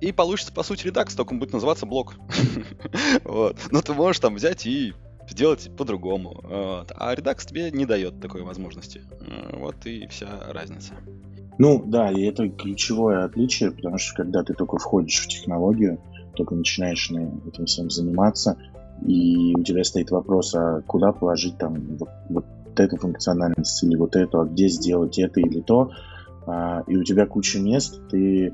И 0.00 0.12
получится, 0.12 0.52
по 0.52 0.62
сути, 0.62 0.86
редакс, 0.86 1.14
только 1.14 1.32
он 1.32 1.38
будет 1.38 1.52
называться 1.52 1.86
блок. 1.86 2.14
вот. 3.24 3.56
Но 3.70 3.80
ты 3.80 3.94
можешь 3.94 4.20
там 4.20 4.34
взять 4.34 4.66
и 4.66 4.92
сделать 5.28 5.74
по-другому. 5.76 6.40
А 6.44 7.14
Redux 7.14 7.46
тебе 7.46 7.70
не 7.70 7.86
дает 7.86 8.20
такой 8.20 8.42
возможности. 8.42 9.02
Вот 9.52 9.86
и 9.86 10.06
вся 10.08 10.28
разница. 10.48 10.94
Ну 11.58 11.82
да, 11.86 12.10
и 12.10 12.22
это 12.22 12.48
ключевое 12.48 13.24
отличие, 13.24 13.70
потому 13.70 13.98
что 13.98 14.22
когда 14.22 14.42
ты 14.42 14.54
только 14.54 14.78
входишь 14.78 15.24
в 15.24 15.28
технологию, 15.28 15.98
только 16.34 16.54
начинаешь 16.54 17.10
на 17.10 17.30
этим 17.48 17.64
всем 17.64 17.90
заниматься, 17.90 18.58
и 19.02 19.54
у 19.56 19.62
тебя 19.62 19.84
стоит 19.84 20.10
вопрос, 20.10 20.54
а 20.54 20.82
куда 20.86 21.12
положить 21.12 21.58
там 21.58 21.96
вот, 21.98 22.10
вот 22.28 22.44
эту 22.76 22.96
функциональность 22.96 23.82
или 23.82 23.96
вот 23.96 24.16
эту, 24.16 24.40
а 24.40 24.44
где 24.44 24.68
сделать 24.68 25.18
это 25.18 25.40
или 25.40 25.60
то, 25.60 25.92
а, 26.46 26.82
и 26.86 26.96
у 26.96 27.04
тебя 27.04 27.26
куча 27.26 27.58
мест, 27.58 28.00
ты 28.10 28.52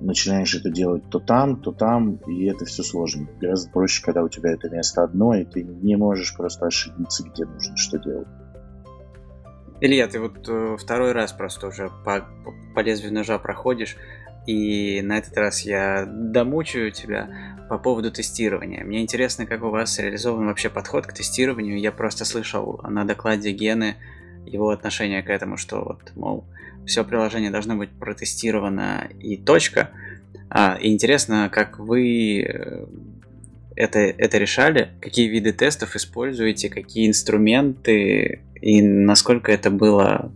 начинаешь 0.00 0.54
это 0.54 0.70
делать 0.70 1.02
то 1.10 1.18
там, 1.18 1.60
то 1.60 1.72
там, 1.72 2.16
и 2.26 2.44
это 2.44 2.64
все 2.64 2.82
сложно. 2.82 3.28
Гораздо 3.40 3.70
проще, 3.70 4.02
когда 4.04 4.22
у 4.22 4.28
тебя 4.28 4.50
это 4.52 4.68
место 4.68 5.02
одно, 5.02 5.34
и 5.34 5.44
ты 5.44 5.62
не 5.62 5.96
можешь 5.96 6.36
просто 6.36 6.66
ошибиться, 6.66 7.24
где 7.24 7.44
нужно 7.44 7.76
что 7.76 7.98
делать. 7.98 8.28
Илья, 9.82 10.08
ты 10.08 10.20
вот 10.20 10.46
э, 10.46 10.76
второй 10.78 11.12
раз 11.12 11.32
просто 11.32 11.68
уже 11.68 11.90
по, 12.04 12.26
по 12.74 12.80
лезвию 12.80 13.14
ножа 13.14 13.38
проходишь, 13.38 13.96
и 14.46 15.00
на 15.02 15.16
этот 15.18 15.36
раз 15.38 15.62
я 15.62 16.06
домучаю 16.06 16.92
тебя 16.92 17.56
по 17.70 17.78
поводу 17.78 18.10
тестирования. 18.10 18.84
Мне 18.84 19.00
интересно, 19.00 19.46
как 19.46 19.62
у 19.62 19.70
вас 19.70 19.98
реализован 19.98 20.46
вообще 20.46 20.68
подход 20.68 21.06
к 21.06 21.14
тестированию. 21.14 21.78
Я 21.78 21.92
просто 21.92 22.26
слышал 22.26 22.80
на 22.82 23.04
докладе 23.04 23.52
Гены 23.52 23.96
его 24.44 24.68
отношение 24.68 25.22
к 25.22 25.30
этому, 25.30 25.56
что 25.56 25.80
вот, 25.82 26.12
мол, 26.14 26.44
все 26.84 27.02
приложение 27.02 27.50
должно 27.50 27.76
быть 27.76 27.90
протестировано 27.90 29.08
и 29.18 29.38
точка. 29.38 29.90
А, 30.50 30.76
и 30.78 30.92
интересно, 30.92 31.48
как 31.50 31.78
вы 31.78 32.42
э, 32.42 32.86
это, 33.76 33.98
это 34.00 34.36
решали, 34.36 34.90
какие 35.00 35.28
виды 35.28 35.52
тестов 35.52 35.96
используете, 35.96 36.68
какие 36.68 37.08
инструменты 37.08 38.40
и 38.60 38.82
насколько 38.82 39.52
это 39.52 39.70
было 39.70 40.32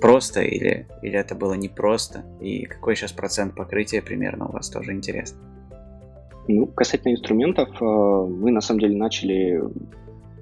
просто 0.00 0.42
или, 0.42 0.86
или 1.02 1.18
это 1.18 1.34
было 1.34 1.54
непросто, 1.54 2.24
и 2.40 2.66
какой 2.66 2.94
сейчас 2.94 3.12
процент 3.12 3.54
покрытия 3.54 4.02
примерно 4.02 4.48
у 4.48 4.52
вас 4.52 4.68
тоже 4.68 4.92
интересно. 4.92 5.38
Ну, 6.46 6.66
касательно 6.66 7.12
инструментов, 7.12 7.70
э, 7.80 7.84
мы 7.84 8.50
на 8.50 8.60
самом 8.60 8.80
деле 8.80 8.96
начали 8.96 9.62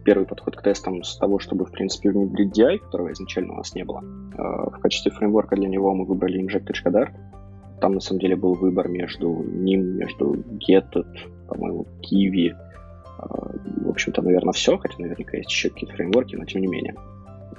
первый 0.05 0.27
подход 0.27 0.57
к 0.57 0.63
тестам 0.63 1.05
с 1.05 1.17
того, 1.17 1.39
чтобы, 1.39 1.65
в 1.65 1.71
принципе, 1.71 2.11
внедрить 2.11 2.59
DI, 2.59 2.79
которого 2.79 3.13
изначально 3.13 3.55
у 3.55 3.57
нас 3.59 3.75
не 3.75 3.85
было. 3.85 4.03
Э, 4.37 4.71
в 4.71 4.81
качестве 4.81 5.13
фреймворка 5.13 5.55
для 5.55 5.69
него 5.69 5.95
мы 5.95 6.05
выбрали 6.05 6.43
Inject.dart. 6.45 7.13
Там, 7.81 7.95
на 7.95 8.01
самом 8.01 8.21
деле, 8.21 8.37
был 8.37 8.55
выбор 8.55 8.89
между 8.89 9.45
ним, 9.45 9.97
между 9.97 10.35
Getted, 10.69 11.07
по-моему, 11.49 11.87
Kiwi. 12.01 12.53
Э, 13.23 13.27
в 13.85 13.91
общем-то, 13.91 14.23
наверное, 14.23 14.53
все, 14.53 14.79
хотя 14.79 14.95
наверняка 14.99 15.37
есть 15.37 15.51
еще 15.51 15.71
какие-то 15.71 15.95
фреймворки, 15.95 16.37
но 16.37 16.45
тем 16.45 16.63
не 16.63 16.67
менее. 16.67 16.95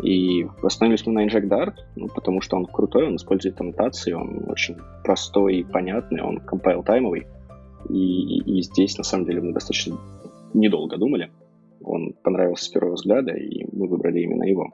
И 0.02 0.48
остановились 0.64 1.06
мы 1.06 1.14
на 1.14 1.26
Inject 1.26 1.48
Dart, 1.48 1.76
ну, 1.96 2.08
потому 2.08 2.42
что 2.42 2.58
он 2.58 2.66
крутой, 2.66 3.08
он 3.08 3.16
использует 3.16 3.60
аннотации, 3.62 4.14
он 4.14 4.44
очень 4.50 4.78
простой 5.04 5.58
и 5.58 5.64
понятный, 5.64 6.22
он 6.22 6.40
compile-таймовый. 6.40 7.28
И, 7.90 8.40
и 8.40 8.62
здесь, 8.64 8.98
на 8.98 9.04
самом 9.04 9.26
деле, 9.26 9.42
мы 9.42 9.54
достаточно 9.54 9.98
недолго 10.54 10.98
думали. 10.98 11.32
Он 11.84 12.14
понравился 12.24 12.66
с 12.66 12.70
первого 12.70 12.96
взгляда, 12.96 13.34
и 13.34 13.66
мы 13.72 13.88
выбрали 13.88 14.22
именно 14.22 14.44
его. 14.44 14.74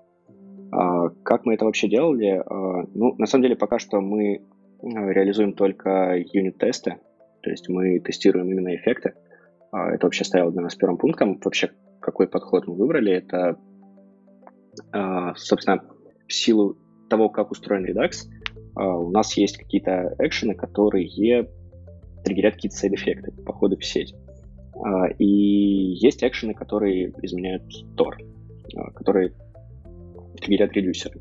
А, 0.71 1.09
как 1.23 1.45
мы 1.45 1.55
это 1.55 1.65
вообще 1.65 1.89
делали? 1.89 2.41
А, 2.45 2.85
ну, 2.93 3.15
на 3.17 3.25
самом 3.25 3.43
деле, 3.43 3.55
пока 3.55 3.79
что 3.79 3.99
мы 3.99 4.41
а, 4.81 4.85
реализуем 5.11 5.53
только 5.53 6.17
юнит-тесты, 6.17 6.97
то 7.41 7.49
есть 7.49 7.67
мы 7.69 7.99
тестируем 7.99 8.49
именно 8.49 8.75
эффекты. 8.75 9.13
А, 9.71 9.91
это 9.91 10.07
вообще 10.07 10.23
стояло 10.23 10.51
для 10.51 10.61
нас 10.61 10.75
первым 10.75 10.97
пунктом. 10.97 11.39
Вообще, 11.43 11.71
какой 11.99 12.27
подход 12.27 12.67
мы 12.67 12.75
выбрали, 12.75 13.13
это, 13.13 13.57
а, 14.91 15.35
собственно, 15.35 15.83
в 16.27 16.33
силу 16.33 16.77
того, 17.09 17.29
как 17.29 17.51
устроен 17.51 17.85
Redux, 17.85 18.27
а, 18.75 18.97
у 18.97 19.11
нас 19.11 19.33
есть 19.37 19.57
какие-то 19.57 20.15
экшены, 20.19 20.55
которые 20.55 21.49
триггерят 22.23 22.55
какие-то 22.55 22.77
сайд-эффекты, 22.77 23.31
походы 23.43 23.77
в 23.77 23.85
сеть. 23.85 24.13
И 25.17 25.25
есть 25.25 26.23
экшены, 26.23 26.53
которые 26.53 27.13
изменяют 27.21 27.63
Tor, 27.97 28.13
которые 28.93 29.33
триггерят 30.39 30.71
редюсеры. 30.73 31.19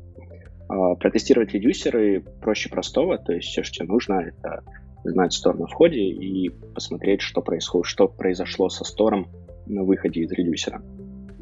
Протестировать 0.67 1.53
редюсеры 1.53 2.21
проще 2.41 2.69
простого, 2.69 3.17
то 3.17 3.33
есть 3.33 3.47
все, 3.47 3.63
что 3.63 3.83
нужно, 3.85 4.21
это 4.21 4.63
знать 5.03 5.33
стор 5.33 5.57
на 5.57 5.67
входе 5.67 5.99
и 5.99 6.49
посмотреть, 6.49 7.21
что, 7.21 7.41
происходит, 7.41 7.87
что 7.87 8.07
произошло 8.07 8.69
со 8.69 8.83
стором 8.83 9.27
на 9.65 9.83
выходе 9.83 10.21
из 10.21 10.31
редюсера. 10.31 10.81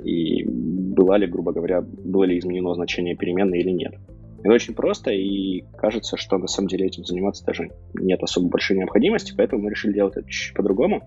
И 0.04 0.44
была 0.46 1.18
ли, 1.18 1.28
грубо 1.28 1.52
говоря, 1.52 1.82
было 1.82 2.24
ли 2.24 2.38
изменено 2.38 2.74
значение 2.74 3.16
переменной 3.16 3.60
или 3.60 3.72
нет. 3.72 3.96
Это 4.40 4.54
очень 4.54 4.76
просто, 4.76 5.12
и 5.12 5.64
кажется, 5.76 6.16
что 6.18 6.38
на 6.38 6.48
самом 6.48 6.68
деле 6.68 6.86
этим 6.86 7.04
заниматься 7.04 7.44
даже 7.44 7.72
нет 7.96 8.22
особо 8.22 8.50
большой 8.50 8.78
необходимости, 8.78 9.34
поэтому 9.36 9.64
мы 9.64 9.72
решили 9.72 9.94
делать 9.94 10.16
это 10.16 10.30
чуть 10.30 10.54
по-другому. 10.54 11.04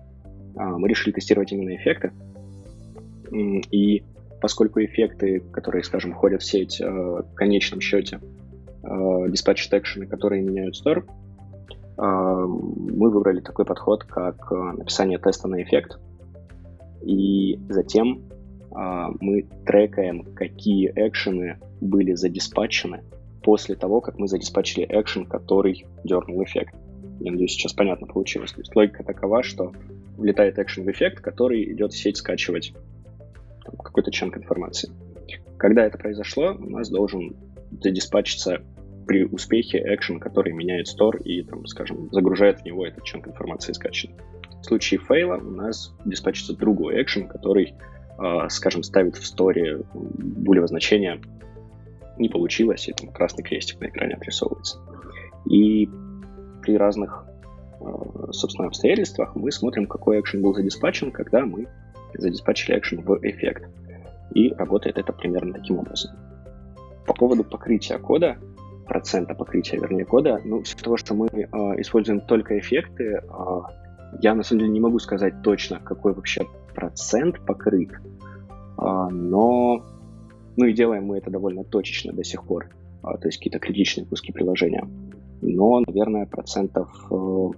А, 0.55 0.77
мы 0.77 0.89
решили 0.89 1.13
тестировать 1.13 1.51
именно 1.51 1.75
эффекты. 1.75 2.11
И 3.31 4.03
поскольку 4.41 4.83
эффекты, 4.83 5.39
которые, 5.39 5.83
скажем, 5.83 6.13
ходят 6.13 6.41
в 6.41 6.45
сеть, 6.45 6.81
а, 6.81 7.23
в 7.23 7.33
конечном 7.33 7.79
счете 7.79 8.19
диспатч 8.83 9.69
экшены, 9.71 10.07
которые 10.07 10.41
меняют 10.41 10.75
а, 10.75 11.05
мы 11.97 13.09
выбрали 13.09 13.41
такой 13.41 13.65
подход, 13.65 14.03
как 14.03 14.51
написание 14.51 15.19
теста 15.19 15.47
на 15.47 15.61
эффект. 15.61 15.99
И 17.01 17.59
затем 17.69 18.23
мы 18.71 19.47
трекаем, 19.65 20.23
какие 20.33 20.91
экшены 20.95 21.59
были 21.81 22.13
задиспатчены 22.13 23.03
после 23.43 23.75
того, 23.75 24.01
как 24.01 24.17
мы 24.17 24.27
задиспатчили 24.27 24.85
экшен, 24.87 25.25
который 25.25 25.85
дернул 26.03 26.43
эффект. 26.43 26.75
Я 27.19 27.31
надеюсь, 27.31 27.51
сейчас 27.51 27.73
понятно 27.73 28.07
получилось. 28.07 28.51
То 28.51 28.61
есть 28.61 28.75
логика 28.75 29.03
такова, 29.03 29.43
что 29.43 29.73
влетает 30.17 30.59
экшен 30.59 30.85
в 30.85 30.91
эффект, 30.91 31.21
который 31.21 31.71
идет 31.73 31.91
в 31.93 31.97
сеть 31.97 32.17
скачивать 32.17 32.73
какой-то 33.63 34.11
чанк 34.11 34.37
информации. 34.37 34.91
Когда 35.57 35.85
это 35.85 35.97
произошло, 35.97 36.55
у 36.57 36.69
нас 36.69 36.89
должен 36.89 37.35
задиспатчиться 37.81 38.61
при 39.05 39.23
успехе 39.23 39.81
экшен, 39.83 40.19
который 40.19 40.53
меняет 40.53 40.87
стор 40.87 41.17
и, 41.17 41.43
там, 41.43 41.65
скажем, 41.65 42.09
загружает 42.11 42.61
в 42.61 42.65
него 42.65 42.85
этот 42.85 43.03
чанк 43.03 43.27
информации 43.27 43.73
скачанный. 43.73 44.15
В 44.61 44.65
случае 44.65 44.99
фейла 44.99 45.37
у 45.37 45.51
нас 45.51 45.93
диспатчится 46.05 46.55
другой 46.55 47.01
экшен, 47.01 47.27
который, 47.27 47.73
э, 48.19 48.49
скажем, 48.49 48.83
ставит 48.83 49.15
в 49.17 49.25
сторе 49.25 49.81
булевое 49.93 50.67
значение 50.67 51.19
не 52.17 52.29
получилось, 52.29 52.87
и 52.87 52.93
там 52.93 53.09
красный 53.09 53.43
крестик 53.43 53.79
на 53.81 53.87
экране 53.87 54.15
отрисовывается. 54.15 54.77
И 55.49 55.89
при 56.61 56.77
разных, 56.77 57.25
э, 57.79 58.31
собственно, 58.31 58.67
обстоятельствах 58.67 59.35
мы 59.35 59.51
смотрим, 59.51 59.87
какой 59.87 60.19
экшен 60.19 60.41
был 60.41 60.53
задиспатчен, 60.53 61.11
когда 61.11 61.45
мы 61.45 61.67
задиспатчили 62.13 62.77
экшен 62.77 63.01
в 63.01 63.19
эффект. 63.23 63.67
И 64.33 64.53
работает 64.53 64.97
это 64.97 65.11
примерно 65.11 65.53
таким 65.53 65.79
образом. 65.79 66.11
По 67.05 67.13
поводу 67.13 67.43
покрытия 67.43 67.97
кода, 67.97 68.37
процента 68.91 69.35
покрытия, 69.35 69.77
вернее, 69.77 70.03
кода, 70.03 70.41
ну, 70.43 70.59
из 70.59 70.75
того, 70.75 70.97
что 70.97 71.13
мы 71.13 71.27
э, 71.27 71.47
используем 71.79 72.19
только 72.19 72.59
эффекты, 72.59 73.03
э, 73.03 73.21
я 74.21 74.35
на 74.35 74.43
самом 74.43 74.59
деле 74.59 74.71
не 74.73 74.81
могу 74.81 74.99
сказать 74.99 75.41
точно, 75.43 75.79
какой 75.79 76.13
вообще 76.13 76.41
процент 76.75 77.39
покрыт, 77.45 77.91
э, 77.93 77.99
но 78.77 79.81
ну 80.57 80.65
и 80.65 80.73
делаем 80.73 81.05
мы 81.05 81.19
это 81.19 81.31
довольно 81.31 81.63
точечно 81.63 82.11
до 82.11 82.25
сих 82.25 82.43
пор, 82.43 82.67
а, 83.01 83.17
то 83.17 83.29
есть 83.29 83.37
какие-то 83.37 83.59
критичные 83.59 84.05
куски 84.05 84.33
приложения. 84.33 84.85
Но, 85.41 85.79
наверное, 85.87 86.25
процентов, 86.25 86.89
э, 87.09 87.49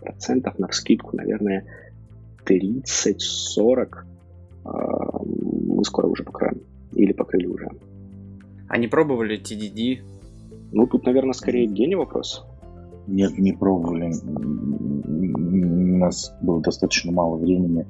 процентов 0.00 0.58
на 0.58 0.68
вскидку, 0.68 1.14
наверное, 1.14 1.66
30-40 2.46 4.06
а, 4.64 5.18
мы 5.22 5.84
скоро 5.84 6.06
уже 6.06 6.24
покроем. 6.24 6.62
Или 6.92 7.12
покрыли 7.12 7.46
уже. 7.48 7.68
А 8.68 8.78
не 8.78 8.88
пробовали 8.88 9.40
TDD? 9.40 10.02
Ну, 10.72 10.86
тут, 10.86 11.04
наверное, 11.06 11.32
скорее 11.32 11.66
Гене 11.66 11.96
вопрос. 11.96 12.44
Нет, 13.06 13.38
не 13.38 13.52
пробовали. 13.52 14.12
У 15.34 15.98
нас 15.98 16.34
было 16.42 16.60
достаточно 16.60 17.12
мало 17.12 17.36
времени, 17.36 17.86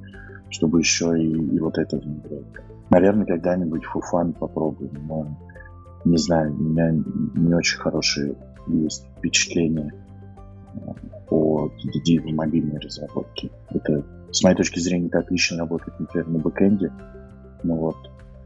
чтобы 0.51 0.81
еще 0.81 1.19
и, 1.19 1.33
и 1.33 1.59
вот 1.59 1.79
это 1.79 1.97
внедрять. 1.97 2.45
Наверное, 2.91 3.27
когда-нибудь 3.27 3.85
фуфан 3.85 4.33
попробуем, 4.33 4.93
но 5.09 5.27
не 6.05 6.19
знаю, 6.19 6.55
у 6.55 6.59
меня 6.59 6.93
не 7.35 7.55
очень 7.55 7.79
хорошие 7.79 8.37
есть 8.69 9.07
впечатления 9.19 9.93
э, 10.75 10.79
о 11.31 11.67
DDD 11.67 12.21
в 12.21 12.35
мобильной 12.35 12.79
разработке. 12.79 13.51
Это, 13.71 14.05
с 14.31 14.43
моей 14.43 14.57
точки 14.57 14.79
зрения, 14.79 15.09
это 15.09 15.21
отлично 15.21 15.59
работает, 15.59 15.99
например, 15.99 16.29
на 16.29 16.39
бэкэнде, 16.39 16.93
но 17.65 17.75
вот 17.77 17.97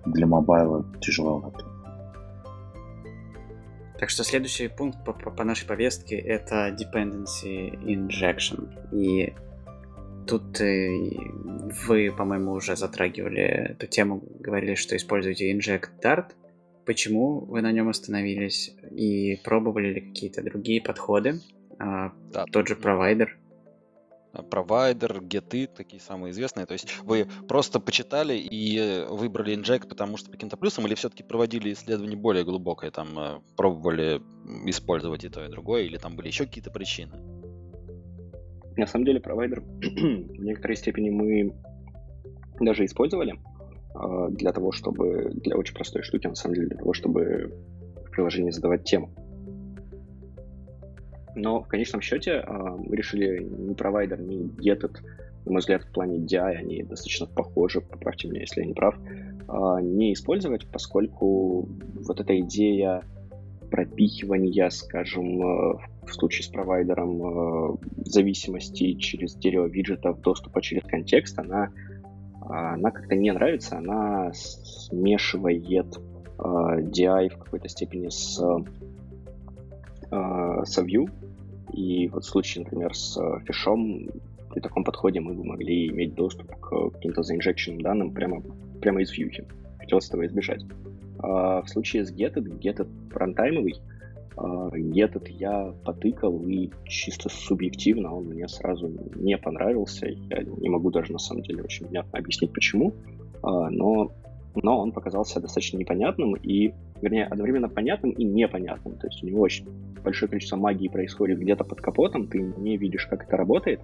для 0.06 0.26
мобайла 0.26 0.84
тяжеловато. 1.00 1.69
Так 4.00 4.08
что 4.08 4.24
следующий 4.24 4.68
пункт 4.68 5.04
по, 5.04 5.12
по, 5.12 5.30
по 5.30 5.44
нашей 5.44 5.66
повестке 5.66 6.16
это 6.16 6.74
dependency 6.74 7.70
injection. 7.84 8.70
И 8.92 9.34
Тут 10.26 10.60
э, 10.60 10.88
вы, 11.86 12.12
по-моему, 12.16 12.52
уже 12.52 12.76
затрагивали 12.76 13.42
эту 13.72 13.88
тему, 13.88 14.22
говорили, 14.38 14.76
что 14.76 14.96
используете 14.96 15.52
Inject 15.52 15.88
Dart. 16.00 16.30
Почему 16.86 17.40
вы 17.40 17.62
на 17.62 17.72
нем 17.72 17.88
остановились? 17.88 18.74
И 18.92 19.40
пробовали 19.42 19.92
ли 19.92 20.00
какие-то 20.00 20.42
другие 20.42 20.80
подходы? 20.80 21.40
А, 21.80 22.12
да. 22.32 22.44
Тот 22.52 22.68
же 22.68 22.76
провайдер? 22.76 23.39
А, 24.32 24.42
провайдер, 24.42 25.22
геты, 25.22 25.66
такие 25.66 26.00
самые 26.00 26.32
известные. 26.32 26.66
То 26.66 26.72
есть 26.72 26.98
вы 27.02 27.26
просто 27.48 27.80
почитали 27.80 28.34
и 28.34 29.04
выбрали 29.08 29.54
инжект, 29.54 29.88
потому 29.88 30.16
что 30.16 30.26
по 30.26 30.32
каким-то 30.32 30.56
плюсам, 30.56 30.86
или 30.86 30.94
все-таки 30.94 31.22
проводили 31.22 31.72
исследование 31.72 32.16
более 32.16 32.44
глубокое, 32.44 32.90
там 32.90 33.18
э, 33.18 33.40
пробовали 33.56 34.22
использовать 34.66 35.24
и 35.24 35.28
то, 35.28 35.44
и 35.44 35.48
другое, 35.48 35.82
или 35.82 35.96
там 35.96 36.16
были 36.16 36.28
еще 36.28 36.46
какие-то 36.46 36.70
причины? 36.70 37.12
На 38.76 38.86
самом 38.86 39.04
деле 39.04 39.20
провайдер 39.20 39.60
в 39.80 40.42
некоторой 40.42 40.76
степени 40.76 41.10
мы 41.10 41.54
даже 42.60 42.84
использовали 42.84 43.34
э, 43.34 44.28
для 44.30 44.52
того, 44.52 44.70
чтобы, 44.70 45.32
для 45.34 45.56
очень 45.56 45.74
простой 45.74 46.02
штуки, 46.02 46.28
на 46.28 46.36
самом 46.36 46.54
деле, 46.54 46.68
для 46.68 46.78
того, 46.78 46.92
чтобы 46.92 47.52
в 48.06 48.10
приложении 48.10 48.50
задавать 48.50 48.84
тему. 48.84 49.10
Но 51.34 51.62
в 51.62 51.68
конечном 51.68 52.00
счете 52.00 52.32
э, 52.32 52.44
мы 52.48 52.96
решили 52.96 53.42
ни 53.42 53.74
провайдер, 53.74 54.20
ни 54.20 54.48
Getit, 54.60 54.96
на 55.46 55.52
мой 55.52 55.60
взгляд, 55.60 55.82
в 55.84 55.92
плане 55.92 56.18
DI 56.18 56.56
они 56.56 56.82
достаточно 56.82 57.26
похожи, 57.26 57.80
поправьте 57.80 58.28
меня, 58.28 58.40
если 58.40 58.60
я 58.60 58.66
не 58.66 58.74
прав, 58.74 58.96
э, 58.98 59.82
не 59.82 60.12
использовать, 60.12 60.66
поскольку 60.66 61.68
вот 62.06 62.20
эта 62.20 62.38
идея 62.40 63.02
пропихивания, 63.70 64.68
скажем, 64.70 65.38
в 65.38 65.80
в 66.10 66.14
случае 66.14 66.44
с 66.44 66.48
провайдером 66.48 67.22
э, 67.22 67.76
зависимости 68.04 68.94
через 68.94 69.34
дерево 69.36 69.66
виджетов, 69.66 70.20
доступа 70.20 70.60
через 70.60 70.82
контекст, 70.84 71.38
она, 71.38 71.70
она 72.40 72.90
как-то 72.90 73.14
не 73.14 73.30
нравится, 73.32 73.78
она 73.78 74.32
смешивает 74.32 75.96
э, 75.96 76.42
DI 76.42 77.30
в 77.30 77.38
какой-то 77.38 77.68
степени 77.68 78.08
с, 78.08 78.38
э, 80.10 80.62
с 80.64 80.78
View. 80.78 81.10
И 81.72 82.08
вот 82.08 82.24
в 82.24 82.28
случае, 82.28 82.64
например, 82.64 82.94
с 82.94 83.18
фишом 83.46 84.08
при 84.50 84.60
таком 84.60 84.82
подходе 84.82 85.20
мы 85.20 85.34
бы 85.34 85.44
могли 85.44 85.88
иметь 85.88 86.14
доступ 86.14 86.54
к 86.56 86.90
каким-то 86.90 87.22
заинжекченным 87.22 87.80
данным 87.80 88.12
прямо, 88.12 88.42
прямо 88.80 89.02
из 89.02 89.12
вьюхи. 89.12 89.46
Хотелось 89.78 90.08
этого 90.08 90.26
избежать. 90.26 90.64
А 91.18 91.62
в 91.62 91.68
случае 91.68 92.04
с 92.04 92.12
Getted, 92.12 92.60
Getted 92.60 92.88
рантаймовый, 93.12 93.80
этот 94.96 95.28
я 95.28 95.74
потыкал, 95.84 96.42
и 96.46 96.70
чисто 96.84 97.28
субъективно 97.28 98.14
он 98.14 98.26
мне 98.26 98.48
сразу 98.48 98.90
не 99.16 99.36
понравился. 99.36 100.06
Я 100.06 100.42
не 100.42 100.68
могу 100.68 100.90
даже 100.90 101.12
на 101.12 101.18
самом 101.18 101.42
деле 101.42 101.62
очень 101.62 101.86
внятно 101.86 102.18
объяснить, 102.18 102.52
почему. 102.52 102.94
А, 103.42 103.70
но, 103.70 104.12
но 104.54 104.80
он 104.80 104.92
показался 104.92 105.40
достаточно 105.40 105.78
непонятным 105.78 106.34
и, 106.36 106.72
вернее, 107.02 107.26
одновременно 107.26 107.68
понятным 107.68 108.12
и 108.12 108.24
непонятным. 108.24 108.96
То 108.96 109.06
есть 109.06 109.22
у 109.22 109.26
него 109.26 109.40
очень 109.40 109.66
большое 110.02 110.28
количество 110.28 110.56
магии 110.56 110.88
происходит 110.88 111.38
где-то 111.38 111.64
под 111.64 111.80
капотом, 111.80 112.26
ты 112.26 112.40
не 112.40 112.76
видишь, 112.76 113.06
как 113.06 113.24
это 113.24 113.36
работает, 113.36 113.80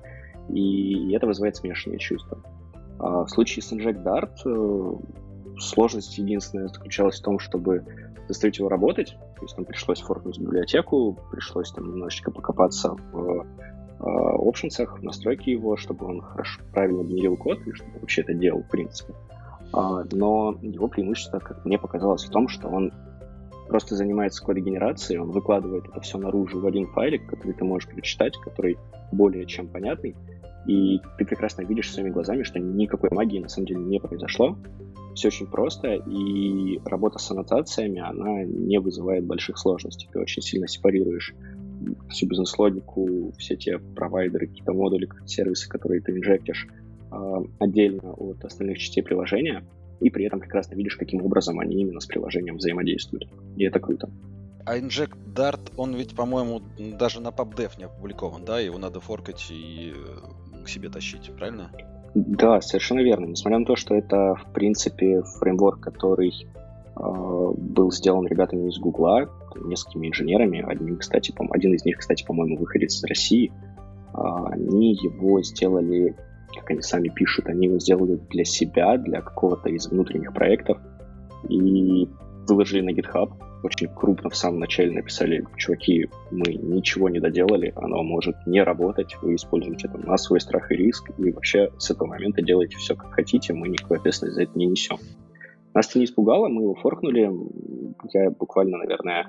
и 0.49 1.13
это 1.13 1.27
вызывает 1.27 1.57
смешанные 1.57 1.99
чувства. 1.99 2.39
А 2.99 3.25
в 3.25 3.29
случае 3.29 3.63
с 3.63 3.73
Inject 3.73 4.03
Dart 4.03 4.33
э, 4.45 5.59
сложность 5.59 6.17
единственная 6.19 6.69
заключалась 6.69 7.21
в 7.21 7.25
том, 7.25 7.39
чтобы 7.39 7.85
заставить 8.29 8.59
его 8.59 8.69
работать. 8.69 9.17
То 9.37 9.43
есть 9.43 9.55
там 9.55 9.65
пришлось 9.65 10.01
форкнуть 10.01 10.39
библиотеку, 10.39 11.19
пришлось 11.31 11.71
там 11.73 11.91
немножечко 11.91 12.31
покопаться 12.31 12.97
в 13.13 13.47
опшенсах, 13.99 15.03
настройки 15.03 15.51
его, 15.51 15.77
чтобы 15.77 16.07
он 16.07 16.21
хорошо, 16.21 16.61
правильно 16.73 17.03
генерил 17.03 17.37
код 17.37 17.59
и 17.67 17.73
чтобы 17.73 17.93
вообще 18.01 18.23
это 18.23 18.35
делал, 18.35 18.63
в 18.63 18.69
принципе. 18.69 19.15
А, 19.73 20.05
но 20.13 20.59
его 20.63 20.89
преимущество, 20.89 21.39
как 21.39 21.65
мне 21.65 21.79
показалось, 21.79 22.25
в 22.25 22.31
том, 22.31 22.49
что 22.49 22.69
он 22.69 22.93
просто 23.69 23.97
занимается 23.97 24.45
кодогенерацией, 24.45 25.19
он 25.19 25.31
выкладывает 25.31 25.87
это 25.89 26.01
все 26.01 26.19
наружу 26.19 26.61
в 26.61 26.67
один 26.67 26.87
файлик, 26.87 27.29
который 27.29 27.53
ты 27.53 27.65
можешь 27.65 27.89
прочитать, 27.89 28.37
который 28.39 28.79
более 29.13 29.47
чем 29.47 29.69
понятный, 29.69 30.15
и 30.67 31.01
ты 31.19 31.25
прекрасно 31.25 31.63
видишь 31.63 31.93
своими 31.93 32.11
глазами, 32.11 32.43
что 32.43 32.59
никакой 32.59 33.11
магии 33.11 33.41
на 33.41 33.49
самом 33.49 33.67
деле 33.67 33.81
не 33.81 34.01
произошло, 34.01 34.57
все 35.15 35.29
очень 35.29 35.47
просто, 35.47 35.95
и 35.95 36.79
работа 36.85 37.19
с 37.19 37.31
аннотациями, 37.31 38.01
она 38.01 38.45
не 38.45 38.79
вызывает 38.79 39.25
больших 39.25 39.59
сложностей. 39.59 40.09
Ты 40.13 40.21
очень 40.21 40.43
сильно 40.43 40.69
сепарируешь 40.69 41.35
всю 42.11 42.27
бизнес-логику, 42.27 43.33
все 43.39 43.57
те 43.57 43.79
провайдеры, 43.79 44.47
какие-то 44.47 44.73
модули, 44.73 45.09
сервисы, 45.25 45.69
которые 45.69 46.03
ты 46.03 46.13
инжектишь 46.13 46.69
отдельно 47.59 48.13
от 48.13 48.45
остальных 48.45 48.79
частей 48.79 49.03
приложения, 49.03 49.65
и 50.01 50.11
при 50.11 50.27
этом 50.27 50.41
прекрасно 50.41 50.75
видишь, 50.75 50.97
каким 50.97 51.25
образом 51.25 51.59
они 51.61 51.81
именно 51.81 52.01
с 52.01 52.07
приложением 52.07 52.57
взаимодействуют. 52.57 53.29
И 53.57 53.65
это 53.65 53.81
круто. 53.81 54.11
А 54.67 54.77
Inject 54.79 55.17
Dart, 55.33 55.73
он 55.77 55.95
ведь, 55.95 56.17
по-моему, 56.17 56.61
даже 56.99 57.21
на 57.21 57.29
PubDev 57.29 57.79
не 57.79 57.85
опубликован, 57.85 58.45
да? 58.45 58.59
Его 58.59 58.79
надо 58.79 58.99
форкать 58.99 59.47
и 59.51 59.93
э, 59.95 60.65
к 60.65 60.69
себе 60.69 60.89
тащить, 60.89 61.31
правильно? 61.37 61.71
Да, 62.17 62.61
совершенно 62.61 63.01
верно. 63.01 63.27
Несмотря 63.27 63.61
на 63.61 63.65
то, 63.65 63.77
что 63.77 63.95
это, 63.95 64.35
в 64.35 64.53
принципе, 64.53 65.23
фреймворк, 65.23 65.79
который 65.79 66.33
э, 66.33 67.53
был 67.57 67.93
сделан 67.93 68.27
ребятами 68.27 68.69
из 68.69 68.79
Гугла, 68.79 69.29
несколькими 69.55 70.09
инженерами, 70.09 70.65
один, 70.67 70.97
кстати, 70.97 71.31
по 71.31 71.47
один 71.53 71.75
из 71.75 71.85
них, 71.85 71.99
кстати, 71.99 72.25
по-моему, 72.25 72.57
выходит 72.57 72.91
из 72.91 73.05
России, 73.05 73.53
э, 73.53 74.19
они 74.51 74.95
его 74.95 75.43
сделали, 75.43 76.17
как 76.61 76.71
они 76.71 76.83
сами 76.83 77.09
пишут, 77.09 77.47
они 77.47 77.67
его 77.67 77.79
сделали 77.79 78.21
для 78.31 78.45
себя, 78.45 78.97
для 78.99 79.21
какого-то 79.21 79.69
из 79.69 79.89
внутренних 79.89 80.33
проектов, 80.33 80.79
и 81.49 82.09
выложили 82.49 82.81
на 82.81 82.91
GitHub, 82.91 83.33
очень 83.63 83.89
крупно 83.89 84.31
в 84.31 84.37
самом 84.37 84.61
начале 84.61 84.93
написали, 84.93 85.45
чуваки, 85.57 86.09
мы 86.31 86.55
ничего 86.55 87.09
не 87.09 87.21
доделали, 87.21 87.73
оно 87.77 88.03
может 88.03 88.37
не 88.47 88.63
работать, 88.63 89.17
вы 89.23 89.35
используете 89.35 89.89
это 89.89 89.99
на 89.99 90.17
свой 90.17 90.41
страх 90.41 90.71
и 90.71 90.77
риск, 90.77 91.11
и 91.19 91.33
вообще 91.33 91.71
с 91.79 91.91
этого 91.91 92.09
момента 92.09 92.43
делайте 92.43 92.77
все 92.77 92.95
как 92.95 93.13
хотите, 93.13 93.53
мы 93.53 93.69
никакой 93.69 93.99
ответственности 93.99 94.37
за 94.37 94.43
это 94.45 94.59
не 94.59 94.67
несем. 94.67 94.99
Нас 95.75 95.89
это 95.89 95.99
не 95.99 96.05
испугало, 96.05 96.49
мы 96.49 96.63
его 96.63 96.75
форкнули, 96.75 97.31
я 98.13 98.31
буквально, 98.31 98.79
наверное, 98.79 99.27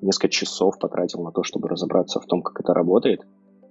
несколько 0.00 0.28
часов 0.28 0.78
потратил 0.78 1.22
на 1.22 1.32
то, 1.32 1.42
чтобы 1.42 1.68
разобраться 1.68 2.20
в 2.20 2.26
том, 2.26 2.42
как 2.42 2.60
это 2.60 2.74
работает, 2.74 3.26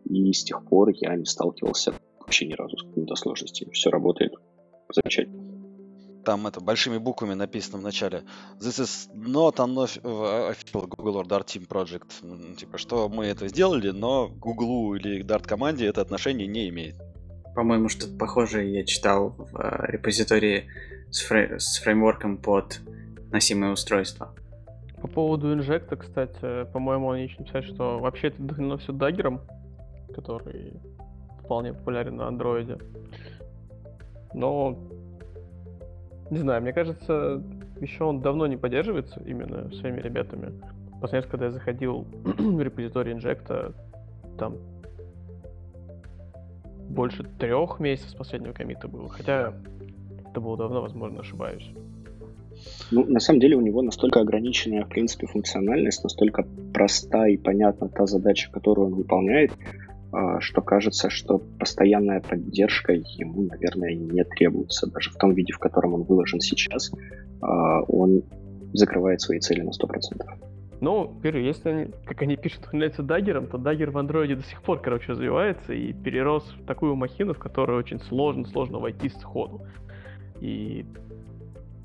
и 0.06 0.34
с 0.34 0.44
тех 0.44 0.66
пор 0.66 0.89
я 0.89 1.16
не 1.16 1.26
сталкивался 1.26 1.94
вообще 2.22 2.47
ни 2.47 2.53
разу 2.53 2.78
с 2.78 2.84
какими-то 2.84 3.15
сложностями. 3.15 3.72
Все 3.72 3.89
работает 3.89 4.34
замечательно 4.93 5.51
там 6.24 6.47
это 6.47 6.61
большими 6.61 6.97
буквами 6.97 7.34
написано 7.34 7.80
в 7.80 7.82
начале. 7.82 8.24
This 8.59 8.80
is 8.80 9.09
not 9.15 9.55
an 9.55 9.76
official 9.76 10.88
Google 10.88 11.22
or 11.22 11.28
Dart 11.28 11.45
Team 11.45 11.67
project. 11.67 12.55
Типа, 12.55 12.78
что 12.78 13.09
мы 13.09 13.26
это 13.26 13.47
сделали, 13.47 13.89
но 13.89 14.30
Google 14.30 14.95
или 14.95 15.24
Dart 15.24 15.47
команде 15.47 15.88
это 15.88 16.01
отношение 16.01 16.47
не 16.47 16.69
имеет. 16.69 16.95
По-моему, 17.55 17.89
что-то 17.89 18.15
похожее 18.17 18.74
я 18.74 18.86
читал 18.86 19.36
в 19.38 19.59
э, 19.59 19.91
репозитории 19.91 20.67
с, 21.09 21.30
фрей- 21.30 21.59
с 21.59 21.80
фреймворком 21.80 22.38
под 22.38 22.80
носимое 23.32 23.72
устройство. 23.72 24.34
По 25.01 25.07
поводу 25.07 25.53
инжекта, 25.53 25.97
кстати, 25.97 26.65
по-моему, 26.72 27.11
они 27.11 27.24
еще 27.24 27.39
написали, 27.39 27.63
что 27.63 27.99
вообще 27.99 28.28
это 28.28 28.41
вдохновлено 28.41 28.78
все 28.78 28.93
даггером, 28.93 29.41
который 30.15 30.80
вполне 31.52 31.74
популярен 31.74 32.16
на 32.16 32.30
андроиде. 32.30 32.78
Но 34.34 34.78
не 36.30 36.38
знаю, 36.38 36.62
мне 36.62 36.72
кажется, 36.72 37.43
еще 37.82 38.06
он 38.06 38.22
давно 38.22 38.47
не 38.47 38.56
поддерживается 38.56 39.22
именно 39.26 39.70
своими 39.74 39.99
ребятами. 39.99 40.54
Последний 41.02 41.24
раз, 41.24 41.30
когда 41.30 41.45
я 41.47 41.52
заходил 41.52 42.08
в 42.24 42.62
репозиторий 42.62 43.12
инжекта, 43.12 43.74
там 44.39 44.56
больше 46.88 47.26
трех 47.38 47.82
месяцев 47.82 48.12
с 48.12 48.16
последнего 48.16 48.54
комита 48.54 48.88
было. 48.88 49.10
Хотя 49.10 49.54
это 50.30 50.39
было 50.39 50.56
давно, 50.56 50.82
возможно, 50.82 51.20
ошибаюсь. 51.20 51.70
Ну, 52.91 53.06
на 53.06 53.20
самом 53.20 53.41
деле 53.41 53.58
у 53.58 53.62
него 53.62 53.82
настолько 53.82 54.22
ограниченная, 54.22 54.86
в 54.86 54.89
принципе, 54.89 55.28
функциональность, 55.28 56.02
настолько 56.02 56.45
проста 56.74 57.28
и 57.28 57.36
понятна 57.36 57.89
та 57.89 58.06
задача, 58.06 58.49
которую 58.52 58.88
он 58.88 58.93
выполняет, 58.95 59.52
что 60.39 60.62
кажется, 60.62 61.09
что 61.09 61.39
постоянная 61.59 62.22
поддержка 62.22 62.93
ему, 62.93 63.43
наверное, 63.43 63.95
не 63.95 64.24
требуется. 64.24 64.91
Даже 64.91 65.09
в 65.09 65.16
том 65.16 65.34
виде, 65.34 65.53
в 65.53 65.59
котором 65.59 65.93
он 65.93 66.03
выложен 66.03 66.41
сейчас, 66.41 66.91
а, 67.41 67.82
он 67.84 68.24
закрывает 68.74 69.22
свои 69.22 69.39
цели 69.39 69.62
на 69.62 69.72
100%. 69.72 70.51
Ну, 70.82 71.20
первое, 71.22 71.43
если 71.43 71.70
они, 71.70 71.91
как 72.05 72.24
они 72.24 72.36
пишут, 72.36 72.68
является 72.72 73.03
даггером, 73.03 73.47
то 73.47 73.57
даггер 73.57 73.91
в 73.91 73.97
андроиде 73.99 74.36
до 74.36 74.43
сих 74.43 74.64
пор, 74.64 74.82
короче, 74.82 75.12
развивается 75.12 75.74
и 75.74 75.93
перерос 75.93 76.43
в 76.59 76.66
такую 76.66 76.95
махину, 76.95 77.34
в 77.36 77.39
которую 77.39 77.78
очень 77.78 77.99
сложно, 77.99 78.45
сложно 78.45 78.80
войти 78.80 79.09
сходу. 79.09 79.62
И 80.39 80.86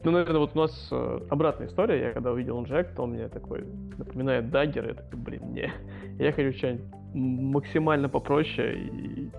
ну, 0.03 0.13
наверное, 0.13 0.39
вот 0.39 0.53
у 0.55 0.59
нас 0.59 0.89
э, 0.93 1.21
обратная 1.31 1.67
история. 1.67 2.01
Я 2.01 2.13
когда 2.13 2.31
увидел 2.31 2.63
Inject, 2.63 2.93
он 2.99 3.11
мне 3.11 3.29
такой 3.29 3.65
напоминает 3.99 4.51
Dagger, 4.51 4.87
я 4.89 4.95
такой, 4.95 5.19
блин, 5.19 5.53
не. 5.53 5.71
Я 6.19 6.33
хочу 6.33 6.57
что-нибудь 6.57 6.87
максимально 7.17 8.09
попроще 8.09 8.79
и, 8.79 9.31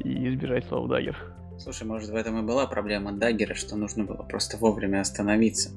и 0.00 0.28
избежать 0.28 0.66
слова 0.66 0.88
даггер. 0.88 1.16
Слушай, 1.58 1.86
может 1.86 2.10
в 2.10 2.14
этом 2.14 2.38
и 2.38 2.42
была 2.42 2.66
проблема 2.66 3.12
Dagger 3.12 3.43
а, 3.43 3.54
что 3.54 3.76
нужно 3.76 4.04
было 4.04 4.22
просто 4.22 4.56
вовремя 4.56 5.00
остановиться. 5.00 5.70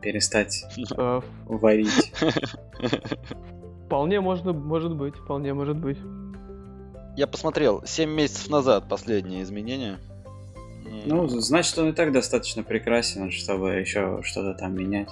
Перестать 0.00 0.64
э, 0.96 1.20
варить. 1.46 2.12
Вполне 3.86 4.20
можно, 4.20 4.52
может 4.52 4.96
быть, 4.96 5.14
вполне 5.14 5.54
может 5.54 5.76
быть. 5.76 5.98
Я 7.16 7.26
посмотрел, 7.26 7.82
7 7.84 8.10
месяцев 8.10 8.50
назад 8.50 8.88
последние 8.88 9.42
изменения. 9.42 9.98
Ну, 11.04 11.28
значит, 11.28 11.78
он 11.78 11.90
и 11.90 11.92
так 11.92 12.10
достаточно 12.10 12.62
прекрасен, 12.62 13.30
чтобы 13.30 13.74
еще 13.74 14.20
что-то 14.22 14.54
там 14.54 14.74
менять. 14.74 15.10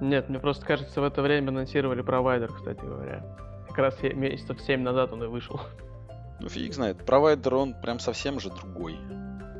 Нет, 0.00 0.28
мне 0.28 0.38
просто 0.38 0.66
кажется, 0.66 1.00
в 1.00 1.04
это 1.04 1.22
время 1.22 1.48
анонсировали 1.48 2.02
провайдер, 2.02 2.52
кстати 2.52 2.80
говоря. 2.84 3.24
Как 3.72 3.78
раз 3.78 4.02
месяцев 4.02 4.60
7 4.60 4.82
назад 4.82 5.12
он 5.12 5.24
и 5.24 5.26
вышел. 5.26 5.60
Ну, 6.40 6.48
фиг 6.48 6.74
знает. 6.74 6.98
Провайдер, 7.06 7.54
он 7.54 7.74
прям 7.74 7.98
совсем 7.98 8.38
же 8.38 8.50
другой. 8.50 8.98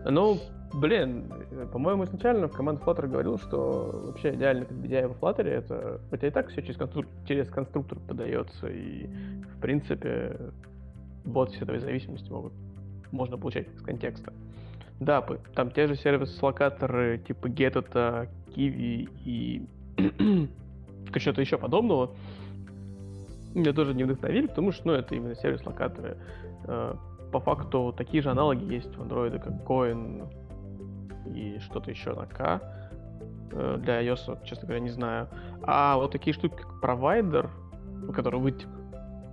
Ну, 0.05 0.39
блин, 0.75 1.33
по-моему, 1.73 2.05
изначально 2.05 2.49
в 2.49 2.53
команде 2.53 2.83
Flutter 2.83 3.07
говорил, 3.07 3.39
что 3.39 4.09
вообще 4.09 4.35
идеально 4.35 4.65
как 4.65 4.77
BDI 4.77 5.09
в 5.09 5.19
Flutter 5.19 5.49
это... 5.49 6.01
Хотя 6.11 6.27
и 6.27 6.31
так 6.31 6.51
все 6.51 6.61
через, 6.61 6.77
конструк... 6.77 7.07
через 7.27 7.49
конструктор 7.49 7.99
подается, 8.01 8.67
и, 8.67 9.07
в 9.57 9.61
принципе, 9.61 10.37
боты 11.25 11.57
с 11.57 11.63
этой 11.63 11.79
зависимости 11.79 12.31
могут 12.31 12.53
можно 13.13 13.39
получать 13.39 13.69
из 13.75 13.83
контекста. 13.83 14.33
Да, 15.01 15.25
там 15.55 15.71
те 15.71 15.87
же 15.87 15.97
сервис-локаторы 15.97 17.19
типа 17.19 17.47
Get, 17.47 18.29
Kiwi 18.55 19.09
и 19.25 19.67
что-то 21.19 21.41
еще 21.41 21.59
подобного 21.59 22.11
меня 23.61 23.73
тоже 23.73 23.95
не 23.95 24.05
вдохновили, 24.05 24.47
потому 24.47 24.73
что 24.73 24.89
ну, 24.89 24.93
это 24.95 25.15
именно 25.15 25.35
сервис-локаторы. 25.35 26.17
Э, 26.67 26.95
по 27.33 27.41
факту 27.41 27.95
такие 27.97 28.23
же 28.23 28.31
аналоги 28.31 28.65
есть 28.73 28.95
в 28.95 29.01
Android, 29.01 29.39
как 29.39 29.53
Coin 29.67 30.29
и 31.35 31.59
что-то 31.61 31.91
еще 31.91 32.15
на 32.15 32.27
K. 32.27 32.61
Э, 33.53 33.79
для 33.79 34.03
iOS, 34.03 34.45
честно 34.45 34.67
говоря, 34.67 34.81
не 34.81 34.91
знаю. 34.91 35.29
А 35.63 35.97
вот 35.97 36.13
такие 36.13 36.35
штуки, 36.35 36.55
как 36.55 36.81
провайдер, 36.81 37.51
который 38.15 38.41
вытек 38.41 38.69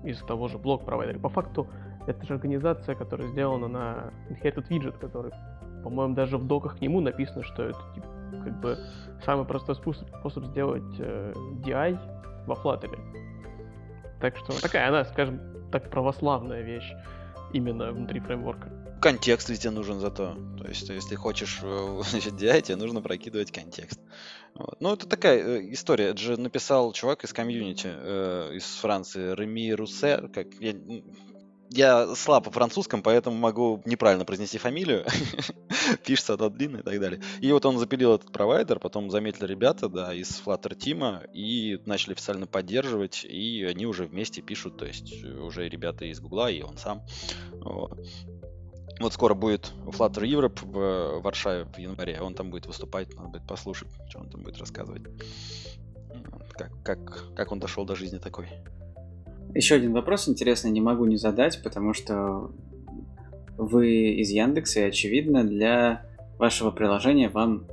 из 0.03 0.20
того 0.20 0.47
же 0.47 0.57
блок 0.57 0.86
провайдера, 0.86 1.20
по 1.20 1.30
факту 1.30 1.67
это 2.07 2.26
же 2.26 2.34
организация, 2.34 2.95
которая 2.95 3.28
сделана 3.28 3.67
на 3.67 4.13
Inherited 4.30 4.67
Widget, 4.70 4.97
который, 4.99 5.32
по-моему, 5.84 6.15
даже 6.15 6.38
в 6.38 6.45
доках 6.45 6.78
к 6.78 6.82
нему 6.82 7.01
написано, 7.01 7.43
что 7.43 7.63
это 7.63 7.80
типа, 7.93 8.07
как 8.43 8.59
бы 8.59 8.78
самый 9.26 9.45
простой 9.45 9.76
способ, 9.76 10.07
способ 10.20 10.45
сделать 10.45 10.95
э, 10.99 11.34
DI 11.63 11.99
во 12.47 12.55
Flutter. 12.55 12.97
Так 14.20 14.38
что 14.38 14.59
такая 14.61 14.88
она, 14.89 15.05
скажем 15.05 15.39
так, 15.72 15.89
православная 15.89 16.61
вещь 16.61 16.91
именно 17.53 17.91
внутри 17.91 18.20
фреймворка. 18.20 18.70
Контекст 19.01 19.49
везде 19.49 19.70
нужен 19.70 19.99
зато. 19.99 20.36
То 20.57 20.67
есть, 20.67 20.89
если 20.89 21.15
хочешь 21.15 21.59
э, 21.61 22.01
значит, 22.09 22.34
DI, 22.34 22.61
тебе 22.61 22.76
нужно 22.76 23.01
прокидывать 23.01 23.51
контекст. 23.51 23.99
Вот. 24.55 24.76
Ну, 24.82 24.93
это 24.93 25.07
такая 25.07 25.38
э, 25.39 25.74
история. 25.74 26.09
Это 26.09 26.17
же 26.17 26.38
написал 26.38 26.91
чувак 26.91 27.24
из 27.24 27.32
комьюнити 27.32 27.88
э, 27.89 28.55
из 28.55 28.65
Франции, 28.65 29.34
Реми 29.36 29.74
Руссе. 29.74 30.30
Как, 30.34 30.47
я, 30.59 30.74
я 31.70 32.15
слаб 32.15 32.45
по 32.45 32.51
французском, 32.51 33.01
поэтому 33.01 33.36
могу 33.38 33.82
неправильно 33.86 34.26
произнести 34.26 34.57
фамилию. 34.57 35.05
Пишется 36.05 36.34
она 36.34 36.49
длинная 36.49 36.82
и 36.82 36.84
так 36.84 36.99
далее. 36.99 37.22
И 37.41 37.51
вот 37.51 37.65
он 37.65 37.78
запилил 37.78 38.15
этот 38.15 38.32
провайдер, 38.32 38.80
потом 38.80 39.09
заметили 39.11 39.45
ребята, 39.45 39.88
да, 39.88 40.13
из 40.13 40.41
Flutter 40.43 40.76
Team 40.76 41.30
и 41.34 41.80
начали 41.86 42.13
официально 42.13 42.47
поддерживать, 42.47 43.24
и 43.24 43.63
они 43.63 43.86
уже 43.86 44.05
вместе 44.05 44.41
пишут, 44.41 44.78
то 44.78 44.86
есть 44.86 45.24
уже 45.24 45.70
ребята 45.70 46.05
из 46.05 46.20
Гугла, 46.20 46.49
и 46.49 46.61
он 46.61 46.78
сам. 46.78 47.03
Вот 48.99 49.13
скоро 49.13 49.34
будет 49.34 49.72
Flutter 49.86 50.24
Europe 50.24 50.59
в 50.65 51.22
Варшаве 51.22 51.65
в 51.65 51.78
январе, 51.78 52.20
он 52.20 52.34
там 52.34 52.49
будет 52.49 52.65
выступать, 52.65 53.15
надо 53.15 53.30
будет 53.30 53.47
послушать, 53.47 53.88
что 54.09 54.20
он 54.20 54.30
там 54.30 54.41
будет 54.41 54.57
рассказывать. 54.57 55.03
Как, 56.51 56.72
как, 56.84 57.34
как 57.36 57.51
он 57.51 57.59
дошел 57.59 57.86
до 57.86 57.95
жизни 57.95 58.17
такой. 58.17 58.49
Еще 59.56 59.76
один 59.76 59.93
вопрос 59.93 60.30
интересный 60.30 60.72
не 60.72 60.82
могу 60.82 61.06
не 61.06 61.18
задать, 61.18 61.62
потому 61.64 61.93
что 61.93 62.52
вы 63.58 64.14
из 64.14 64.30
Яндекса, 64.30 64.82
и 64.82 64.84
очевидно, 64.84 65.43
для 65.43 66.04
вашего 66.38 66.72
приложения 66.72 67.30
вам 67.30 67.66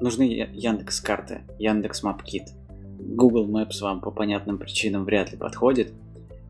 нужны 0.00 0.22
Яндекс 0.22 1.00
карты, 1.00 1.42
Яндекс 1.58 2.02
Мапкит. 2.02 2.48
Google 2.98 3.48
Maps 3.48 3.80
вам 3.80 4.00
по 4.00 4.10
понятным 4.10 4.58
причинам 4.58 5.04
вряд 5.04 5.30
ли 5.30 5.38
подходит. 5.38 5.92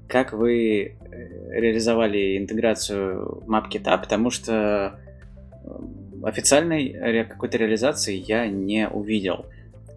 Как 0.07 0.33
вы 0.33 0.83
э, 0.83 1.61
реализовали 1.61 2.39
интеграцию 2.39 3.43
MapKit, 3.47 3.85
потому 3.85 4.31
что 4.31 4.99
э, 5.65 5.69
официальной 6.23 7.25
какой-то 7.25 7.59
реализации 7.59 8.15
я 8.17 8.47
не 8.47 8.89
увидел 8.89 9.47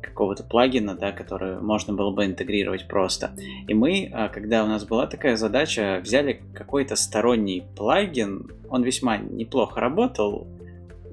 какого-то 0.01 0.43
плагина, 0.43 0.95
да, 0.95 1.11
который 1.11 1.59
можно 1.61 1.93
было 1.93 2.11
бы 2.11 2.25
интегрировать 2.25 2.87
просто. 2.87 3.31
И 3.67 3.73
мы, 3.73 4.09
а, 4.13 4.29
когда 4.29 4.63
у 4.63 4.67
нас 4.67 4.85
была 4.85 5.07
такая 5.07 5.35
задача, 5.37 5.99
взяли 6.03 6.41
какой-то 6.53 6.95
сторонний 6.95 7.63
плагин, 7.75 8.49
он 8.69 8.83
весьма 8.83 9.17
неплохо 9.17 9.79
работал, 9.79 10.47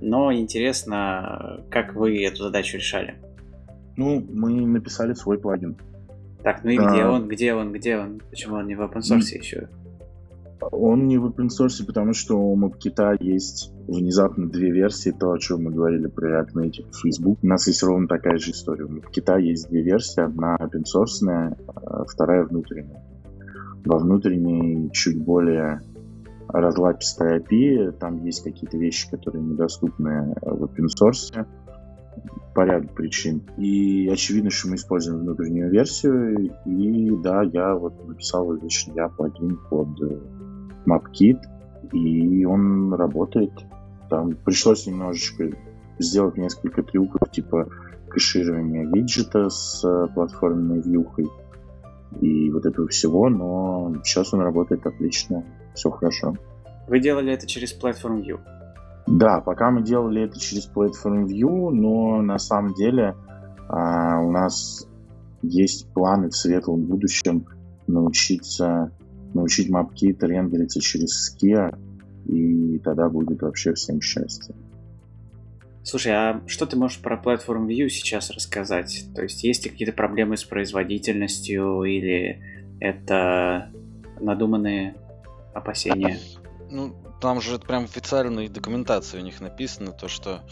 но 0.00 0.32
интересно, 0.32 1.64
как 1.70 1.94
вы 1.94 2.24
эту 2.24 2.44
задачу 2.44 2.76
решали? 2.76 3.16
Ну, 3.96 4.24
мы 4.32 4.52
написали 4.52 5.12
свой 5.14 5.38
плагин. 5.38 5.76
Так, 6.42 6.62
ну 6.62 6.70
и 6.70 6.78
а... 6.78 6.90
где 6.90 7.04
он, 7.04 7.28
где 7.28 7.54
он, 7.54 7.72
где 7.72 7.98
он? 7.98 8.20
Почему 8.30 8.56
он 8.56 8.66
не 8.66 8.76
в 8.76 8.80
open 8.80 9.00
source 9.00 9.34
mm. 9.34 9.38
еще? 9.38 9.68
Он 10.60 11.06
не 11.06 11.18
в 11.18 11.26
open 11.26 11.48
source, 11.48 11.84
потому 11.86 12.12
что 12.12 12.36
у 12.36 12.56
MapKit 12.56 13.18
есть 13.20 13.72
внезапно 13.86 14.48
две 14.48 14.70
версии, 14.70 15.10
то, 15.10 15.32
о 15.32 15.38
чем 15.38 15.64
мы 15.64 15.70
говорили 15.70 16.08
про 16.08 16.42
React 16.42 16.52
Native 16.54 16.92
Facebook. 16.92 17.38
У 17.42 17.46
нас 17.46 17.66
есть 17.66 17.82
ровно 17.82 18.08
такая 18.08 18.38
же 18.38 18.50
история. 18.50 18.84
У 18.84 18.88
MapKit 18.88 19.40
есть 19.40 19.68
две 19.68 19.82
версии, 19.82 20.20
одна 20.20 20.56
open 20.56 20.84
source, 20.84 21.26
а 21.26 22.04
вторая 22.04 22.44
внутренняя. 22.44 23.02
Во 23.84 23.98
внутренней 23.98 24.90
чуть 24.92 25.22
более 25.22 25.80
разлапистая 26.48 27.40
API, 27.40 27.92
там 27.92 28.24
есть 28.24 28.42
какие-то 28.42 28.76
вещи, 28.76 29.10
которые 29.10 29.42
недоступны 29.44 30.34
в 30.42 30.64
open 30.64 30.86
source 30.86 31.46
по 32.54 32.62
ряду 32.62 32.88
причин. 32.88 33.42
И 33.56 34.08
очевидно, 34.08 34.50
что 34.50 34.68
мы 34.68 34.74
используем 34.74 35.20
внутреннюю 35.20 35.70
версию. 35.70 36.50
И 36.66 37.10
да, 37.22 37.42
я 37.42 37.74
вот 37.74 38.06
написал 38.08 38.52
лично 38.52 38.94
я 38.96 39.08
плагин 39.08 39.58
под 39.70 39.88
MapKit, 40.88 41.38
и 41.92 42.44
он 42.44 42.94
работает. 42.94 43.52
Там 44.08 44.34
пришлось 44.44 44.86
немножечко 44.86 45.50
сделать 45.98 46.36
несколько 46.36 46.82
трюков, 46.82 47.30
типа 47.30 47.68
кэширования 48.08 48.86
виджета 48.86 49.50
с 49.50 49.84
э, 49.84 50.06
платформенной 50.14 50.80
вьюхой 50.80 51.26
и 52.20 52.50
вот 52.50 52.64
этого 52.64 52.88
всего, 52.88 53.28
но 53.28 53.94
сейчас 54.02 54.32
он 54.32 54.40
работает 54.40 54.86
отлично, 54.86 55.44
все 55.74 55.90
хорошо. 55.90 56.34
Вы 56.88 57.00
делали 57.00 57.32
это 57.32 57.46
через 57.46 57.78
Platform 57.78 58.22
View? 58.22 58.40
Да, 59.06 59.40
пока 59.40 59.70
мы 59.70 59.82
делали 59.82 60.22
это 60.22 60.38
через 60.40 60.70
Platform 60.70 61.26
View, 61.26 61.70
но 61.70 62.22
на 62.22 62.38
самом 62.38 62.74
деле 62.74 63.14
а, 63.68 64.20
у 64.20 64.30
нас 64.30 64.86
есть 65.42 65.92
планы 65.92 66.30
в 66.30 66.36
светлом 66.36 66.84
будущем 66.84 67.46
научиться 67.86 68.90
научить 69.34 69.70
MapKit 69.70 70.18
рендериться 70.20 70.80
через 70.80 71.32
Skia, 71.32 71.76
и 72.26 72.78
тогда 72.78 73.08
будет 73.08 73.42
вообще 73.42 73.74
всем 73.74 74.00
счастье. 74.00 74.54
Слушай, 75.82 76.12
а 76.12 76.42
что 76.46 76.66
ты 76.66 76.76
можешь 76.76 76.98
про 76.98 77.16
Platform 77.16 77.66
View 77.66 77.88
сейчас 77.88 78.30
рассказать? 78.30 79.06
То 79.14 79.22
есть 79.22 79.42
есть 79.42 79.64
ли 79.64 79.70
какие-то 79.70 79.94
проблемы 79.94 80.36
с 80.36 80.44
производительностью 80.44 81.82
или 81.84 82.42
это 82.78 83.70
надуманные 84.20 84.96
опасения? 85.54 86.18
Ну, 86.70 86.94
там 87.20 87.40
же 87.40 87.58
прям 87.58 87.86
в 87.86 87.90
официальной 87.90 88.48
документации 88.48 89.18
у 89.18 89.22
них 89.22 89.40
написано 89.40 89.92
то, 89.92 90.08
что 90.08 90.44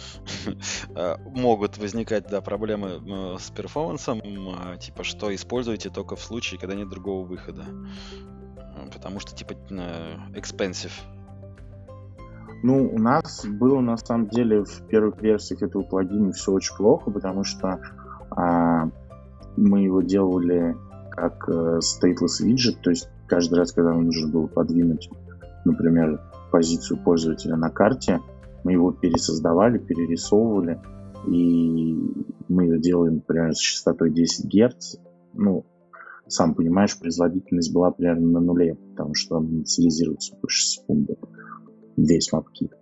э, 0.94 1.16
могут 1.26 1.76
возникать 1.78 2.28
да, 2.28 2.40
проблемы 2.40 3.02
э, 3.06 3.36
с 3.38 3.50
перформансом, 3.50 4.22
а, 4.58 4.76
типа 4.76 5.04
что 5.04 5.34
используйте 5.34 5.90
только 5.90 6.16
в 6.16 6.22
случае, 6.22 6.58
когда 6.58 6.74
нет 6.74 6.88
другого 6.88 7.26
выхода 7.26 7.66
потому 8.90 9.20
что 9.20 9.34
типа 9.34 9.52
expensive. 10.34 10.92
Ну, 12.62 12.90
у 12.92 12.98
нас 12.98 13.44
было 13.46 13.80
на 13.80 13.96
самом 13.96 14.28
деле 14.28 14.64
в 14.64 14.86
первых 14.88 15.20
версиях 15.20 15.62
этого 15.62 15.82
плагина 15.82 16.32
все 16.32 16.52
очень 16.52 16.74
плохо, 16.76 17.10
потому 17.10 17.44
что 17.44 17.80
а, 18.30 18.88
мы 19.56 19.82
его 19.82 20.02
делали 20.02 20.76
как 21.10 21.48
э, 21.48 21.78
stateless 21.78 22.44
widget, 22.44 22.76
то 22.82 22.90
есть 22.90 23.08
каждый 23.26 23.58
раз, 23.58 23.72
когда 23.72 23.92
нам 23.92 24.04
нужно 24.04 24.28
было 24.28 24.46
подвинуть, 24.46 25.08
например, 25.64 26.20
позицию 26.50 26.98
пользователя 27.02 27.56
на 27.56 27.70
карте, 27.70 28.20
мы 28.64 28.72
его 28.72 28.92
пересоздавали, 28.92 29.78
перерисовывали, 29.78 30.80
и 31.26 31.96
мы 32.48 32.64
ее 32.64 32.78
делаем, 32.78 33.16
например, 33.16 33.54
с 33.54 33.58
частотой 33.58 34.10
10 34.10 34.46
Гц. 34.46 34.96
Ну, 35.34 35.64
сам 36.28 36.54
понимаешь, 36.54 36.98
производительность 36.98 37.72
была 37.72 37.90
примерно 37.90 38.28
на 38.28 38.40
нуле, 38.40 38.74
потому 38.74 39.14
что 39.14 39.38
инициализируется 39.38 40.36
больше 40.40 40.66
секунды, 40.66 41.16
весь 41.96 42.32
мапкит. 42.32 42.72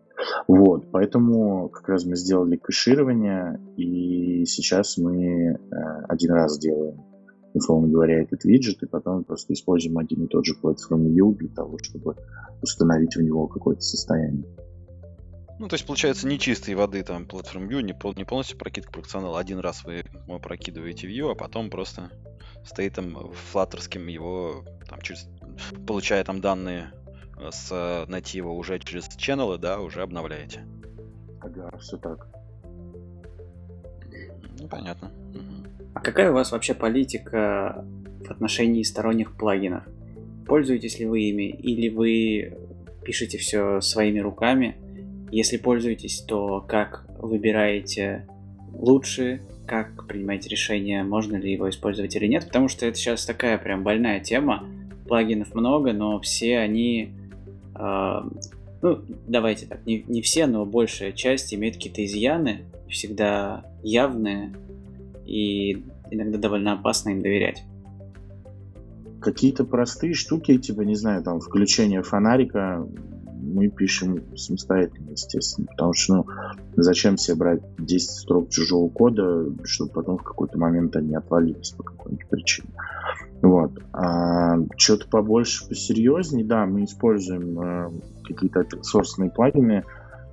Вот, 0.46 0.90
поэтому 0.90 1.68
как 1.68 1.88
раз 1.88 2.04
мы 2.04 2.16
сделали 2.16 2.56
кэширование, 2.56 3.60
и 3.76 4.44
сейчас 4.46 4.96
мы 4.96 5.24
э, 5.24 5.56
один 6.08 6.32
раз 6.32 6.58
делаем, 6.58 7.02
условно 7.52 7.88
говоря, 7.88 8.22
этот 8.22 8.44
виджет, 8.44 8.82
и 8.82 8.86
потом 8.86 9.24
просто 9.24 9.52
используем 9.52 9.98
один 9.98 10.24
и 10.24 10.28
тот 10.28 10.46
же 10.46 10.54
Platform 10.62 11.06
View 11.08 11.34
для 11.34 11.48
того, 11.48 11.78
чтобы 11.82 12.16
установить 12.62 13.16
в 13.16 13.22
него 13.22 13.48
какое-то 13.48 13.82
состояние. 13.82 14.44
Ну, 15.58 15.68
то 15.68 15.74
есть, 15.74 15.86
получается, 15.86 16.26
не 16.26 16.38
чистой 16.38 16.74
воды 16.74 17.02
там 17.04 17.24
Platform 17.24 17.68
View, 17.68 17.82
не, 17.82 17.92
пол, 17.92 18.12
не 18.16 18.24
полностью 18.24 18.58
прокидка 18.58 18.92
функционала. 18.92 19.38
Один 19.38 19.60
раз 19.60 19.84
вы 19.84 20.04
прокидываете 20.42 21.06
View, 21.06 21.30
а 21.30 21.34
потом 21.34 21.70
просто 21.70 22.10
стоит 22.64 22.94
там 22.94 23.32
флаттерским 23.32 24.06
его, 24.08 24.64
там, 24.88 25.00
через, 25.00 25.28
получая 25.86 26.24
там 26.24 26.40
данные 26.40 26.92
с 27.50 28.04
натива 28.08 28.50
уже 28.50 28.78
через 28.78 29.08
ченнелы, 29.16 29.58
да, 29.58 29.80
уже 29.80 30.02
обновляете. 30.02 30.66
Ага, 31.40 31.76
все 31.78 31.98
так. 31.98 32.26
Ну, 34.58 34.68
понятно. 34.68 35.12
А 35.94 36.00
какая 36.00 36.30
у 36.30 36.34
вас 36.34 36.52
вообще 36.52 36.74
политика 36.74 37.84
в 38.26 38.30
отношении 38.30 38.82
сторонних 38.82 39.36
плагинов? 39.36 39.84
Пользуетесь 40.46 40.98
ли 40.98 41.06
вы 41.06 41.20
ими 41.20 41.48
или 41.48 41.88
вы 41.90 42.56
пишете 43.04 43.38
все 43.38 43.80
своими 43.80 44.18
руками? 44.18 44.76
Если 45.34 45.56
пользуетесь, 45.56 46.20
то 46.20 46.60
как 46.60 47.06
выбираете 47.18 48.24
лучшие 48.72 49.42
как 49.66 50.06
принимаете 50.06 50.48
решение, 50.48 51.02
можно 51.02 51.34
ли 51.34 51.52
его 51.52 51.68
использовать 51.68 52.14
или 52.14 52.28
нет, 52.28 52.46
потому 52.46 52.68
что 52.68 52.86
это 52.86 52.96
сейчас 52.96 53.26
такая 53.26 53.58
прям 53.58 53.82
больная 53.82 54.20
тема. 54.20 54.64
Плагинов 55.08 55.52
много, 55.52 55.92
но 55.92 56.20
все 56.20 56.58
они, 56.58 57.14
э, 57.74 58.20
ну, 58.82 59.00
давайте 59.26 59.66
так, 59.66 59.84
не, 59.86 60.04
не 60.06 60.22
все, 60.22 60.46
но 60.46 60.64
большая 60.64 61.10
часть 61.10 61.52
имеют 61.52 61.76
какие-то 61.76 62.04
изъяны, 62.04 62.66
всегда 62.88 63.64
явные, 63.82 64.54
и 65.26 65.82
иногда 66.12 66.38
довольно 66.38 66.74
опасно 66.74 67.10
им 67.10 67.22
доверять. 67.22 67.64
какие-то 69.20 69.64
простые 69.64 70.14
штуки, 70.14 70.56
типа, 70.58 70.82
не 70.82 70.94
знаю, 70.94 71.24
там, 71.24 71.40
включение 71.40 72.02
фонарика, 72.02 72.86
мы 73.54 73.68
пишем 73.68 74.36
самостоятельно, 74.36 75.10
естественно, 75.10 75.68
потому 75.68 75.94
что, 75.94 76.14
ну, 76.14 76.26
зачем 76.76 77.16
себе 77.16 77.36
брать 77.36 77.62
10 77.78 78.10
строк 78.10 78.50
чужого 78.50 78.88
кода, 78.88 79.46
чтобы 79.64 79.92
потом 79.92 80.18
в 80.18 80.22
какой-то 80.22 80.58
момент 80.58 80.96
они 80.96 81.14
отвалились 81.14 81.70
по 81.70 81.84
какой-нибудь 81.84 82.28
причине. 82.28 82.68
Вот. 83.42 83.72
А 83.92 84.56
что-то 84.76 85.08
побольше, 85.08 85.68
посерьезнее, 85.68 86.44
да, 86.44 86.66
мы 86.66 86.84
используем 86.84 87.60
э, 87.60 87.90
какие-то 88.24 88.60
open 88.60 89.30
плагины, 89.30 89.84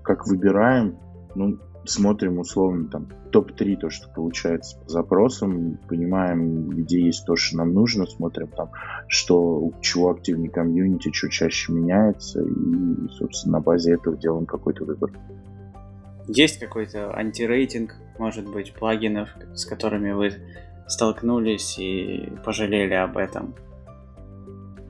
как 0.03 0.25
выбираем, 0.27 0.97
ну, 1.35 1.59
смотрим 1.85 2.39
условно 2.39 2.87
там 2.87 3.07
топ-3 3.31 3.77
то, 3.77 3.89
что 3.89 4.09
получается 4.09 4.77
по 4.79 4.89
запросам, 4.89 5.79
понимаем, 5.87 6.69
где 6.69 7.05
есть 7.05 7.25
то, 7.25 7.35
что 7.35 7.57
нам 7.57 7.73
нужно, 7.73 8.05
смотрим 8.05 8.47
там, 8.47 8.71
что, 9.07 9.59
у 9.59 9.73
чего 9.81 10.11
активнее 10.11 10.49
комьюнити, 10.49 11.11
что 11.11 11.29
чаще 11.29 11.71
меняется, 11.71 12.41
и, 12.41 13.07
собственно, 13.09 13.57
на 13.57 13.61
базе 13.61 13.93
этого 13.93 14.17
делаем 14.17 14.45
какой-то 14.45 14.85
выбор. 14.85 15.11
Есть 16.27 16.59
какой-то 16.59 17.15
антирейтинг, 17.15 17.95
может 18.19 18.49
быть, 18.51 18.73
плагинов, 18.73 19.29
с 19.53 19.65
которыми 19.65 20.11
вы 20.11 20.33
столкнулись 20.87 21.79
и 21.79 22.31
пожалели 22.45 22.93
об 22.93 23.17
этом? 23.17 23.55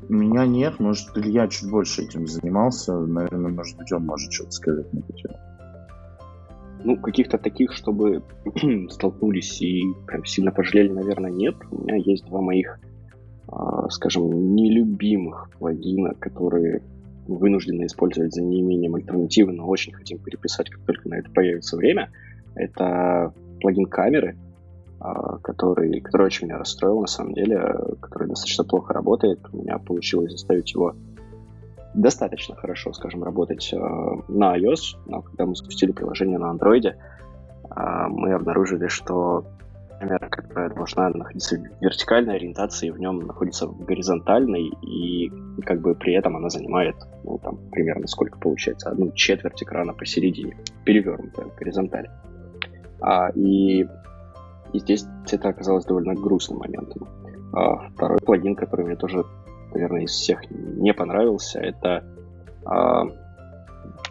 Меня 0.10 0.46
нет, 0.46 0.80
может, 0.80 1.16
Илья 1.16 1.48
чуть 1.48 1.70
больше 1.70 2.02
этим 2.02 2.28
занимался, 2.28 2.94
наверное, 3.00 3.52
может 3.52 3.78
быть, 3.78 3.92
он 3.94 4.06
может 4.06 4.34
что-то 4.34 4.52
сказать 4.52 4.92
на 4.92 5.00
эту 5.00 5.14
тему. 5.14 5.38
Ну, 6.84 6.98
каких-то 6.98 7.38
таких, 7.38 7.74
чтобы 7.74 8.24
столкнулись 8.90 9.62
и 9.62 9.84
прям 10.08 10.26
сильно 10.26 10.52
пожалели, 10.52 10.90
наверное, 10.90 11.32
нет. 11.32 11.56
У 11.70 11.84
меня 11.84 11.96
есть 11.96 12.26
два 12.26 12.42
моих, 12.42 12.80
а, 13.48 13.88
скажем, 13.90 14.56
нелюбимых 14.56 15.52
плагина, 15.58 16.16
которые 16.16 16.82
вынуждены 17.28 17.86
использовать 17.86 18.34
за 18.34 18.42
неимением 18.42 18.96
альтернативы, 18.96 19.52
но 19.52 19.68
очень 19.68 19.94
хотим 19.94 20.18
переписать, 20.18 20.70
как 20.70 20.82
только 20.86 21.08
на 21.08 21.16
это 21.20 21.30
появится 21.30 21.78
время. 21.78 22.12
Это 22.56 23.32
плагин 23.62 23.86
камеры, 23.86 24.38
а, 25.00 25.38
который, 25.38 26.02
который 26.02 26.26
очень 26.26 26.48
меня 26.48 26.58
расстроил, 26.58 27.02
на 27.02 27.08
самом 27.08 27.34
деле, 27.34 27.60
который 28.02 28.28
достаточно 28.28 28.64
плохо 28.64 28.94
работает. 28.94 29.40
У 29.54 29.58
меня 29.58 29.78
получилось 29.78 30.32
заставить 30.32 30.74
его 30.74 30.96
достаточно 31.94 32.56
хорошо, 32.56 32.94
скажем, 32.94 33.24
работать 33.24 33.72
э, 33.74 33.78
на 34.28 34.58
iOS, 34.58 34.98
но 35.06 35.22
когда 35.22 35.46
мы 35.46 35.56
запустили 35.56 35.92
приложение 35.92 36.38
на 36.38 36.54
Android, 36.54 36.86
э, 36.86 36.96
мы 38.10 38.34
обнаружили, 38.34 38.88
что 38.88 39.46
камера, 40.02 40.30
которая 40.30 40.70
должна 40.70 41.10
находиться 41.10 41.58
в 41.58 41.84
вертикальной 41.84 42.36
ориентации, 42.36 42.90
в 42.90 43.00
нем 43.00 43.20
находится 43.20 43.68
в 43.68 43.86
горизонтальной, 43.86 44.72
и 44.82 45.32
как 45.64 45.82
бы 45.82 45.94
при 45.94 46.14
этом 46.14 46.36
она 46.36 46.50
занимает, 46.50 46.96
ну, 47.24 47.38
там, 47.38 47.58
примерно 47.72 48.08
сколько 48.08 48.40
получается, 48.40 48.90
одну 48.90 49.12
четверть 49.12 49.62
экрана 49.62 49.94
посередине, 49.94 50.58
перевернутая 50.86 51.46
в 51.46 51.56
горизонталь. 51.56 52.10
А, 53.00 53.30
и, 53.36 53.88
и 54.74 54.80
здесь 54.80 55.06
это 55.32 55.50
оказалось 55.50 55.86
довольно 55.86 56.16
грустным 56.16 56.60
моментом. 56.60 57.08
А, 57.54 57.90
второй 57.90 58.20
плагин, 58.20 58.56
который 58.56 58.86
мне 58.86 58.96
тоже 58.96 59.24
наверное, 59.74 60.04
из 60.04 60.12
всех 60.12 60.40
не 60.50 60.94
понравился, 60.94 61.60
это 61.60 62.04
а, 62.66 63.06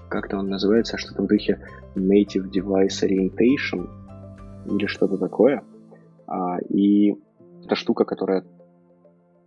как-то 0.08 0.38
он 0.38 0.48
называется, 0.48 0.98
что-то 0.98 1.22
в 1.22 1.26
духе 1.26 1.60
Native 1.94 2.50
Device 2.50 3.02
Orientation 3.02 3.88
или 4.66 4.86
что-то 4.86 5.18
такое. 5.18 5.62
А, 6.26 6.58
и 6.68 7.14
эта 7.64 7.74
штука, 7.74 8.04
которая 8.04 8.44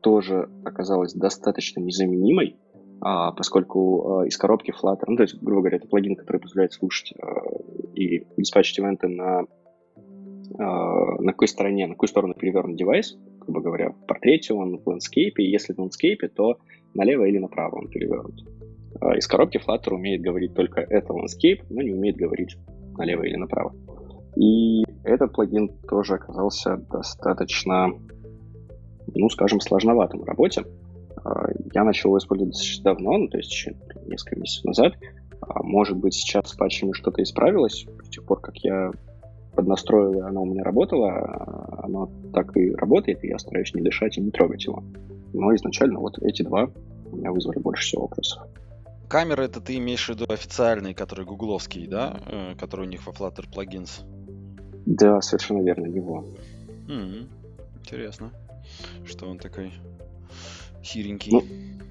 тоже 0.02 0.50
оказалась 0.64 1.14
достаточно 1.14 1.80
незаменимой, 1.80 2.58
а, 3.02 3.32
поскольку 3.32 4.20
а, 4.20 4.28
из 4.28 4.38
коробки 4.38 4.72
Flutter, 4.72 5.04
ну, 5.08 5.18
то 5.18 5.24
есть, 5.24 5.42
грубо 5.42 5.62
говоря, 5.62 5.78
это 5.78 5.88
плагин, 5.88 6.16
который 6.16 6.40
позволяет 6.40 6.74
слушать 6.74 7.14
а, 7.22 7.42
и 7.94 8.26
диспатчить 8.38 8.80
ивенты 8.80 9.08
на, 9.08 9.46
а, 10.58 11.22
на 11.22 11.32
какой 11.32 11.48
стороне, 11.48 11.88
на 11.88 11.94
какую 11.94 12.10
сторону 12.10 12.34
перевернут 12.34 12.78
девайс, 12.78 13.18
грубо 13.44 13.62
говоря, 13.62 13.92
в 13.92 14.06
портрете 14.06 14.54
он 14.54 14.78
в 14.78 14.88
ландскейпе, 14.88 15.44
и 15.44 15.52
если 15.52 15.74
в 15.74 15.80
ландскейпе, 15.80 16.28
то 16.30 16.58
налево 16.94 17.26
или 17.26 17.38
направо 17.38 17.78
он 17.78 17.88
перевернут. 17.88 18.44
А, 19.00 19.18
из 19.18 19.28
коробки 19.28 19.58
Flutter 19.58 19.94
умеет 19.94 20.22
говорить 20.22 20.54
только 20.54 20.82
это 20.82 21.14
landscape, 21.14 21.64
но 21.70 21.82
не 21.82 21.92
умеет 21.92 22.16
говорить 22.16 22.58
налево 22.98 23.24
или 23.24 23.36
направо. 23.36 23.74
И 24.36 24.84
этот 25.04 25.34
плагин 25.34 25.70
тоже 25.88 26.16
оказался 26.16 26.78
достаточно, 26.90 27.90
ну, 29.14 29.30
скажем, 29.30 29.60
сложноватым 29.60 30.22
в 30.22 30.26
работе. 30.26 30.64
А, 31.24 31.50
я 31.74 31.84
начал 31.84 32.10
его 32.10 32.18
использовать 32.18 32.54
достаточно 32.54 32.84
давно, 32.84 33.18
ну, 33.18 33.28
то 33.28 33.38
есть 33.38 33.52
еще 33.52 33.76
несколько 34.06 34.40
месяцев 34.40 34.66
назад. 34.66 34.94
А, 35.42 35.64
может 35.64 35.98
быть, 35.98 36.14
сейчас 36.14 36.50
с 36.50 36.56
патчами 36.56 36.94
что-то 36.94 37.22
исправилось. 37.22 37.86
С 38.04 38.10
тех 38.10 38.26
пор, 38.26 38.40
как 38.40 38.58
я 38.58 38.92
поднастроил, 39.56 40.14
и 40.14 40.22
оно 40.22 40.44
у 40.44 40.46
меня 40.46 40.64
работало, 40.64 41.80
оно 41.84 42.10
так 42.34 42.56
и 42.58 42.74
работает, 42.76 43.24
и 43.24 43.28
я 43.28 43.38
стараюсь 43.38 43.74
не 43.74 43.82
дышать 43.82 44.18
и 44.18 44.22
не 44.22 44.32
трогать 44.32 44.66
его. 44.66 44.84
Но 45.34 45.54
изначально 45.56 46.00
вот 46.00 46.18
эти 46.22 46.44
два 46.44 46.70
у 47.12 47.16
меня 47.16 47.32
вызвали 47.32 47.60
больше 47.60 47.84
всего 47.84 48.04
вопросов. 48.04 48.44
Камеры 49.08 49.46
это 49.46 49.62
ты 49.62 49.78
имеешь 49.78 50.06
в 50.06 50.10
виду 50.10 50.26
официальные, 50.28 50.96
которые 50.96 51.26
гугловские, 51.26 51.88
да? 51.88 52.20
Э, 52.26 52.56
которые 52.56 52.88
у 52.88 52.90
них 52.90 53.06
во 53.06 53.14
Flutter 53.14 53.46
Plugins? 53.48 54.02
Да, 54.86 55.22
совершенно 55.22 55.62
верно, 55.62 55.86
его. 55.86 56.26
Mm-hmm. 56.88 57.28
Интересно, 57.80 58.32
что 59.06 59.28
он 59.28 59.38
такой 59.38 59.72
сиренький. 60.84 61.32
Ну, 61.32 61.44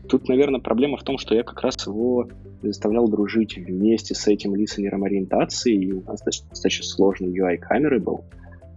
тут, 0.09 0.29
наверное, 0.29 0.61
проблема 0.61 0.97
в 0.97 1.05
том, 1.05 1.19
что 1.19 1.35
я 1.35 1.43
как 1.43 1.61
раз 1.61 1.87
его 1.87 2.29
заставлял 2.63 3.09
дружить 3.09 3.57
вместе 3.57 4.15
с 4.15 4.27
этим 4.27 4.55
лисенером 4.55 5.05
ориентации, 5.05 5.75
и 5.75 5.93
у 5.93 6.03
нас 6.03 6.23
достаточно 6.23 6.85
сложный 6.85 7.29
UI 7.29 7.57
камеры 7.59 8.01
был. 8.01 8.25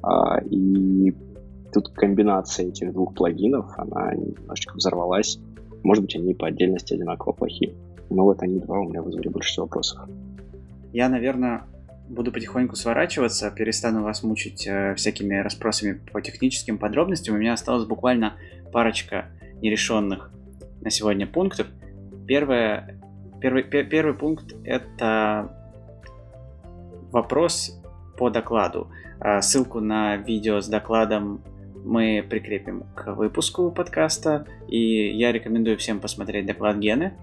А, 0.01 0.39
и 0.39 1.13
тут 1.73 1.89
комбинация 1.89 2.67
этих 2.67 2.93
двух 2.93 3.13
плагинов, 3.13 3.71
она 3.77 4.13
немножечко 4.13 4.75
взорвалась. 4.75 5.39
Может 5.83 6.03
быть, 6.03 6.15
они 6.15 6.33
по 6.33 6.47
отдельности 6.47 6.93
одинаково 6.93 7.33
плохие. 7.33 7.73
Но 8.09 8.23
вот 8.23 8.41
они 8.41 8.59
два 8.59 8.79
у 8.79 8.89
меня 8.89 9.01
вызвали 9.01 9.27
больше 9.27 9.49
всего 9.49 9.65
вопросов. 9.65 10.07
Я, 10.93 11.09
наверное, 11.09 11.63
буду 12.07 12.31
потихоньку 12.31 12.75
сворачиваться, 12.75 13.51
перестану 13.51 14.03
вас 14.03 14.23
мучить 14.23 14.67
э, 14.67 14.93
всякими 14.95 15.35
расспросами 15.35 15.99
по 16.11 16.21
техническим 16.21 16.77
подробностям. 16.77 17.35
У 17.35 17.37
меня 17.37 17.53
осталось 17.53 17.85
буквально 17.85 18.33
парочка 18.71 19.25
нерешенных 19.61 20.31
на 20.81 20.89
сегодня 20.89 21.27
пунктов. 21.27 21.67
Первое 22.27 23.01
Первый, 23.45 23.61
первый 23.61 24.15
пункт– 24.15 24.55
это 24.63 25.55
вопрос 27.11 27.79
по 28.17 28.31
докладу. 28.31 28.89
А, 29.19 29.39
ссылку 29.43 29.81
на 29.81 30.17
видео 30.17 30.61
с 30.61 30.67
докладом 30.67 31.43
мы 31.83 32.25
прикрепим 32.27 32.85
к 32.95 33.13
выпуску 33.13 33.69
подкаста, 33.69 34.47
и 34.67 35.15
я 35.15 35.31
рекомендую 35.31 35.77
всем 35.77 35.99
посмотреть 35.99 36.47
доклад 36.47 36.77
Гены. 36.77 37.13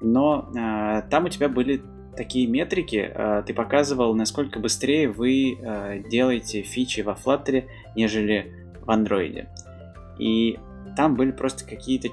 Но 0.00 0.50
э, 0.52 1.02
там 1.08 1.26
у 1.26 1.28
тебя 1.28 1.48
были 1.48 1.80
такие 2.16 2.48
метрики, 2.48 3.08
э, 3.08 3.44
ты 3.46 3.54
показывал, 3.54 4.12
насколько 4.16 4.58
быстрее 4.58 5.08
вы 5.08 5.56
делаете 6.10 6.62
фичи 6.62 7.02
во 7.02 7.12
Flutter, 7.12 7.66
нежели 7.94 8.52
в 8.80 8.90
Android. 8.90 9.46
И 10.18 10.58
там 10.96 11.14
были 11.14 11.30
просто 11.30 11.64
какие-то 11.64 12.08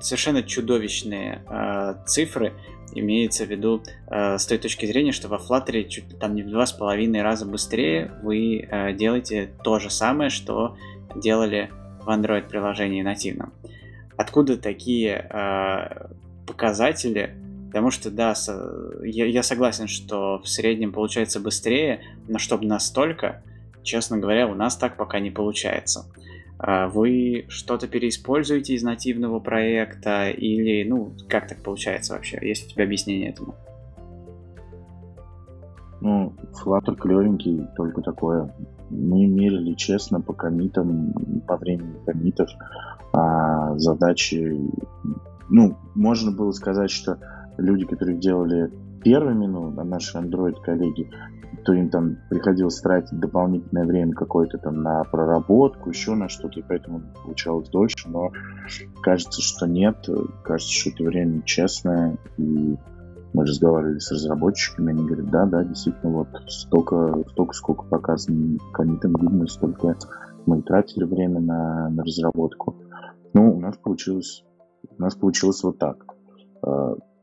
совершенно 0.00 0.42
чудовищные 0.42 1.44
э, 1.48 1.94
цифры 2.06 2.52
имеется 2.94 3.44
в 3.44 3.50
виду 3.50 3.82
э, 4.08 4.38
с 4.38 4.46
той 4.46 4.58
точки 4.58 4.86
зрения, 4.86 5.12
что 5.12 5.28
во 5.28 5.36
Flutter 5.36 5.84
чуть 5.84 6.18
там 6.18 6.34
не 6.34 6.42
в 6.42 6.50
два 6.50 6.66
с 6.66 6.72
половиной 6.72 7.22
раза 7.22 7.46
быстрее 7.46 8.12
вы 8.22 8.60
э, 8.60 8.92
делаете 8.94 9.50
то 9.62 9.78
же 9.78 9.90
самое, 9.90 10.30
что 10.30 10.76
делали 11.14 11.70
в 12.02 12.08
Android 12.08 12.48
приложении 12.48 13.02
нативном. 13.02 13.52
Откуда 14.16 14.56
такие 14.56 15.28
э, 15.30 16.08
показатели? 16.46 17.36
Потому 17.68 17.90
что, 17.90 18.10
да, 18.10 18.34
со, 18.34 18.92
я, 19.04 19.26
я 19.26 19.42
согласен, 19.42 19.86
что 19.86 20.40
в 20.42 20.48
среднем 20.48 20.92
получается 20.92 21.38
быстрее, 21.38 22.02
но 22.28 22.38
чтобы 22.38 22.66
настолько, 22.66 23.44
честно 23.84 24.18
говоря, 24.18 24.48
у 24.48 24.54
нас 24.54 24.76
так 24.76 24.96
пока 24.96 25.20
не 25.20 25.30
получается. 25.30 26.06
Вы 26.62 27.46
что-то 27.48 27.88
переиспользуете 27.88 28.74
из 28.74 28.82
нативного 28.82 29.40
проекта 29.40 30.30
или, 30.30 30.88
ну, 30.88 31.12
как 31.28 31.48
так 31.48 31.62
получается 31.62 32.14
вообще? 32.14 32.38
Есть 32.42 32.66
у 32.66 32.70
тебя 32.70 32.84
объяснение 32.84 33.30
этому? 33.30 33.54
Ну, 36.00 36.32
Flutter 36.52 36.96
клевенький, 36.96 37.66
только 37.76 38.02
такое. 38.02 38.54
Мы 38.90 39.26
мерили 39.26 39.74
честно 39.74 40.20
по 40.20 40.32
комитам, 40.32 41.12
по 41.46 41.56
времени 41.56 41.94
комитов, 42.04 42.50
а 43.12 43.78
задачи... 43.78 44.58
Ну, 45.48 45.76
можно 45.94 46.30
было 46.30 46.52
сказать, 46.52 46.90
что 46.90 47.18
люди, 47.58 47.84
которые 47.84 48.18
делали 48.18 48.70
первыми, 49.02 49.46
ну, 49.46 49.70
наши 49.70 50.18
Android-коллеги, 50.18 51.10
то 51.64 51.72
им 51.72 51.90
там 51.90 52.16
приходилось 52.28 52.80
тратить 52.80 53.18
дополнительное 53.18 53.84
время 53.84 54.12
какое-то 54.12 54.58
там 54.58 54.82
на 54.82 55.04
проработку, 55.04 55.90
еще 55.90 56.14
на 56.14 56.28
что-то, 56.28 56.60
и 56.60 56.64
поэтому 56.66 57.02
получалось 57.22 57.68
дольше, 57.68 58.08
но 58.08 58.30
кажется, 59.02 59.42
что 59.42 59.66
нет, 59.66 60.08
кажется, 60.42 60.72
что 60.72 60.90
это 60.90 61.04
время 61.04 61.42
честное, 61.42 62.16
и 62.36 62.76
мы 63.32 63.44
разговаривали 63.44 63.98
с 63.98 64.10
разработчиками, 64.10 64.92
они 64.92 65.04
говорят, 65.04 65.30
да, 65.30 65.46
да, 65.46 65.64
действительно, 65.64 66.12
вот 66.12 66.28
столько, 66.48 67.22
столько 67.30 67.54
сколько 67.54 67.84
показано 67.84 68.58
комитом 68.72 69.14
видно, 69.16 69.46
столько 69.46 69.96
мы 70.46 70.62
тратили 70.62 71.04
время 71.04 71.40
на, 71.40 71.90
на 71.90 72.02
разработку. 72.02 72.76
Ну, 73.34 73.54
у 73.54 73.60
нас 73.60 73.76
получилось, 73.76 74.44
у 74.98 75.00
нас 75.00 75.14
получилось 75.14 75.62
вот 75.62 75.78
так. 75.78 76.04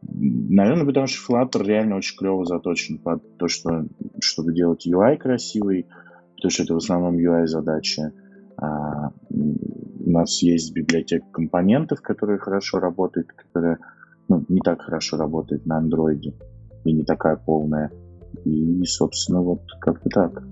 Наверное, 0.02 0.86
потому 0.86 1.08
что 1.08 1.34
Flutter 1.34 1.64
реально 1.64 1.98
очень 1.98 2.18
клево 2.18 2.46
заточен 2.46 3.00
под 3.00 3.38
то, 3.38 3.48
что, 3.48 3.86
чтобы 4.22 4.54
делать 4.54 4.88
UI 4.88 5.18
красивый, 5.18 5.88
потому 6.36 6.52
что 6.52 6.64
это 6.64 6.74
в 6.76 6.78
основном 6.78 7.18
UI-задача. 7.18 8.14
А, 8.58 9.12
у 9.30 10.10
нас 10.10 10.42
есть 10.42 10.74
библиотека 10.74 11.26
компонентов, 11.32 12.02
которые 12.02 12.40
хорошо 12.40 12.80
работают, 12.80 13.32
которая 13.34 13.80
ну, 14.28 14.46
не 14.48 14.62
так 14.62 14.82
хорошо 14.82 15.18
работает 15.18 15.66
на 15.66 15.78
андроиде 15.78 16.34
и 16.84 16.94
не 16.94 17.04
такая 17.04 17.36
полная. 17.36 17.92
И, 18.46 18.84
собственно, 18.86 19.42
вот 19.42 19.62
как-то 19.80 20.10
так. 20.10 20.44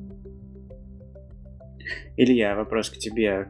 Илья, 2.17 2.55
вопрос 2.55 2.89
к 2.89 2.97
тебе. 2.97 3.49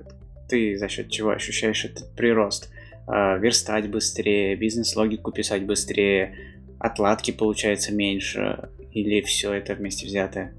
Ты 0.50 0.78
за 0.78 0.88
счет 0.88 1.10
чего 1.10 1.32
ощущаешь 1.32 1.86
этот 1.86 2.14
прирост? 2.16 2.72
Э, 3.08 3.39
верстать 3.39 3.89
быстрее, 3.89 4.56
бизнес-логику 4.56 5.32
писать 5.32 5.66
быстрее, 5.66 6.36
отладки 6.80 7.32
получается 7.32 7.93
меньше, 7.93 8.70
или 8.91 9.22
все 9.22 9.53
это 9.53 9.76
вместе 9.76 10.06
взятое? 10.06 10.53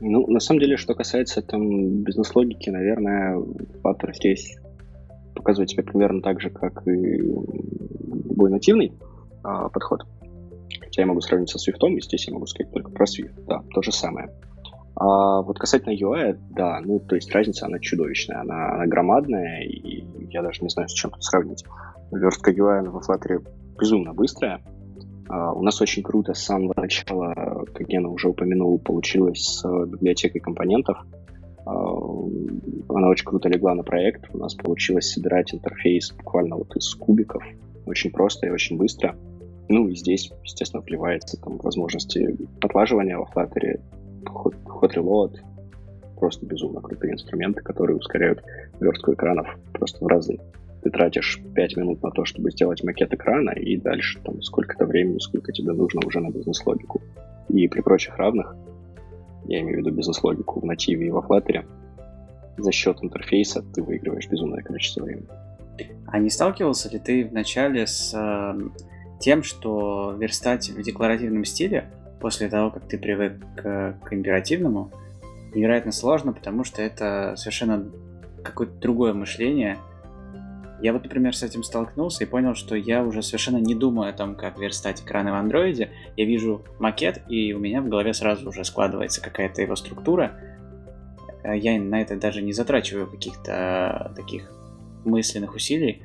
Ну, 0.00 0.26
на 0.28 0.38
самом 0.38 0.60
деле, 0.60 0.76
что 0.76 0.94
касается 0.94 1.42
там 1.42 2.02
бизнес-логики, 2.02 2.70
наверное, 2.70 3.36
Flutter 3.82 4.14
здесь 4.14 4.56
показывает 5.34 5.70
себя 5.70 5.82
примерно 5.82 6.20
так 6.20 6.40
же, 6.40 6.50
как 6.50 6.86
и 6.86 6.90
любой 6.90 8.50
нативный 8.50 8.92
а, 9.42 9.68
подход. 9.68 10.04
Хотя 10.80 11.02
я 11.02 11.06
могу 11.06 11.20
сравнить 11.20 11.50
со 11.50 11.58
Swift, 11.58 11.88
и 11.90 12.00
здесь 12.00 12.28
я 12.28 12.34
могу 12.34 12.46
сказать 12.46 12.72
только 12.72 12.90
про 12.90 13.06
Swift. 13.06 13.32
Да, 13.46 13.62
то 13.72 13.82
же 13.82 13.92
самое. 13.92 14.30
А 15.00 15.42
вот 15.42 15.60
касательно 15.60 15.92
UI, 15.92 16.36
да, 16.50 16.80
ну, 16.84 16.98
то 16.98 17.14
есть 17.14 17.32
разница, 17.32 17.66
она 17.66 17.78
чудовищная, 17.78 18.40
она, 18.40 18.74
она 18.74 18.86
громадная, 18.86 19.62
и 19.62 20.04
я 20.32 20.42
даже 20.42 20.60
не 20.62 20.70
знаю, 20.70 20.88
с 20.88 20.92
чем 20.92 21.12
тут 21.12 21.22
сравнить. 21.22 21.64
Верстка 22.10 22.50
UI 22.50 22.88
во 22.90 23.00
Flutter 23.00 23.46
безумно 23.78 24.12
быстрая. 24.12 24.60
А, 25.28 25.52
у 25.52 25.62
нас 25.62 25.80
очень 25.80 26.02
круто 26.02 26.34
с 26.34 26.42
самого 26.42 26.74
начала, 26.76 27.32
как 27.72 27.86
Гена 27.86 28.08
уже 28.08 28.28
упомянул, 28.28 28.76
получилось 28.80 29.44
с 29.44 29.86
библиотекой 29.86 30.40
компонентов. 30.40 30.98
А, 31.64 31.70
она 32.88 33.08
очень 33.08 33.24
круто 33.24 33.48
легла 33.48 33.76
на 33.76 33.84
проект. 33.84 34.34
У 34.34 34.38
нас 34.38 34.56
получилось 34.56 35.12
собирать 35.12 35.54
интерфейс 35.54 36.10
буквально 36.10 36.56
вот 36.56 36.74
из 36.74 36.92
кубиков. 36.96 37.44
Очень 37.86 38.10
просто 38.10 38.48
и 38.48 38.50
очень 38.50 38.76
быстро. 38.76 39.14
Ну 39.68 39.86
и 39.86 39.94
здесь, 39.94 40.32
естественно, 40.42 40.82
вливается 40.82 41.40
там 41.40 41.58
возможности 41.58 42.36
отлаживания 42.60 43.16
во 43.16 43.26
Flutter, 43.26 43.80
Hot 44.28 44.94
Reload, 44.94 45.36
просто 46.18 46.46
безумно 46.46 46.80
крутые 46.80 47.14
инструменты, 47.14 47.62
которые 47.62 47.96
ускоряют 47.96 48.42
верстку 48.80 49.12
экранов 49.12 49.46
просто 49.72 50.04
в 50.04 50.08
разы. 50.08 50.38
Ты 50.82 50.90
тратишь 50.90 51.40
5 51.54 51.76
минут 51.76 52.02
на 52.02 52.10
то, 52.10 52.24
чтобы 52.24 52.50
сделать 52.50 52.84
макет 52.84 53.12
экрана, 53.12 53.50
и 53.50 53.76
дальше 53.76 54.20
там 54.24 54.42
сколько-то 54.42 54.86
времени, 54.86 55.18
сколько 55.18 55.52
тебе 55.52 55.72
нужно 55.72 56.00
уже 56.06 56.20
на 56.20 56.30
бизнес-логику. 56.30 57.00
И 57.48 57.66
при 57.68 57.80
прочих 57.80 58.16
равных, 58.16 58.54
я 59.46 59.60
имею 59.60 59.78
в 59.78 59.80
виду 59.80 59.90
бизнес-логику 59.90 60.60
в 60.60 60.64
нативе 60.64 61.08
и 61.08 61.10
во 61.10 61.20
Flutter, 61.20 61.64
за 62.58 62.72
счет 62.72 62.98
интерфейса 63.02 63.62
ты 63.74 63.82
выигрываешь 63.82 64.28
безумное 64.28 64.62
количество 64.62 65.04
времени. 65.04 65.26
А 66.06 66.18
не 66.18 66.30
сталкивался 66.30 66.90
ли 66.90 66.98
ты 66.98 67.24
вначале 67.24 67.86
с 67.86 68.12
э, 68.14 68.58
тем, 69.20 69.42
что 69.42 70.16
верстать 70.18 70.70
в 70.70 70.82
декларативном 70.82 71.44
стиле 71.44 71.90
после 72.20 72.48
того, 72.48 72.70
как 72.70 72.88
ты 72.88 72.98
привык 72.98 73.34
к, 73.56 73.98
к 74.04 74.12
императивному, 74.12 74.90
невероятно 75.54 75.92
сложно, 75.92 76.32
потому 76.32 76.64
что 76.64 76.82
это 76.82 77.34
совершенно 77.36 77.90
какое-то 78.42 78.74
другое 78.74 79.14
мышление. 79.14 79.78
Я 80.80 80.92
вот, 80.92 81.02
например, 81.02 81.34
с 81.34 81.42
этим 81.42 81.64
столкнулся 81.64 82.22
и 82.22 82.26
понял, 82.26 82.54
что 82.54 82.76
я 82.76 83.02
уже 83.02 83.22
совершенно 83.22 83.56
не 83.56 83.74
думаю 83.74 84.10
о 84.10 84.12
том, 84.12 84.36
как 84.36 84.58
верстать 84.58 85.02
экраны 85.02 85.32
в 85.32 85.34
андроиде. 85.34 85.90
Я 86.16 86.24
вижу 86.24 86.64
макет, 86.78 87.22
и 87.28 87.52
у 87.52 87.58
меня 87.58 87.82
в 87.82 87.88
голове 87.88 88.14
сразу 88.14 88.48
уже 88.48 88.64
складывается 88.64 89.20
какая-то 89.20 89.60
его 89.60 89.74
структура. 89.74 90.38
Я 91.44 91.80
на 91.80 92.00
это 92.00 92.16
даже 92.16 92.42
не 92.42 92.52
затрачиваю 92.52 93.08
каких-то 93.08 94.12
таких 94.14 94.52
мысленных 95.04 95.54
усилий. 95.54 96.02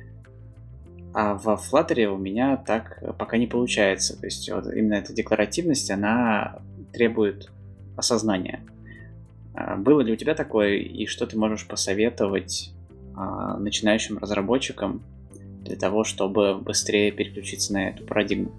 А 1.14 1.34
во 1.34 1.54
Flutter 1.54 2.06
у 2.06 2.18
меня 2.18 2.56
так 2.56 3.02
пока 3.16 3.38
не 3.38 3.46
получается. 3.46 4.18
То 4.18 4.26
есть 4.26 4.50
вот 4.50 4.66
именно 4.66 4.94
эта 4.94 5.12
декларативность, 5.12 5.90
она 5.90 6.58
требует 6.92 7.50
осознания. 7.96 8.60
А 9.54 9.76
было 9.76 10.00
ли 10.00 10.12
у 10.12 10.16
тебя 10.16 10.34
такое, 10.34 10.74
и 10.74 11.06
что 11.06 11.26
ты 11.26 11.38
можешь 11.38 11.68
посоветовать 11.68 12.72
а, 13.14 13.56
начинающим 13.58 14.18
разработчикам 14.18 15.02
для 15.62 15.76
того, 15.76 16.02
чтобы 16.02 16.56
быстрее 16.56 17.12
переключиться 17.12 17.72
на 17.72 17.90
эту 17.90 18.04
парадигму? 18.04 18.50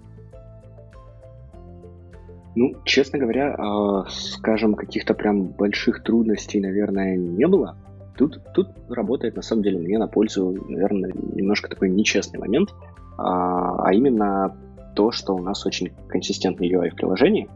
Ну, 2.54 2.74
честно 2.84 3.18
говоря, 3.18 3.54
э, 3.54 4.08
скажем, 4.08 4.76
каких-то 4.76 5.12
прям 5.12 5.42
больших 5.48 6.02
трудностей, 6.02 6.58
наверное, 6.58 7.14
не 7.14 7.46
было. 7.46 7.76
Тут, 8.16 8.40
тут 8.54 8.68
работает, 8.88 9.36
на 9.36 9.42
самом 9.42 9.62
деле, 9.62 9.78
мне 9.78 9.98
на 9.98 10.08
пользу, 10.08 10.56
наверное, 10.68 11.12
немножко 11.12 11.68
такой 11.68 11.90
нечестный 11.90 12.40
момент, 12.40 12.74
а, 13.18 13.84
а 13.84 13.92
именно 13.92 14.56
то, 14.94 15.10
что 15.10 15.34
у 15.34 15.42
нас 15.42 15.66
очень 15.66 15.92
консистентный 16.08 16.72
UI 16.72 16.90
в 16.90 16.94
приложении. 16.94 17.48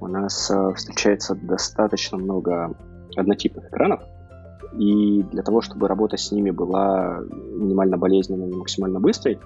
У 0.00 0.06
нас 0.06 0.50
а, 0.50 0.72
встречается 0.72 1.34
достаточно 1.34 2.16
много 2.16 2.74
однотипных 3.14 3.68
экранов, 3.68 4.00
и 4.78 5.22
для 5.32 5.42
того, 5.42 5.60
чтобы 5.60 5.88
работа 5.88 6.16
с 6.16 6.32
ними 6.32 6.50
была 6.50 7.20
минимально 7.30 7.96
болезненной 7.96 8.50
и 8.50 8.54
максимально 8.54 9.00
быстрой, 9.00 9.38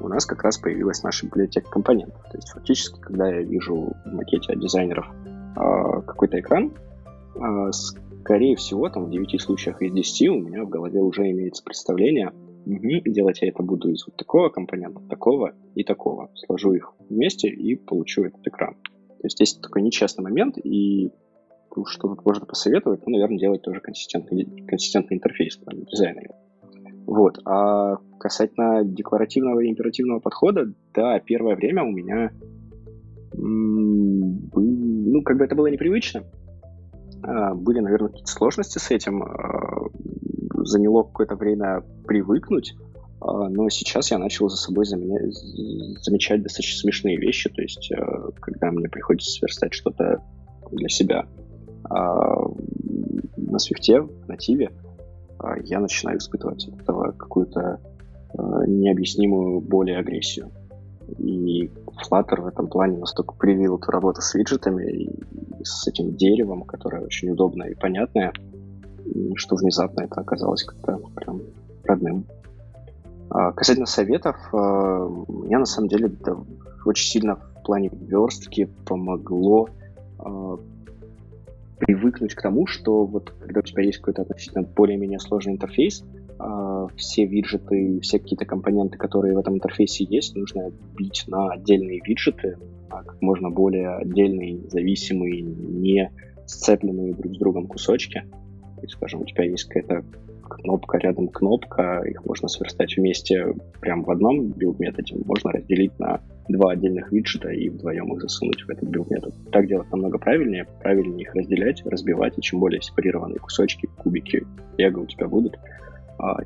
у 0.00 0.08
нас 0.08 0.26
как 0.26 0.42
раз 0.44 0.58
появилась 0.58 1.02
наша 1.02 1.26
библиотека 1.26 1.68
компонентов. 1.70 2.22
То 2.30 2.36
есть 2.36 2.50
фактически, 2.50 3.00
когда 3.00 3.28
я 3.28 3.42
вижу 3.42 3.92
в 4.04 4.12
макете 4.12 4.52
от 4.52 4.60
дизайнеров 4.60 5.06
э, 5.56 6.02
какой-то 6.06 6.38
экран, 6.38 6.72
э, 7.34 7.70
скорее 8.28 8.56
всего, 8.56 8.90
там 8.90 9.06
в 9.06 9.10
9 9.10 9.40
случаях 9.40 9.80
из 9.80 9.90
10 9.90 10.28
у 10.28 10.40
меня 10.40 10.62
в 10.64 10.68
голове 10.68 11.00
уже 11.00 11.30
имеется 11.30 11.64
представление, 11.64 12.30
угу, 12.66 13.00
делать 13.06 13.40
я 13.40 13.48
это 13.48 13.62
буду 13.62 13.90
из 13.90 14.06
вот 14.06 14.16
такого 14.16 14.50
компонента, 14.50 15.00
такого 15.08 15.54
и 15.74 15.82
такого. 15.82 16.30
Сложу 16.34 16.74
их 16.74 16.92
вместе 17.08 17.48
и 17.48 17.74
получу 17.74 18.24
этот 18.24 18.46
экран. 18.46 18.74
То 18.74 19.24
есть 19.24 19.36
здесь 19.36 19.54
такой 19.54 19.80
нечестный 19.80 20.24
момент, 20.24 20.58
и 20.62 21.10
что 21.86 22.08
тут 22.08 22.26
можно 22.26 22.44
посоветовать, 22.44 23.00
ну, 23.06 23.12
наверное, 23.12 23.38
делать 23.38 23.62
тоже 23.62 23.80
консистентный, 23.80 24.44
консистентный 24.66 25.16
интерфейс, 25.16 25.56
в 25.56 25.64
плане 25.64 25.86
дизайна 25.90 26.20
его. 26.20 26.34
Вот. 27.06 27.38
А 27.46 27.96
касательно 28.20 28.84
декларативного 28.84 29.60
и 29.60 29.70
императивного 29.70 30.20
подхода, 30.20 30.74
да, 30.92 31.18
первое 31.20 31.56
время 31.56 31.82
у 31.82 31.90
меня 31.90 32.30
ну, 33.40 35.22
как 35.22 35.38
бы 35.38 35.44
это 35.44 35.54
было 35.54 35.68
непривычно, 35.68 36.24
были, 37.22 37.80
наверное, 37.80 38.08
какие-то 38.08 38.30
сложности 38.30 38.78
с 38.78 38.90
этим. 38.90 39.22
А, 39.22 39.88
заняло 40.64 41.02
какое-то 41.02 41.36
время 41.36 41.82
привыкнуть, 42.06 42.74
а, 43.20 43.48
но 43.48 43.68
сейчас 43.68 44.10
я 44.10 44.18
начал 44.18 44.48
за 44.48 44.56
собой 44.56 44.84
замечать 44.86 46.42
достаточно 46.42 46.80
смешные 46.80 47.16
вещи. 47.16 47.50
То 47.50 47.62
есть, 47.62 47.92
когда 48.40 48.70
мне 48.70 48.88
приходится 48.88 49.30
сверстать 49.30 49.74
что-то 49.74 50.22
для 50.70 50.88
себя 50.88 51.26
на 51.90 53.58
свифте, 53.58 54.02
в 54.02 54.28
нативе, 54.28 54.70
я 55.64 55.80
начинаю 55.80 56.18
испытывать 56.18 56.68
этого 56.68 57.12
какую-то 57.12 57.80
необъяснимую 58.66 59.60
боль 59.60 59.90
и 59.90 59.94
агрессию. 59.94 60.50
И 61.16 61.70
Flutter 61.98 62.40
в 62.42 62.46
этом 62.46 62.68
плане 62.68 62.98
настолько 62.98 63.34
привил 63.34 63.76
эту 63.76 63.90
работу 63.90 64.20
с 64.20 64.34
виджетами 64.34 64.90
и 64.90 65.64
с 65.64 65.86
этим 65.86 66.14
деревом, 66.16 66.62
которое 66.62 67.02
очень 67.02 67.30
удобное 67.30 67.68
и 67.68 67.74
понятное, 67.74 68.32
что 69.36 69.56
внезапно 69.56 70.02
это 70.02 70.20
оказалось 70.20 70.64
как-то 70.64 70.98
прям 71.14 71.42
родным. 71.84 72.26
А 73.30 73.52
касательно 73.52 73.86
советов, 73.86 74.36
а, 74.52 75.06
меня 75.28 75.58
на 75.58 75.66
самом 75.66 75.88
деле 75.88 76.08
да, 76.08 76.36
очень 76.84 77.10
сильно 77.10 77.36
в 77.36 77.62
плане 77.64 77.90
верстки 77.92 78.70
помогло 78.86 79.68
а, 80.18 80.58
привыкнуть 81.78 82.34
к 82.34 82.42
тому, 82.42 82.66
что 82.66 83.04
вот 83.04 83.30
когда 83.40 83.60
у 83.60 83.62
тебя 83.62 83.82
есть 83.82 83.98
какой-то 83.98 84.22
относительно 84.22 84.62
более-менее 84.62 85.18
сложный 85.18 85.54
интерфейс, 85.54 86.04
все 86.96 87.26
виджеты, 87.26 88.00
все 88.00 88.18
какие-то 88.18 88.44
компоненты, 88.44 88.98
которые 88.98 89.34
в 89.34 89.38
этом 89.38 89.56
интерфейсе 89.56 90.04
есть, 90.04 90.36
нужно 90.36 90.70
бить 90.96 91.24
на 91.26 91.50
отдельные 91.50 92.00
виджеты, 92.04 92.56
а 92.90 93.02
как 93.02 93.20
можно 93.20 93.50
более 93.50 93.96
отдельные, 93.96 94.60
зависимые, 94.68 95.42
не 95.42 96.10
сцепленные 96.46 97.14
друг 97.14 97.34
с 97.34 97.38
другом 97.38 97.66
кусочки. 97.66 98.24
То 98.76 98.82
есть, 98.82 98.94
скажем, 98.94 99.22
у 99.22 99.24
тебя 99.24 99.44
есть 99.44 99.64
какая-то 99.64 100.04
кнопка, 100.48 100.98
рядом 100.98 101.28
кнопка, 101.28 102.02
их 102.06 102.24
можно 102.24 102.48
сверстать 102.48 102.96
вместе 102.96 103.54
прямо 103.80 104.04
в 104.04 104.10
одном 104.10 104.52
build-методе, 104.52 105.16
можно 105.24 105.52
разделить 105.52 105.98
на 105.98 106.20
два 106.48 106.72
отдельных 106.72 107.12
виджета 107.12 107.50
и 107.50 107.68
вдвоем 107.68 108.14
их 108.14 108.22
засунуть 108.22 108.62
в 108.62 108.70
этот 108.70 108.88
build-метод. 108.88 109.34
Так 109.52 109.66
делать 109.66 109.90
намного 109.90 110.18
правильнее, 110.18 110.66
правильнее 110.82 111.22
их 111.22 111.34
разделять, 111.34 111.82
разбивать, 111.84 112.38
и 112.38 112.40
чем 112.40 112.60
более 112.60 112.80
сепарированные 112.80 113.38
кусочки, 113.38 113.88
кубики 113.98 114.46
лего 114.78 115.00
у 115.00 115.06
тебя 115.06 115.28
будут, 115.28 115.56
а, 115.56 115.87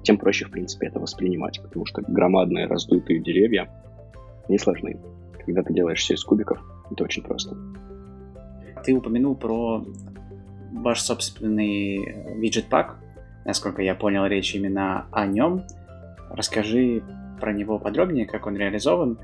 тем 0.03 0.19
проще, 0.19 0.47
в 0.47 0.51
принципе, 0.51 0.89
это 0.89 1.01
воспринимать, 1.01 1.61
потому 1.62 1.86
что 1.86 2.03
громадные 2.03 2.66
раздутые 2.66 3.20
деревья 3.20 3.70
не 4.49 4.59
сложны. 4.59 5.01
Когда 5.44 5.62
ты 5.62 5.73
делаешь 5.73 6.01
все 6.01 6.15
из 6.15 6.24
кубиков, 6.24 6.62
это 6.90 7.05
очень 7.05 7.23
просто. 7.23 7.57
Ты 8.85 8.94
упомянул 8.94 9.35
про 9.35 9.85
ваш 10.73 11.01
собственный 11.01 12.39
виджет-пак, 12.39 12.99
Насколько 13.44 13.82
я 13.82 13.94
понял, 13.94 14.24
речь 14.27 14.55
именно 14.55 15.07
о 15.11 15.27
нем. 15.27 15.65
Расскажи 16.31 17.03
про 17.40 17.53
него 17.53 17.78
подробнее, 17.78 18.27
как 18.27 18.47
он 18.47 18.57
реализован, 18.57 19.19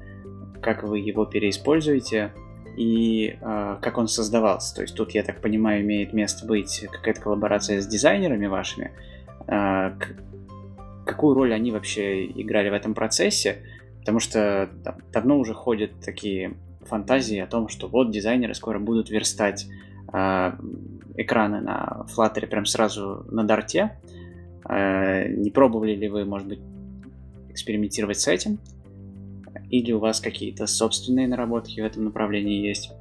как 0.61 0.83
вы 0.83 0.99
его 0.99 1.25
переиспользуете 1.25 2.33
и 2.77 3.37
э, 3.41 3.77
как 3.81 3.97
он 3.97 4.09
создавался. 4.09 4.75
То 4.75 4.83
есть 4.83 4.97
тут, 4.97 5.13
я 5.13 5.23
так 5.23 5.41
понимаю, 5.41 5.83
имеет 5.83 6.13
место 6.13 6.47
быть 6.47 6.87
какая-то 6.91 7.21
коллаборация 7.21 7.81
с 7.81 7.87
дизайнерами 7.87 8.47
вашими. 8.47 8.93
Э, 9.49 9.93
какую 11.05 11.35
роль 11.35 11.53
они 11.53 11.73
вообще 11.73 12.27
играли 12.27 12.69
в 12.69 12.75
этом 12.75 12.95
процессе? 12.95 13.63
Потому 14.01 14.21
что 14.21 14.69
там, 14.85 14.97
давно 15.13 15.39
уже 15.39 15.55
ходят 15.55 15.91
такие 16.05 16.55
фантазии 16.83 17.39
о 17.39 17.47
том, 17.47 17.69
что 17.69 17.89
вот 17.89 18.11
дизайнеры 18.11 18.55
скоро 18.55 18.79
будут 18.79 19.11
верстать 19.11 19.67
э, 20.13 20.53
экраны 21.17 21.61
на 21.61 22.07
Flutter 22.15 22.47
прям 22.47 22.67
сразу 22.67 23.25
на 23.31 23.45
дарте. 23.45 23.99
Э, 24.69 25.29
не 25.29 25.51
пробовали 25.51 25.95
ли 25.95 26.09
вы, 26.09 26.25
может 26.25 26.49
быть, 26.49 26.61
экспериментировать 27.51 28.19
с 28.19 28.29
этим? 28.29 28.59
Или 29.71 29.93
у 29.93 29.99
вас 29.99 30.21
какие-то 30.21 30.67
собственные 30.67 31.29
наработки 31.29 31.81
в 31.81 31.85
этом 31.85 32.05
направлении 32.05 32.67
есть? 32.67 32.93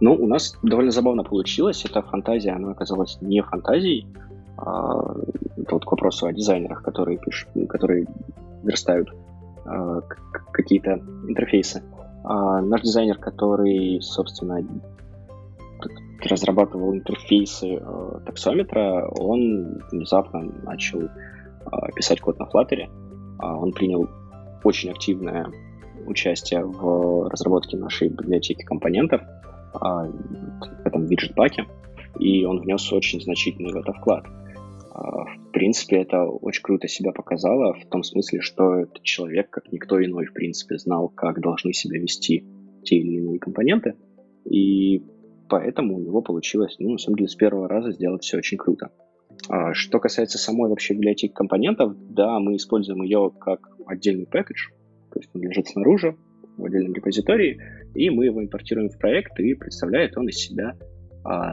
Ну, 0.00 0.14
у 0.14 0.26
нас 0.26 0.58
довольно 0.62 0.90
забавно 0.90 1.24
получилось. 1.24 1.84
Эта 1.84 2.02
фантазия, 2.02 2.50
она 2.50 2.72
оказалась 2.72 3.18
не 3.22 3.42
фантазией. 3.42 4.06
А, 4.58 5.14
это 5.56 5.74
вот 5.74 5.84
к 5.84 5.90
вопросу 5.90 6.26
о 6.26 6.32
дизайнерах, 6.32 6.82
которые 6.82 7.18
пишут, 7.18 7.48
которые 7.68 8.06
верстают 8.62 9.14
а, 9.64 10.00
какие-то 10.52 11.00
интерфейсы. 11.28 11.82
А, 12.24 12.60
наш 12.62 12.82
дизайнер, 12.82 13.18
который, 13.18 14.00
собственно, 14.00 14.66
разрабатывал 16.22 16.94
интерфейсы 16.94 17.80
таксометра, 18.24 19.06
он 19.20 19.82
внезапно 19.92 20.40
начал 20.64 21.10
писать 21.94 22.20
код 22.20 22.38
на 22.38 22.44
Flutter. 22.44 22.88
Он 23.38 23.70
принял 23.72 24.08
очень 24.64 24.90
активное 24.90 25.46
участие 26.06 26.64
в 26.64 27.28
разработке 27.28 27.76
нашей 27.76 28.08
библиотеки 28.08 28.62
компонентов 28.62 29.20
в 29.74 30.86
этом 30.86 31.04
виджет-паке, 31.04 31.66
и 32.18 32.44
он 32.44 32.60
внес 32.60 32.90
очень 32.92 33.20
значительный 33.20 33.72
в 33.72 33.76
это 33.76 33.92
вклад. 33.92 34.24
В 34.96 35.50
принципе, 35.52 35.96
это 35.96 36.24
очень 36.24 36.62
круто 36.62 36.88
себя 36.88 37.12
показало, 37.12 37.74
в 37.74 37.86
том 37.86 38.02
смысле, 38.02 38.40
что 38.40 38.76
этот 38.76 39.02
человек, 39.02 39.50
как 39.50 39.70
никто 39.70 40.02
иной, 40.02 40.24
в 40.24 40.32
принципе, 40.32 40.78
знал, 40.78 41.10
как 41.10 41.40
должны 41.40 41.74
себя 41.74 42.00
вести 42.00 42.46
те 42.82 42.96
или 42.96 43.18
иные 43.18 43.38
компоненты, 43.38 43.94
и 44.44 45.02
поэтому 45.50 45.96
у 45.96 46.00
него 46.00 46.22
получилось, 46.22 46.76
ну, 46.78 46.92
на 46.92 46.98
самом 46.98 47.16
деле, 47.16 47.28
с 47.28 47.34
первого 47.34 47.68
раза 47.68 47.92
сделать 47.92 48.22
все 48.22 48.38
очень 48.38 48.56
круто. 48.56 48.90
А, 49.50 49.74
что 49.74 50.00
касается 50.00 50.38
самой 50.38 50.70
вообще 50.70 50.94
библиотеки 50.94 51.32
компонентов, 51.32 51.94
да, 52.10 52.38
мы 52.38 52.56
используем 52.56 53.02
ее 53.02 53.30
как 53.38 53.68
отдельный 53.86 54.26
пакетж, 54.26 54.70
то 55.12 55.18
есть 55.18 55.28
он 55.34 55.42
лежит 55.42 55.66
снаружи, 55.66 56.16
в 56.56 56.64
отдельном 56.64 56.94
репозитории, 56.94 57.60
и 57.94 58.08
мы 58.08 58.24
его 58.24 58.42
импортируем 58.42 58.88
в 58.88 58.98
проект, 58.98 59.38
и 59.40 59.52
представляет 59.52 60.16
он 60.16 60.28
из 60.28 60.36
себя 60.36 60.74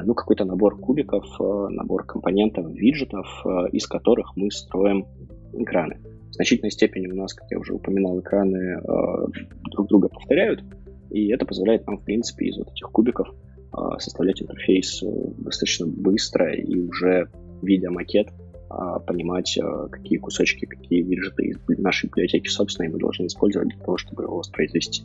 ну, 0.04 0.14
какой-то 0.14 0.46
набор 0.46 0.80
кубиков, 0.80 1.26
а, 1.40 1.70
набор 1.70 2.06
компонентов, 2.06 2.72
виджетов, 2.72 3.28
из 3.72 3.88
которых 3.88 4.36
мы 4.36 4.52
строим 4.52 5.08
экраны. 5.54 6.00
В 6.30 6.34
значительной 6.34 6.72
степени 6.72 7.08
у 7.08 7.16
нас, 7.16 7.34
как 7.34 7.50
я 7.52 7.60
уже 7.60 7.74
упоминал, 7.74 8.20
экраны 8.20 8.82
друг 9.72 9.88
друга 9.88 10.10
повторяют, 10.10 10.64
и 11.12 11.28
это 11.28 11.46
позволяет 11.46 11.86
нам, 11.86 11.98
в 11.98 12.04
принципе, 12.04 12.48
из 12.48 12.58
вот 12.58 12.72
этих 12.72 12.90
кубиков 12.92 13.28
а, 13.74 13.98
составлять 14.00 14.42
интерфейс 14.42 15.02
э, 15.02 15.08
достаточно 15.38 15.88
быстро 15.88 16.54
и 16.54 16.80
уже 16.80 17.30
видя 17.64 17.90
макет 17.90 18.28
а, 18.70 19.00
понимать, 19.00 19.58
а, 19.58 19.88
какие 19.88 20.20
кусочки, 20.20 20.66
какие 20.66 21.02
виджеты 21.02 21.46
из 21.46 21.80
нашей 21.80 22.08
библиотеки 22.08 22.48
собственной 22.48 22.90
мы 22.90 23.00
должны 23.00 23.26
использовать 23.26 23.70
для 23.70 23.80
того, 23.80 23.98
чтобы 23.98 24.24
его 24.24 24.38
воспроизвести. 24.38 25.04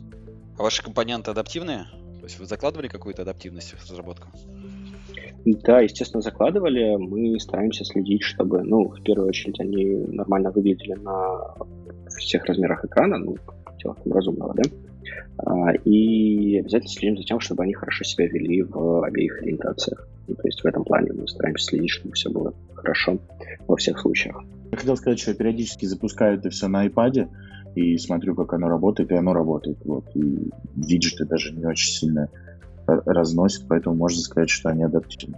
А 0.57 0.63
ваши 0.63 0.83
компоненты 0.83 1.31
адаптивные? 1.31 1.85
То 2.19 2.25
есть 2.25 2.39
вы 2.39 2.45
закладывали 2.45 2.87
какую-то 2.87 3.23
адаптивность 3.23 3.71
в 3.71 3.89
разработку? 3.89 4.27
Да, 5.45 5.79
естественно, 5.79 6.21
закладывали. 6.21 6.95
Мы 6.97 7.39
стараемся 7.39 7.85
следить, 7.85 8.23
чтобы, 8.23 8.61
ну, 8.63 8.89
в 8.89 9.01
первую 9.03 9.29
очередь, 9.29 9.59
они 9.59 9.85
нормально 10.07 10.51
выглядели 10.51 10.93
на 10.93 11.55
всех 12.17 12.45
размерах 12.45 12.83
экрана, 12.85 13.17
ну, 13.17 13.35
в 13.83 14.11
разумного, 14.11 14.53
да. 14.55 14.63
А, 15.37 15.73
и 15.73 16.59
обязательно 16.59 16.89
следим 16.89 17.17
за 17.17 17.23
тем, 17.23 17.39
чтобы 17.39 17.63
они 17.63 17.73
хорошо 17.73 18.03
себя 18.03 18.27
вели 18.27 18.61
в 18.63 19.05
обеих 19.05 19.41
ориентациях. 19.41 20.07
Ну, 20.27 20.35
то 20.35 20.41
есть 20.45 20.61
в 20.61 20.65
этом 20.65 20.83
плане 20.83 21.13
мы 21.13 21.27
стараемся 21.27 21.65
следить, 21.65 21.91
чтобы 21.91 22.13
все 22.13 22.29
было 22.29 22.53
хорошо 22.73 23.19
во 23.67 23.75
всех 23.77 23.99
случаях. 23.99 24.43
Я 24.71 24.77
хотел 24.77 24.97
сказать, 24.97 25.19
что 25.19 25.31
я 25.31 25.37
периодически 25.37 25.85
запускаю 25.85 26.37
это 26.37 26.49
все 26.49 26.67
на 26.67 26.85
iPad 26.85 27.29
и 27.75 27.97
смотрю, 27.97 28.35
как 28.35 28.53
оно 28.53 28.67
работает, 28.67 29.11
и 29.11 29.15
оно 29.15 29.33
работает. 29.33 29.77
Вот. 29.85 30.05
И 30.15 30.49
виджеты 30.75 31.25
даже 31.25 31.53
не 31.53 31.65
очень 31.65 31.91
сильно 31.91 32.29
разносят, 33.05 33.67
поэтому 33.67 33.95
можно 33.95 34.21
сказать, 34.21 34.49
что 34.49 34.69
они 34.69 34.83
адаптивны. 34.83 35.37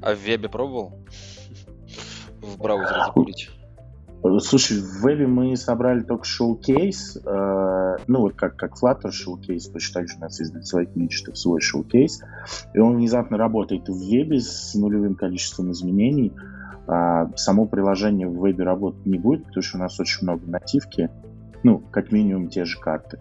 А 0.00 0.14
в 0.14 0.18
вебе 0.18 0.48
пробовал? 0.48 1.04
В 2.40 2.58
браузере 2.58 3.04
запулить? 3.06 3.50
Слушай, 4.38 4.78
в 4.78 5.02
вебе 5.02 5.26
мы 5.26 5.56
собрали 5.56 6.02
только 6.02 6.24
шоу-кейс, 6.24 7.16
э, 7.16 7.96
ну 8.06 8.20
вот 8.20 8.34
как, 8.34 8.54
как 8.56 8.80
Flutter 8.80 9.10
шоу-кейс, 9.10 9.68
точно 9.68 10.00
так 10.00 10.08
же 10.08 10.16
у 10.16 10.20
нас 10.20 10.38
есть 10.38 10.52
для 10.52 10.62
своих 10.62 10.94
виджетов 10.94 11.36
свой 11.36 11.60
шоу-кейс, 11.60 12.22
и 12.72 12.78
он 12.78 12.96
внезапно 12.96 13.36
работает 13.36 13.88
в 13.88 13.98
вебе 13.98 14.38
с 14.38 14.74
нулевым 14.74 15.16
количеством 15.16 15.72
изменений. 15.72 16.32
А 16.86 17.30
само 17.36 17.66
приложение 17.66 18.28
в 18.28 18.40
вебе 18.40 18.64
работать 18.64 19.06
не 19.06 19.18
будет, 19.18 19.46
потому 19.46 19.62
что 19.62 19.78
у 19.78 19.80
нас 19.80 19.98
очень 19.98 20.22
много 20.22 20.46
нативки, 20.46 21.10
ну, 21.64 21.78
как 21.78 22.12
минимум 22.12 22.48
те 22.48 22.64
же 22.64 22.78
карты. 22.78 23.18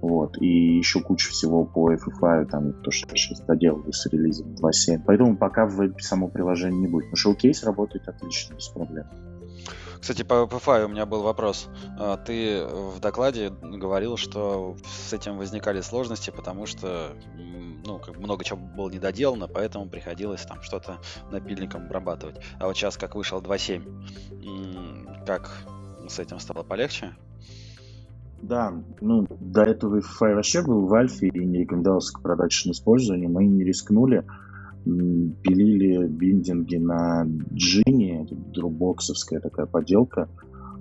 Вот, 0.00 0.40
и 0.40 0.76
еще 0.76 1.00
куча 1.00 1.30
всего 1.30 1.64
по 1.64 1.92
FFI, 1.92 2.46
там, 2.46 2.72
то, 2.82 2.90
что 2.90 3.08
я 3.10 3.16
сейчас 3.16 3.40
доделываю 3.40 3.92
с 3.92 4.06
релизом 4.06 4.54
2.7. 4.54 5.02
Поэтому 5.06 5.36
пока 5.36 5.66
в 5.66 6.00
само 6.00 6.28
приложение 6.28 6.82
не 6.82 6.86
будет. 6.86 7.10
Но 7.10 7.16
шоу-кейс 7.16 7.64
работает 7.64 8.06
отлично, 8.08 8.54
без 8.54 8.68
проблем. 8.68 9.06
Кстати, 10.00 10.22
по 10.22 10.44
PFI 10.44 10.84
у 10.84 10.88
меня 10.88 11.06
был 11.06 11.22
вопрос. 11.22 11.68
А, 11.98 12.16
ты 12.16 12.64
в 12.64 13.00
докладе 13.00 13.50
говорил, 13.50 14.16
что 14.16 14.76
с 14.86 15.12
этим 15.12 15.38
возникали 15.38 15.80
сложности, 15.80 16.30
потому 16.30 16.66
что 16.66 17.16
ну, 17.84 18.00
много 18.18 18.44
чего 18.44 18.58
было 18.58 18.90
недоделано, 18.90 19.48
поэтому 19.48 19.88
приходилось 19.88 20.42
там 20.42 20.62
что-то 20.62 20.98
напильником 21.30 21.86
обрабатывать. 21.86 22.36
А 22.60 22.66
вот 22.66 22.76
сейчас, 22.76 22.96
как 22.96 23.14
вышел 23.14 23.40
2.7, 23.40 25.24
как 25.24 25.50
с 26.08 26.18
этим 26.18 26.38
стало 26.38 26.62
полегче? 26.62 27.14
Да, 28.42 28.72
ну, 29.00 29.26
до 29.40 29.62
этого 29.62 30.00
FFI 30.00 30.34
вообще 30.34 30.62
был 30.62 30.86
в 30.86 30.94
альфе 30.94 31.28
и 31.28 31.44
не 31.44 31.60
рекомендовался 31.60 32.12
к 32.12 32.22
продакшн 32.22 32.70
использованию. 32.70 33.30
Мы 33.30 33.46
не 33.46 33.64
рискнули 33.64 34.24
пилили 34.86 36.06
биндинги 36.06 36.76
на 36.76 37.26
Джине, 37.52 38.26
друбоксовская 38.30 39.40
такая 39.40 39.66
поделка. 39.66 40.28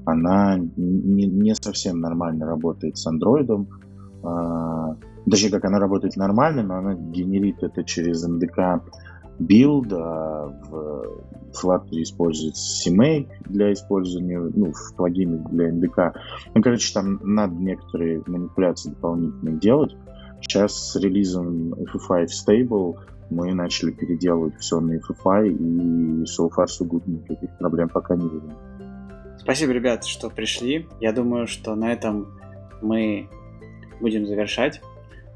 Она 0.06 0.57
не, 0.57 1.26
не 1.26 1.56
совсем 1.56 1.99
нормально 1.99 2.45
работает 2.45 2.98
с 2.98 3.07
андроидом. 3.07 3.68
А, 4.23 4.95
точнее, 5.30 5.49
как 5.49 5.65
она 5.65 5.80
работает 5.80 6.15
нормально, 6.18 6.61
но 6.61 6.76
она 6.76 6.94
генерит 6.94 7.64
это 7.64 7.84
через 7.84 8.27
NDK 8.27 8.82
build, 9.39 9.91
а 9.93 10.47
в 10.69 11.25
Flutter 11.51 12.01
используется 12.01 12.89
CMake 12.89 13.29
для 13.45 13.73
использования, 13.73 14.39
ну, 14.39 14.71
в 14.71 14.95
плагине 14.95 15.43
для 15.51 15.69
NDK. 15.69 16.13
Ну, 16.53 16.61
короче, 16.61 16.93
там 16.93 17.19
надо 17.23 17.55
некоторые 17.55 18.21
манипуляции 18.25 18.89
дополнительные 18.89 19.57
делать. 19.57 19.95
Сейчас 20.41 20.91
с 20.91 20.95
релизом 20.97 21.73
FFI 21.73 22.27
Stable 22.27 22.95
мы 23.29 23.53
начали 23.53 23.91
переделывать 23.91 24.55
все 24.59 24.79
на 24.79 24.97
FFI, 24.97 25.47
и 25.47 26.23
so 26.23 26.49
far 26.49 26.65
so 26.65 26.87
good, 26.87 27.03
никаких 27.07 27.57
проблем 27.57 27.89
пока 27.89 28.15
не 28.15 28.29
видим. 28.29 28.53
Спасибо, 29.37 29.73
ребят, 29.73 30.05
что 30.05 30.29
пришли. 30.29 30.87
Я 30.99 31.11
думаю, 31.11 31.47
что 31.47 31.75
на 31.75 31.91
этом 31.91 32.27
мы 32.81 33.29
будем 33.99 34.25
завершать 34.27 34.81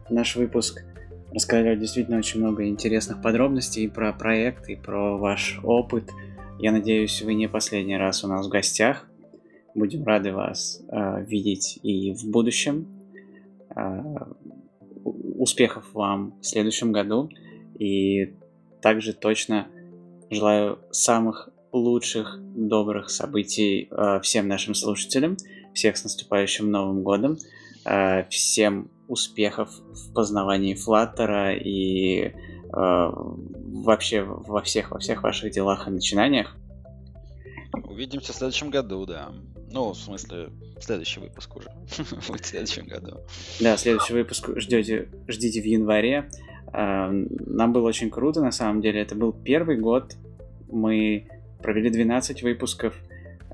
наш 0.10 0.36
выпуск. 0.36 0.84
Рассказали 1.32 1.76
действительно 1.76 2.18
очень 2.18 2.40
много 2.40 2.68
интересных 2.68 3.22
подробностей 3.22 3.88
про 3.90 4.14
проект, 4.14 4.68
и 4.68 4.76
про 4.76 5.18
ваш 5.18 5.60
опыт. 5.64 6.10
Я 6.58 6.72
надеюсь, 6.72 7.22
вы 7.22 7.36
не 7.36 7.48
последний 7.48 7.98
раз 7.98 8.24
у 8.24 8.28
нас 8.28 8.48
в 8.48 8.50
гостях. 8.50 9.08
Будем 9.76 10.04
рады 10.04 10.34
вас 10.34 10.82
э, 10.90 11.24
видеть 11.26 11.80
и 11.84 12.14
в 12.14 12.26
будущем. 12.30 12.88
Э, 13.76 14.02
успехов 15.04 15.86
вам 15.94 16.34
в 16.42 16.46
следующем 16.46 16.92
году. 16.92 17.30
И 17.78 18.34
также 18.82 19.14
точно 19.14 19.68
желаю 20.32 20.80
самых 20.92 21.50
лучших, 21.72 22.40
добрых 22.42 23.12
событий 23.12 23.88
э, 23.92 24.20
всем 24.22 24.48
нашим 24.48 24.74
слушателям. 24.74 25.38
Всех 25.76 25.96
с 25.96 26.04
наступающим 26.04 26.72
Новым 26.72 27.04
годом. 27.04 27.38
Э, 27.86 28.28
всем 28.30 28.90
успехов 29.10 29.70
в 29.92 30.14
познавании 30.14 30.76
Флаттера 30.76 31.56
и 31.56 32.28
э, 32.28 32.32
вообще 32.72 34.22
во 34.24 34.62
всех, 34.62 34.92
во 34.92 35.00
всех 35.00 35.24
ваших 35.24 35.52
делах 35.52 35.88
и 35.88 35.92
начинаниях. 35.92 36.56
Увидимся 37.84 38.34
в 38.34 38.36
следующем 38.36 38.70
году, 38.70 39.06
да. 39.06 39.32
Ну, 39.72 39.94
в 39.94 39.98
смысле, 39.98 40.50
следующий 40.80 41.20
выпуск 41.20 41.56
уже 41.56 41.70
в 41.88 42.46
следующем 42.46 42.86
году. 42.86 43.18
Да, 43.60 43.78
следующий 43.78 44.14
выпуск 44.14 44.50
ждете, 44.56 45.10
ждите 45.28 45.60
в 45.60 45.66
январе. 45.66 46.30
Э, 46.72 47.10
нам 47.12 47.74
было 47.74 47.88
очень 47.88 48.12
круто, 48.12 48.42
на 48.42 48.52
самом 48.52 48.80
деле. 48.80 49.02
Это 49.02 49.16
был 49.16 49.34
первый 49.34 49.78
год. 49.78 50.16
Мы 50.72 51.28
провели 51.64 51.90
12 51.90 52.44
выпусков 52.44 52.94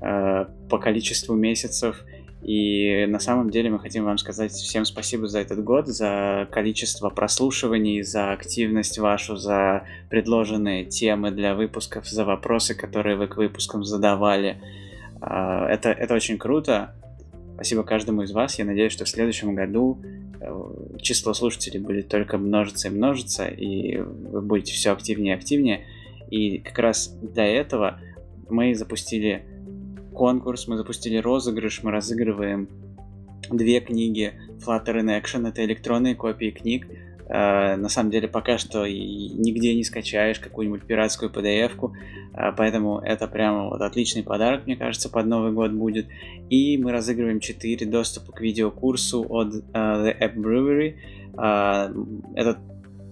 э, 0.02 0.44
по 0.68 0.78
количеству 0.78 1.34
месяцев. 1.34 2.04
И 2.46 3.06
на 3.08 3.18
самом 3.18 3.50
деле 3.50 3.70
мы 3.70 3.80
хотим 3.80 4.04
вам 4.04 4.18
сказать 4.18 4.52
всем 4.52 4.84
спасибо 4.84 5.26
за 5.26 5.40
этот 5.40 5.64
год, 5.64 5.88
за 5.88 6.46
количество 6.52 7.10
прослушиваний, 7.10 8.02
за 8.02 8.30
активность 8.30 8.98
вашу, 9.00 9.34
за 9.34 9.82
предложенные 10.10 10.84
темы 10.84 11.32
для 11.32 11.56
выпусков, 11.56 12.06
за 12.06 12.24
вопросы, 12.24 12.76
которые 12.76 13.16
вы 13.16 13.26
к 13.26 13.36
выпускам 13.36 13.82
задавали. 13.82 14.62
А, 15.20 15.66
это, 15.68 15.88
это 15.90 16.14
очень 16.14 16.38
круто. 16.38 16.94
Спасибо 17.54 17.82
каждому 17.82 18.22
из 18.22 18.30
вас. 18.30 18.60
Я 18.60 18.64
надеюсь, 18.64 18.92
что 18.92 19.06
в 19.06 19.08
следующем 19.08 19.56
году 19.56 20.00
э, 20.40 20.98
число 21.02 21.34
слушателей 21.34 21.80
будет 21.80 22.06
только 22.06 22.38
множиться 22.38 22.86
и 22.86 22.92
множиться, 22.92 23.48
и 23.48 23.96
вы 23.96 24.40
будете 24.40 24.72
все 24.72 24.92
активнее 24.92 25.34
и 25.34 25.36
активнее. 25.36 25.84
И 26.30 26.58
как 26.58 26.78
раз 26.78 27.08
для 27.20 27.44
этого 27.44 27.98
мы 28.48 28.72
запустили 28.76 29.44
конкурс, 30.16 30.66
мы 30.66 30.76
запустили 30.76 31.18
розыгрыш, 31.18 31.82
мы 31.82 31.90
разыгрываем 31.92 32.68
две 33.50 33.80
книги 33.80 34.32
Flutter 34.66 34.96
in 35.00 35.22
Action, 35.22 35.46
это 35.48 35.64
электронные 35.64 36.16
копии 36.16 36.50
книг. 36.50 36.88
Uh, 37.28 37.74
на 37.74 37.88
самом 37.88 38.12
деле 38.12 38.28
пока 38.28 38.56
что 38.56 38.86
нигде 38.86 39.74
не 39.74 39.82
скачаешь 39.82 40.38
какую-нибудь 40.38 40.84
пиратскую 40.84 41.28
PDF-ку, 41.28 41.96
uh, 42.32 42.54
поэтому 42.56 43.00
это 43.00 43.26
прямо 43.26 43.68
вот 43.68 43.80
отличный 43.80 44.22
подарок, 44.22 44.64
мне 44.66 44.76
кажется, 44.76 45.08
под 45.08 45.26
Новый 45.26 45.50
год 45.50 45.72
будет. 45.72 46.06
И 46.50 46.78
мы 46.78 46.92
разыгрываем 46.92 47.40
4 47.40 47.84
доступа 47.86 48.30
к 48.30 48.40
видеокурсу 48.40 49.26
от 49.28 49.54
uh, 49.54 49.62
The 49.74 50.18
App 50.20 50.36
Brewery. 50.36 50.94
Этот 52.34 52.58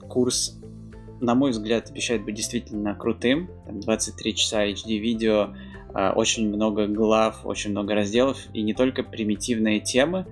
курс, 0.09 0.59
на 1.21 1.35
мой 1.35 1.51
взгляд, 1.51 1.91
обещает 1.91 2.25
быть 2.25 2.37
действительно 2.37 2.95
крутым. 2.95 3.51
Там 3.67 3.81
23 3.81 4.35
часа 4.35 4.65
HD 4.65 4.97
видео, 4.99 5.55
очень 5.95 6.49
много 6.49 6.87
глав, 6.87 7.45
очень 7.45 7.71
много 7.71 7.95
разделов, 7.95 8.39
и 8.53 8.63
не 8.63 8.75
только 8.75 9.03
примитивные 9.03 9.81
темы, 9.81 10.27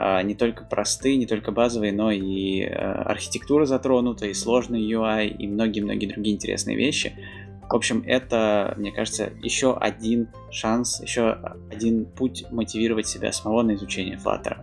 а, 0.00 0.22
не 0.22 0.36
только 0.36 0.64
простые, 0.64 1.16
не 1.16 1.26
только 1.26 1.50
базовые, 1.50 1.92
но 1.92 2.12
и 2.12 2.62
а, 2.62 3.02
архитектура 3.02 3.64
затронута, 3.64 4.26
и 4.26 4.34
сложный 4.34 4.80
UI, 4.80 5.26
и 5.26 5.48
многие-многие 5.48 6.06
другие 6.06 6.36
интересные 6.36 6.76
вещи. 6.76 7.14
В 7.68 7.74
общем, 7.74 8.04
это, 8.06 8.74
мне 8.78 8.92
кажется, 8.92 9.32
еще 9.42 9.76
один 9.76 10.28
шанс, 10.52 11.02
еще 11.02 11.32
один 11.70 12.06
путь 12.06 12.44
мотивировать 12.52 13.08
себя 13.08 13.32
самого 13.32 13.62
на 13.62 13.74
изучение 13.74 14.16
Flutter. 14.24 14.58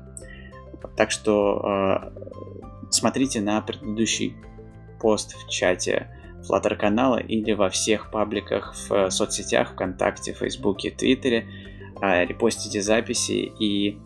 Так 0.95 1.11
что 1.11 2.11
смотрите 2.89 3.41
на 3.41 3.61
предыдущий 3.61 4.35
пост 4.99 5.35
в 5.35 5.49
чате 5.49 6.07
Flutter 6.49 6.75
канала 6.75 7.17
или 7.17 7.53
во 7.53 7.69
всех 7.69 8.11
пабликах 8.11 8.75
в 8.75 8.93
э, 8.93 9.09
соцсетях, 9.09 9.73
ВКонтакте, 9.73 10.33
Фейсбуке, 10.33 10.91
Твиттере. 10.91 11.45
А, 12.01 12.25
репостите 12.25 12.81
записи 12.81 13.51
и 13.59 13.97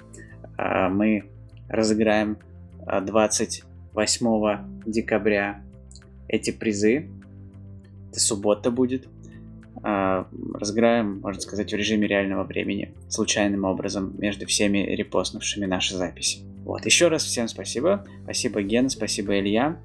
а, 0.58 0.90
мы 0.90 1.30
разыграем 1.68 2.38
28 2.86 4.28
а, 4.46 4.66
декабря 4.86 5.64
эти 6.28 6.52
призы. 6.52 7.10
Это 8.10 8.20
суббота 8.20 8.72
будет. 8.72 9.08
Разыграем, 9.82 11.22
можно 11.22 11.42
сказать, 11.42 11.72
в 11.72 11.76
режиме 11.76 12.06
реального 12.06 12.44
времени, 12.44 12.94
случайным 13.08 13.64
образом, 13.64 14.14
между 14.18 14.46
всеми 14.46 14.80
репостнувшими 14.80 15.66
наши 15.66 15.96
записи. 15.96 16.40
Вот, 16.66 16.86
еще 16.86 17.08
раз 17.08 17.24
всем 17.24 17.48
спасибо. 17.48 18.06
Спасибо, 18.24 18.62
Ген, 18.62 18.90
спасибо, 18.90 19.40
Илья. 19.40 19.80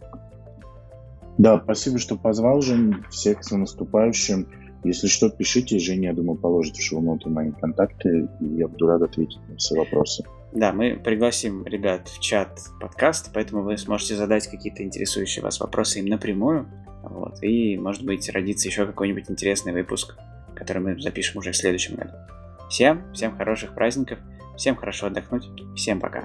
Да, 1.39 1.61
спасибо, 1.65 1.99
что 1.99 2.17
позвал, 2.17 2.61
Жень. 2.61 2.97
Всех 3.11 3.43
с 3.43 3.51
наступающим. 3.51 4.47
Если 4.85 5.07
что, 5.07 5.31
пишите. 5.31 5.79
Женя, 5.79 6.11
я 6.11 6.15
думаю, 6.15 6.39
положит 6.39 6.77
в 6.77 6.83
шоу-ноты 6.83 7.31
мои 7.31 7.51
контакты, 7.53 8.29
и 8.41 8.45
я 8.57 8.69
буду 8.69 8.87
рад 8.87 9.03
ответить 9.03 9.41
на 9.49 9.57
все 9.57 9.77
вопросы. 9.77 10.25
Да, 10.53 10.73
мы 10.73 11.01
пригласим 11.03 11.65
ребят 11.67 12.07
в 12.09 12.21
чат 12.21 12.61
подкаст, 12.81 13.31
поэтому 13.35 13.63
вы 13.63 13.77
сможете 13.77 14.15
задать 14.15 14.47
какие-то 14.47 14.85
интересующие 14.85 15.43
вас 15.43 15.59
вопросы 15.59 15.99
им 15.99 16.07
напрямую. 16.07 16.69
Вот, 17.03 17.43
и, 17.43 17.77
может 17.77 18.05
быть, 18.05 18.29
родится 18.31 18.69
еще 18.69 18.87
какой-нибудь 18.87 19.29
интересный 19.29 19.73
выпуск, 19.73 20.17
который 20.55 20.81
мы 20.81 21.01
запишем 21.01 21.39
уже 21.39 21.53
в 21.53 21.57
следующем 21.57 21.97
году. 21.97 22.13
Всем, 22.71 23.03
всем 23.13 23.37
хороших 23.37 23.75
праздников, 23.75 24.19
всем 24.57 24.77
хорошо 24.77 25.07
отдохнуть, 25.07 25.45
всем 25.75 26.01
пока. 26.01 26.25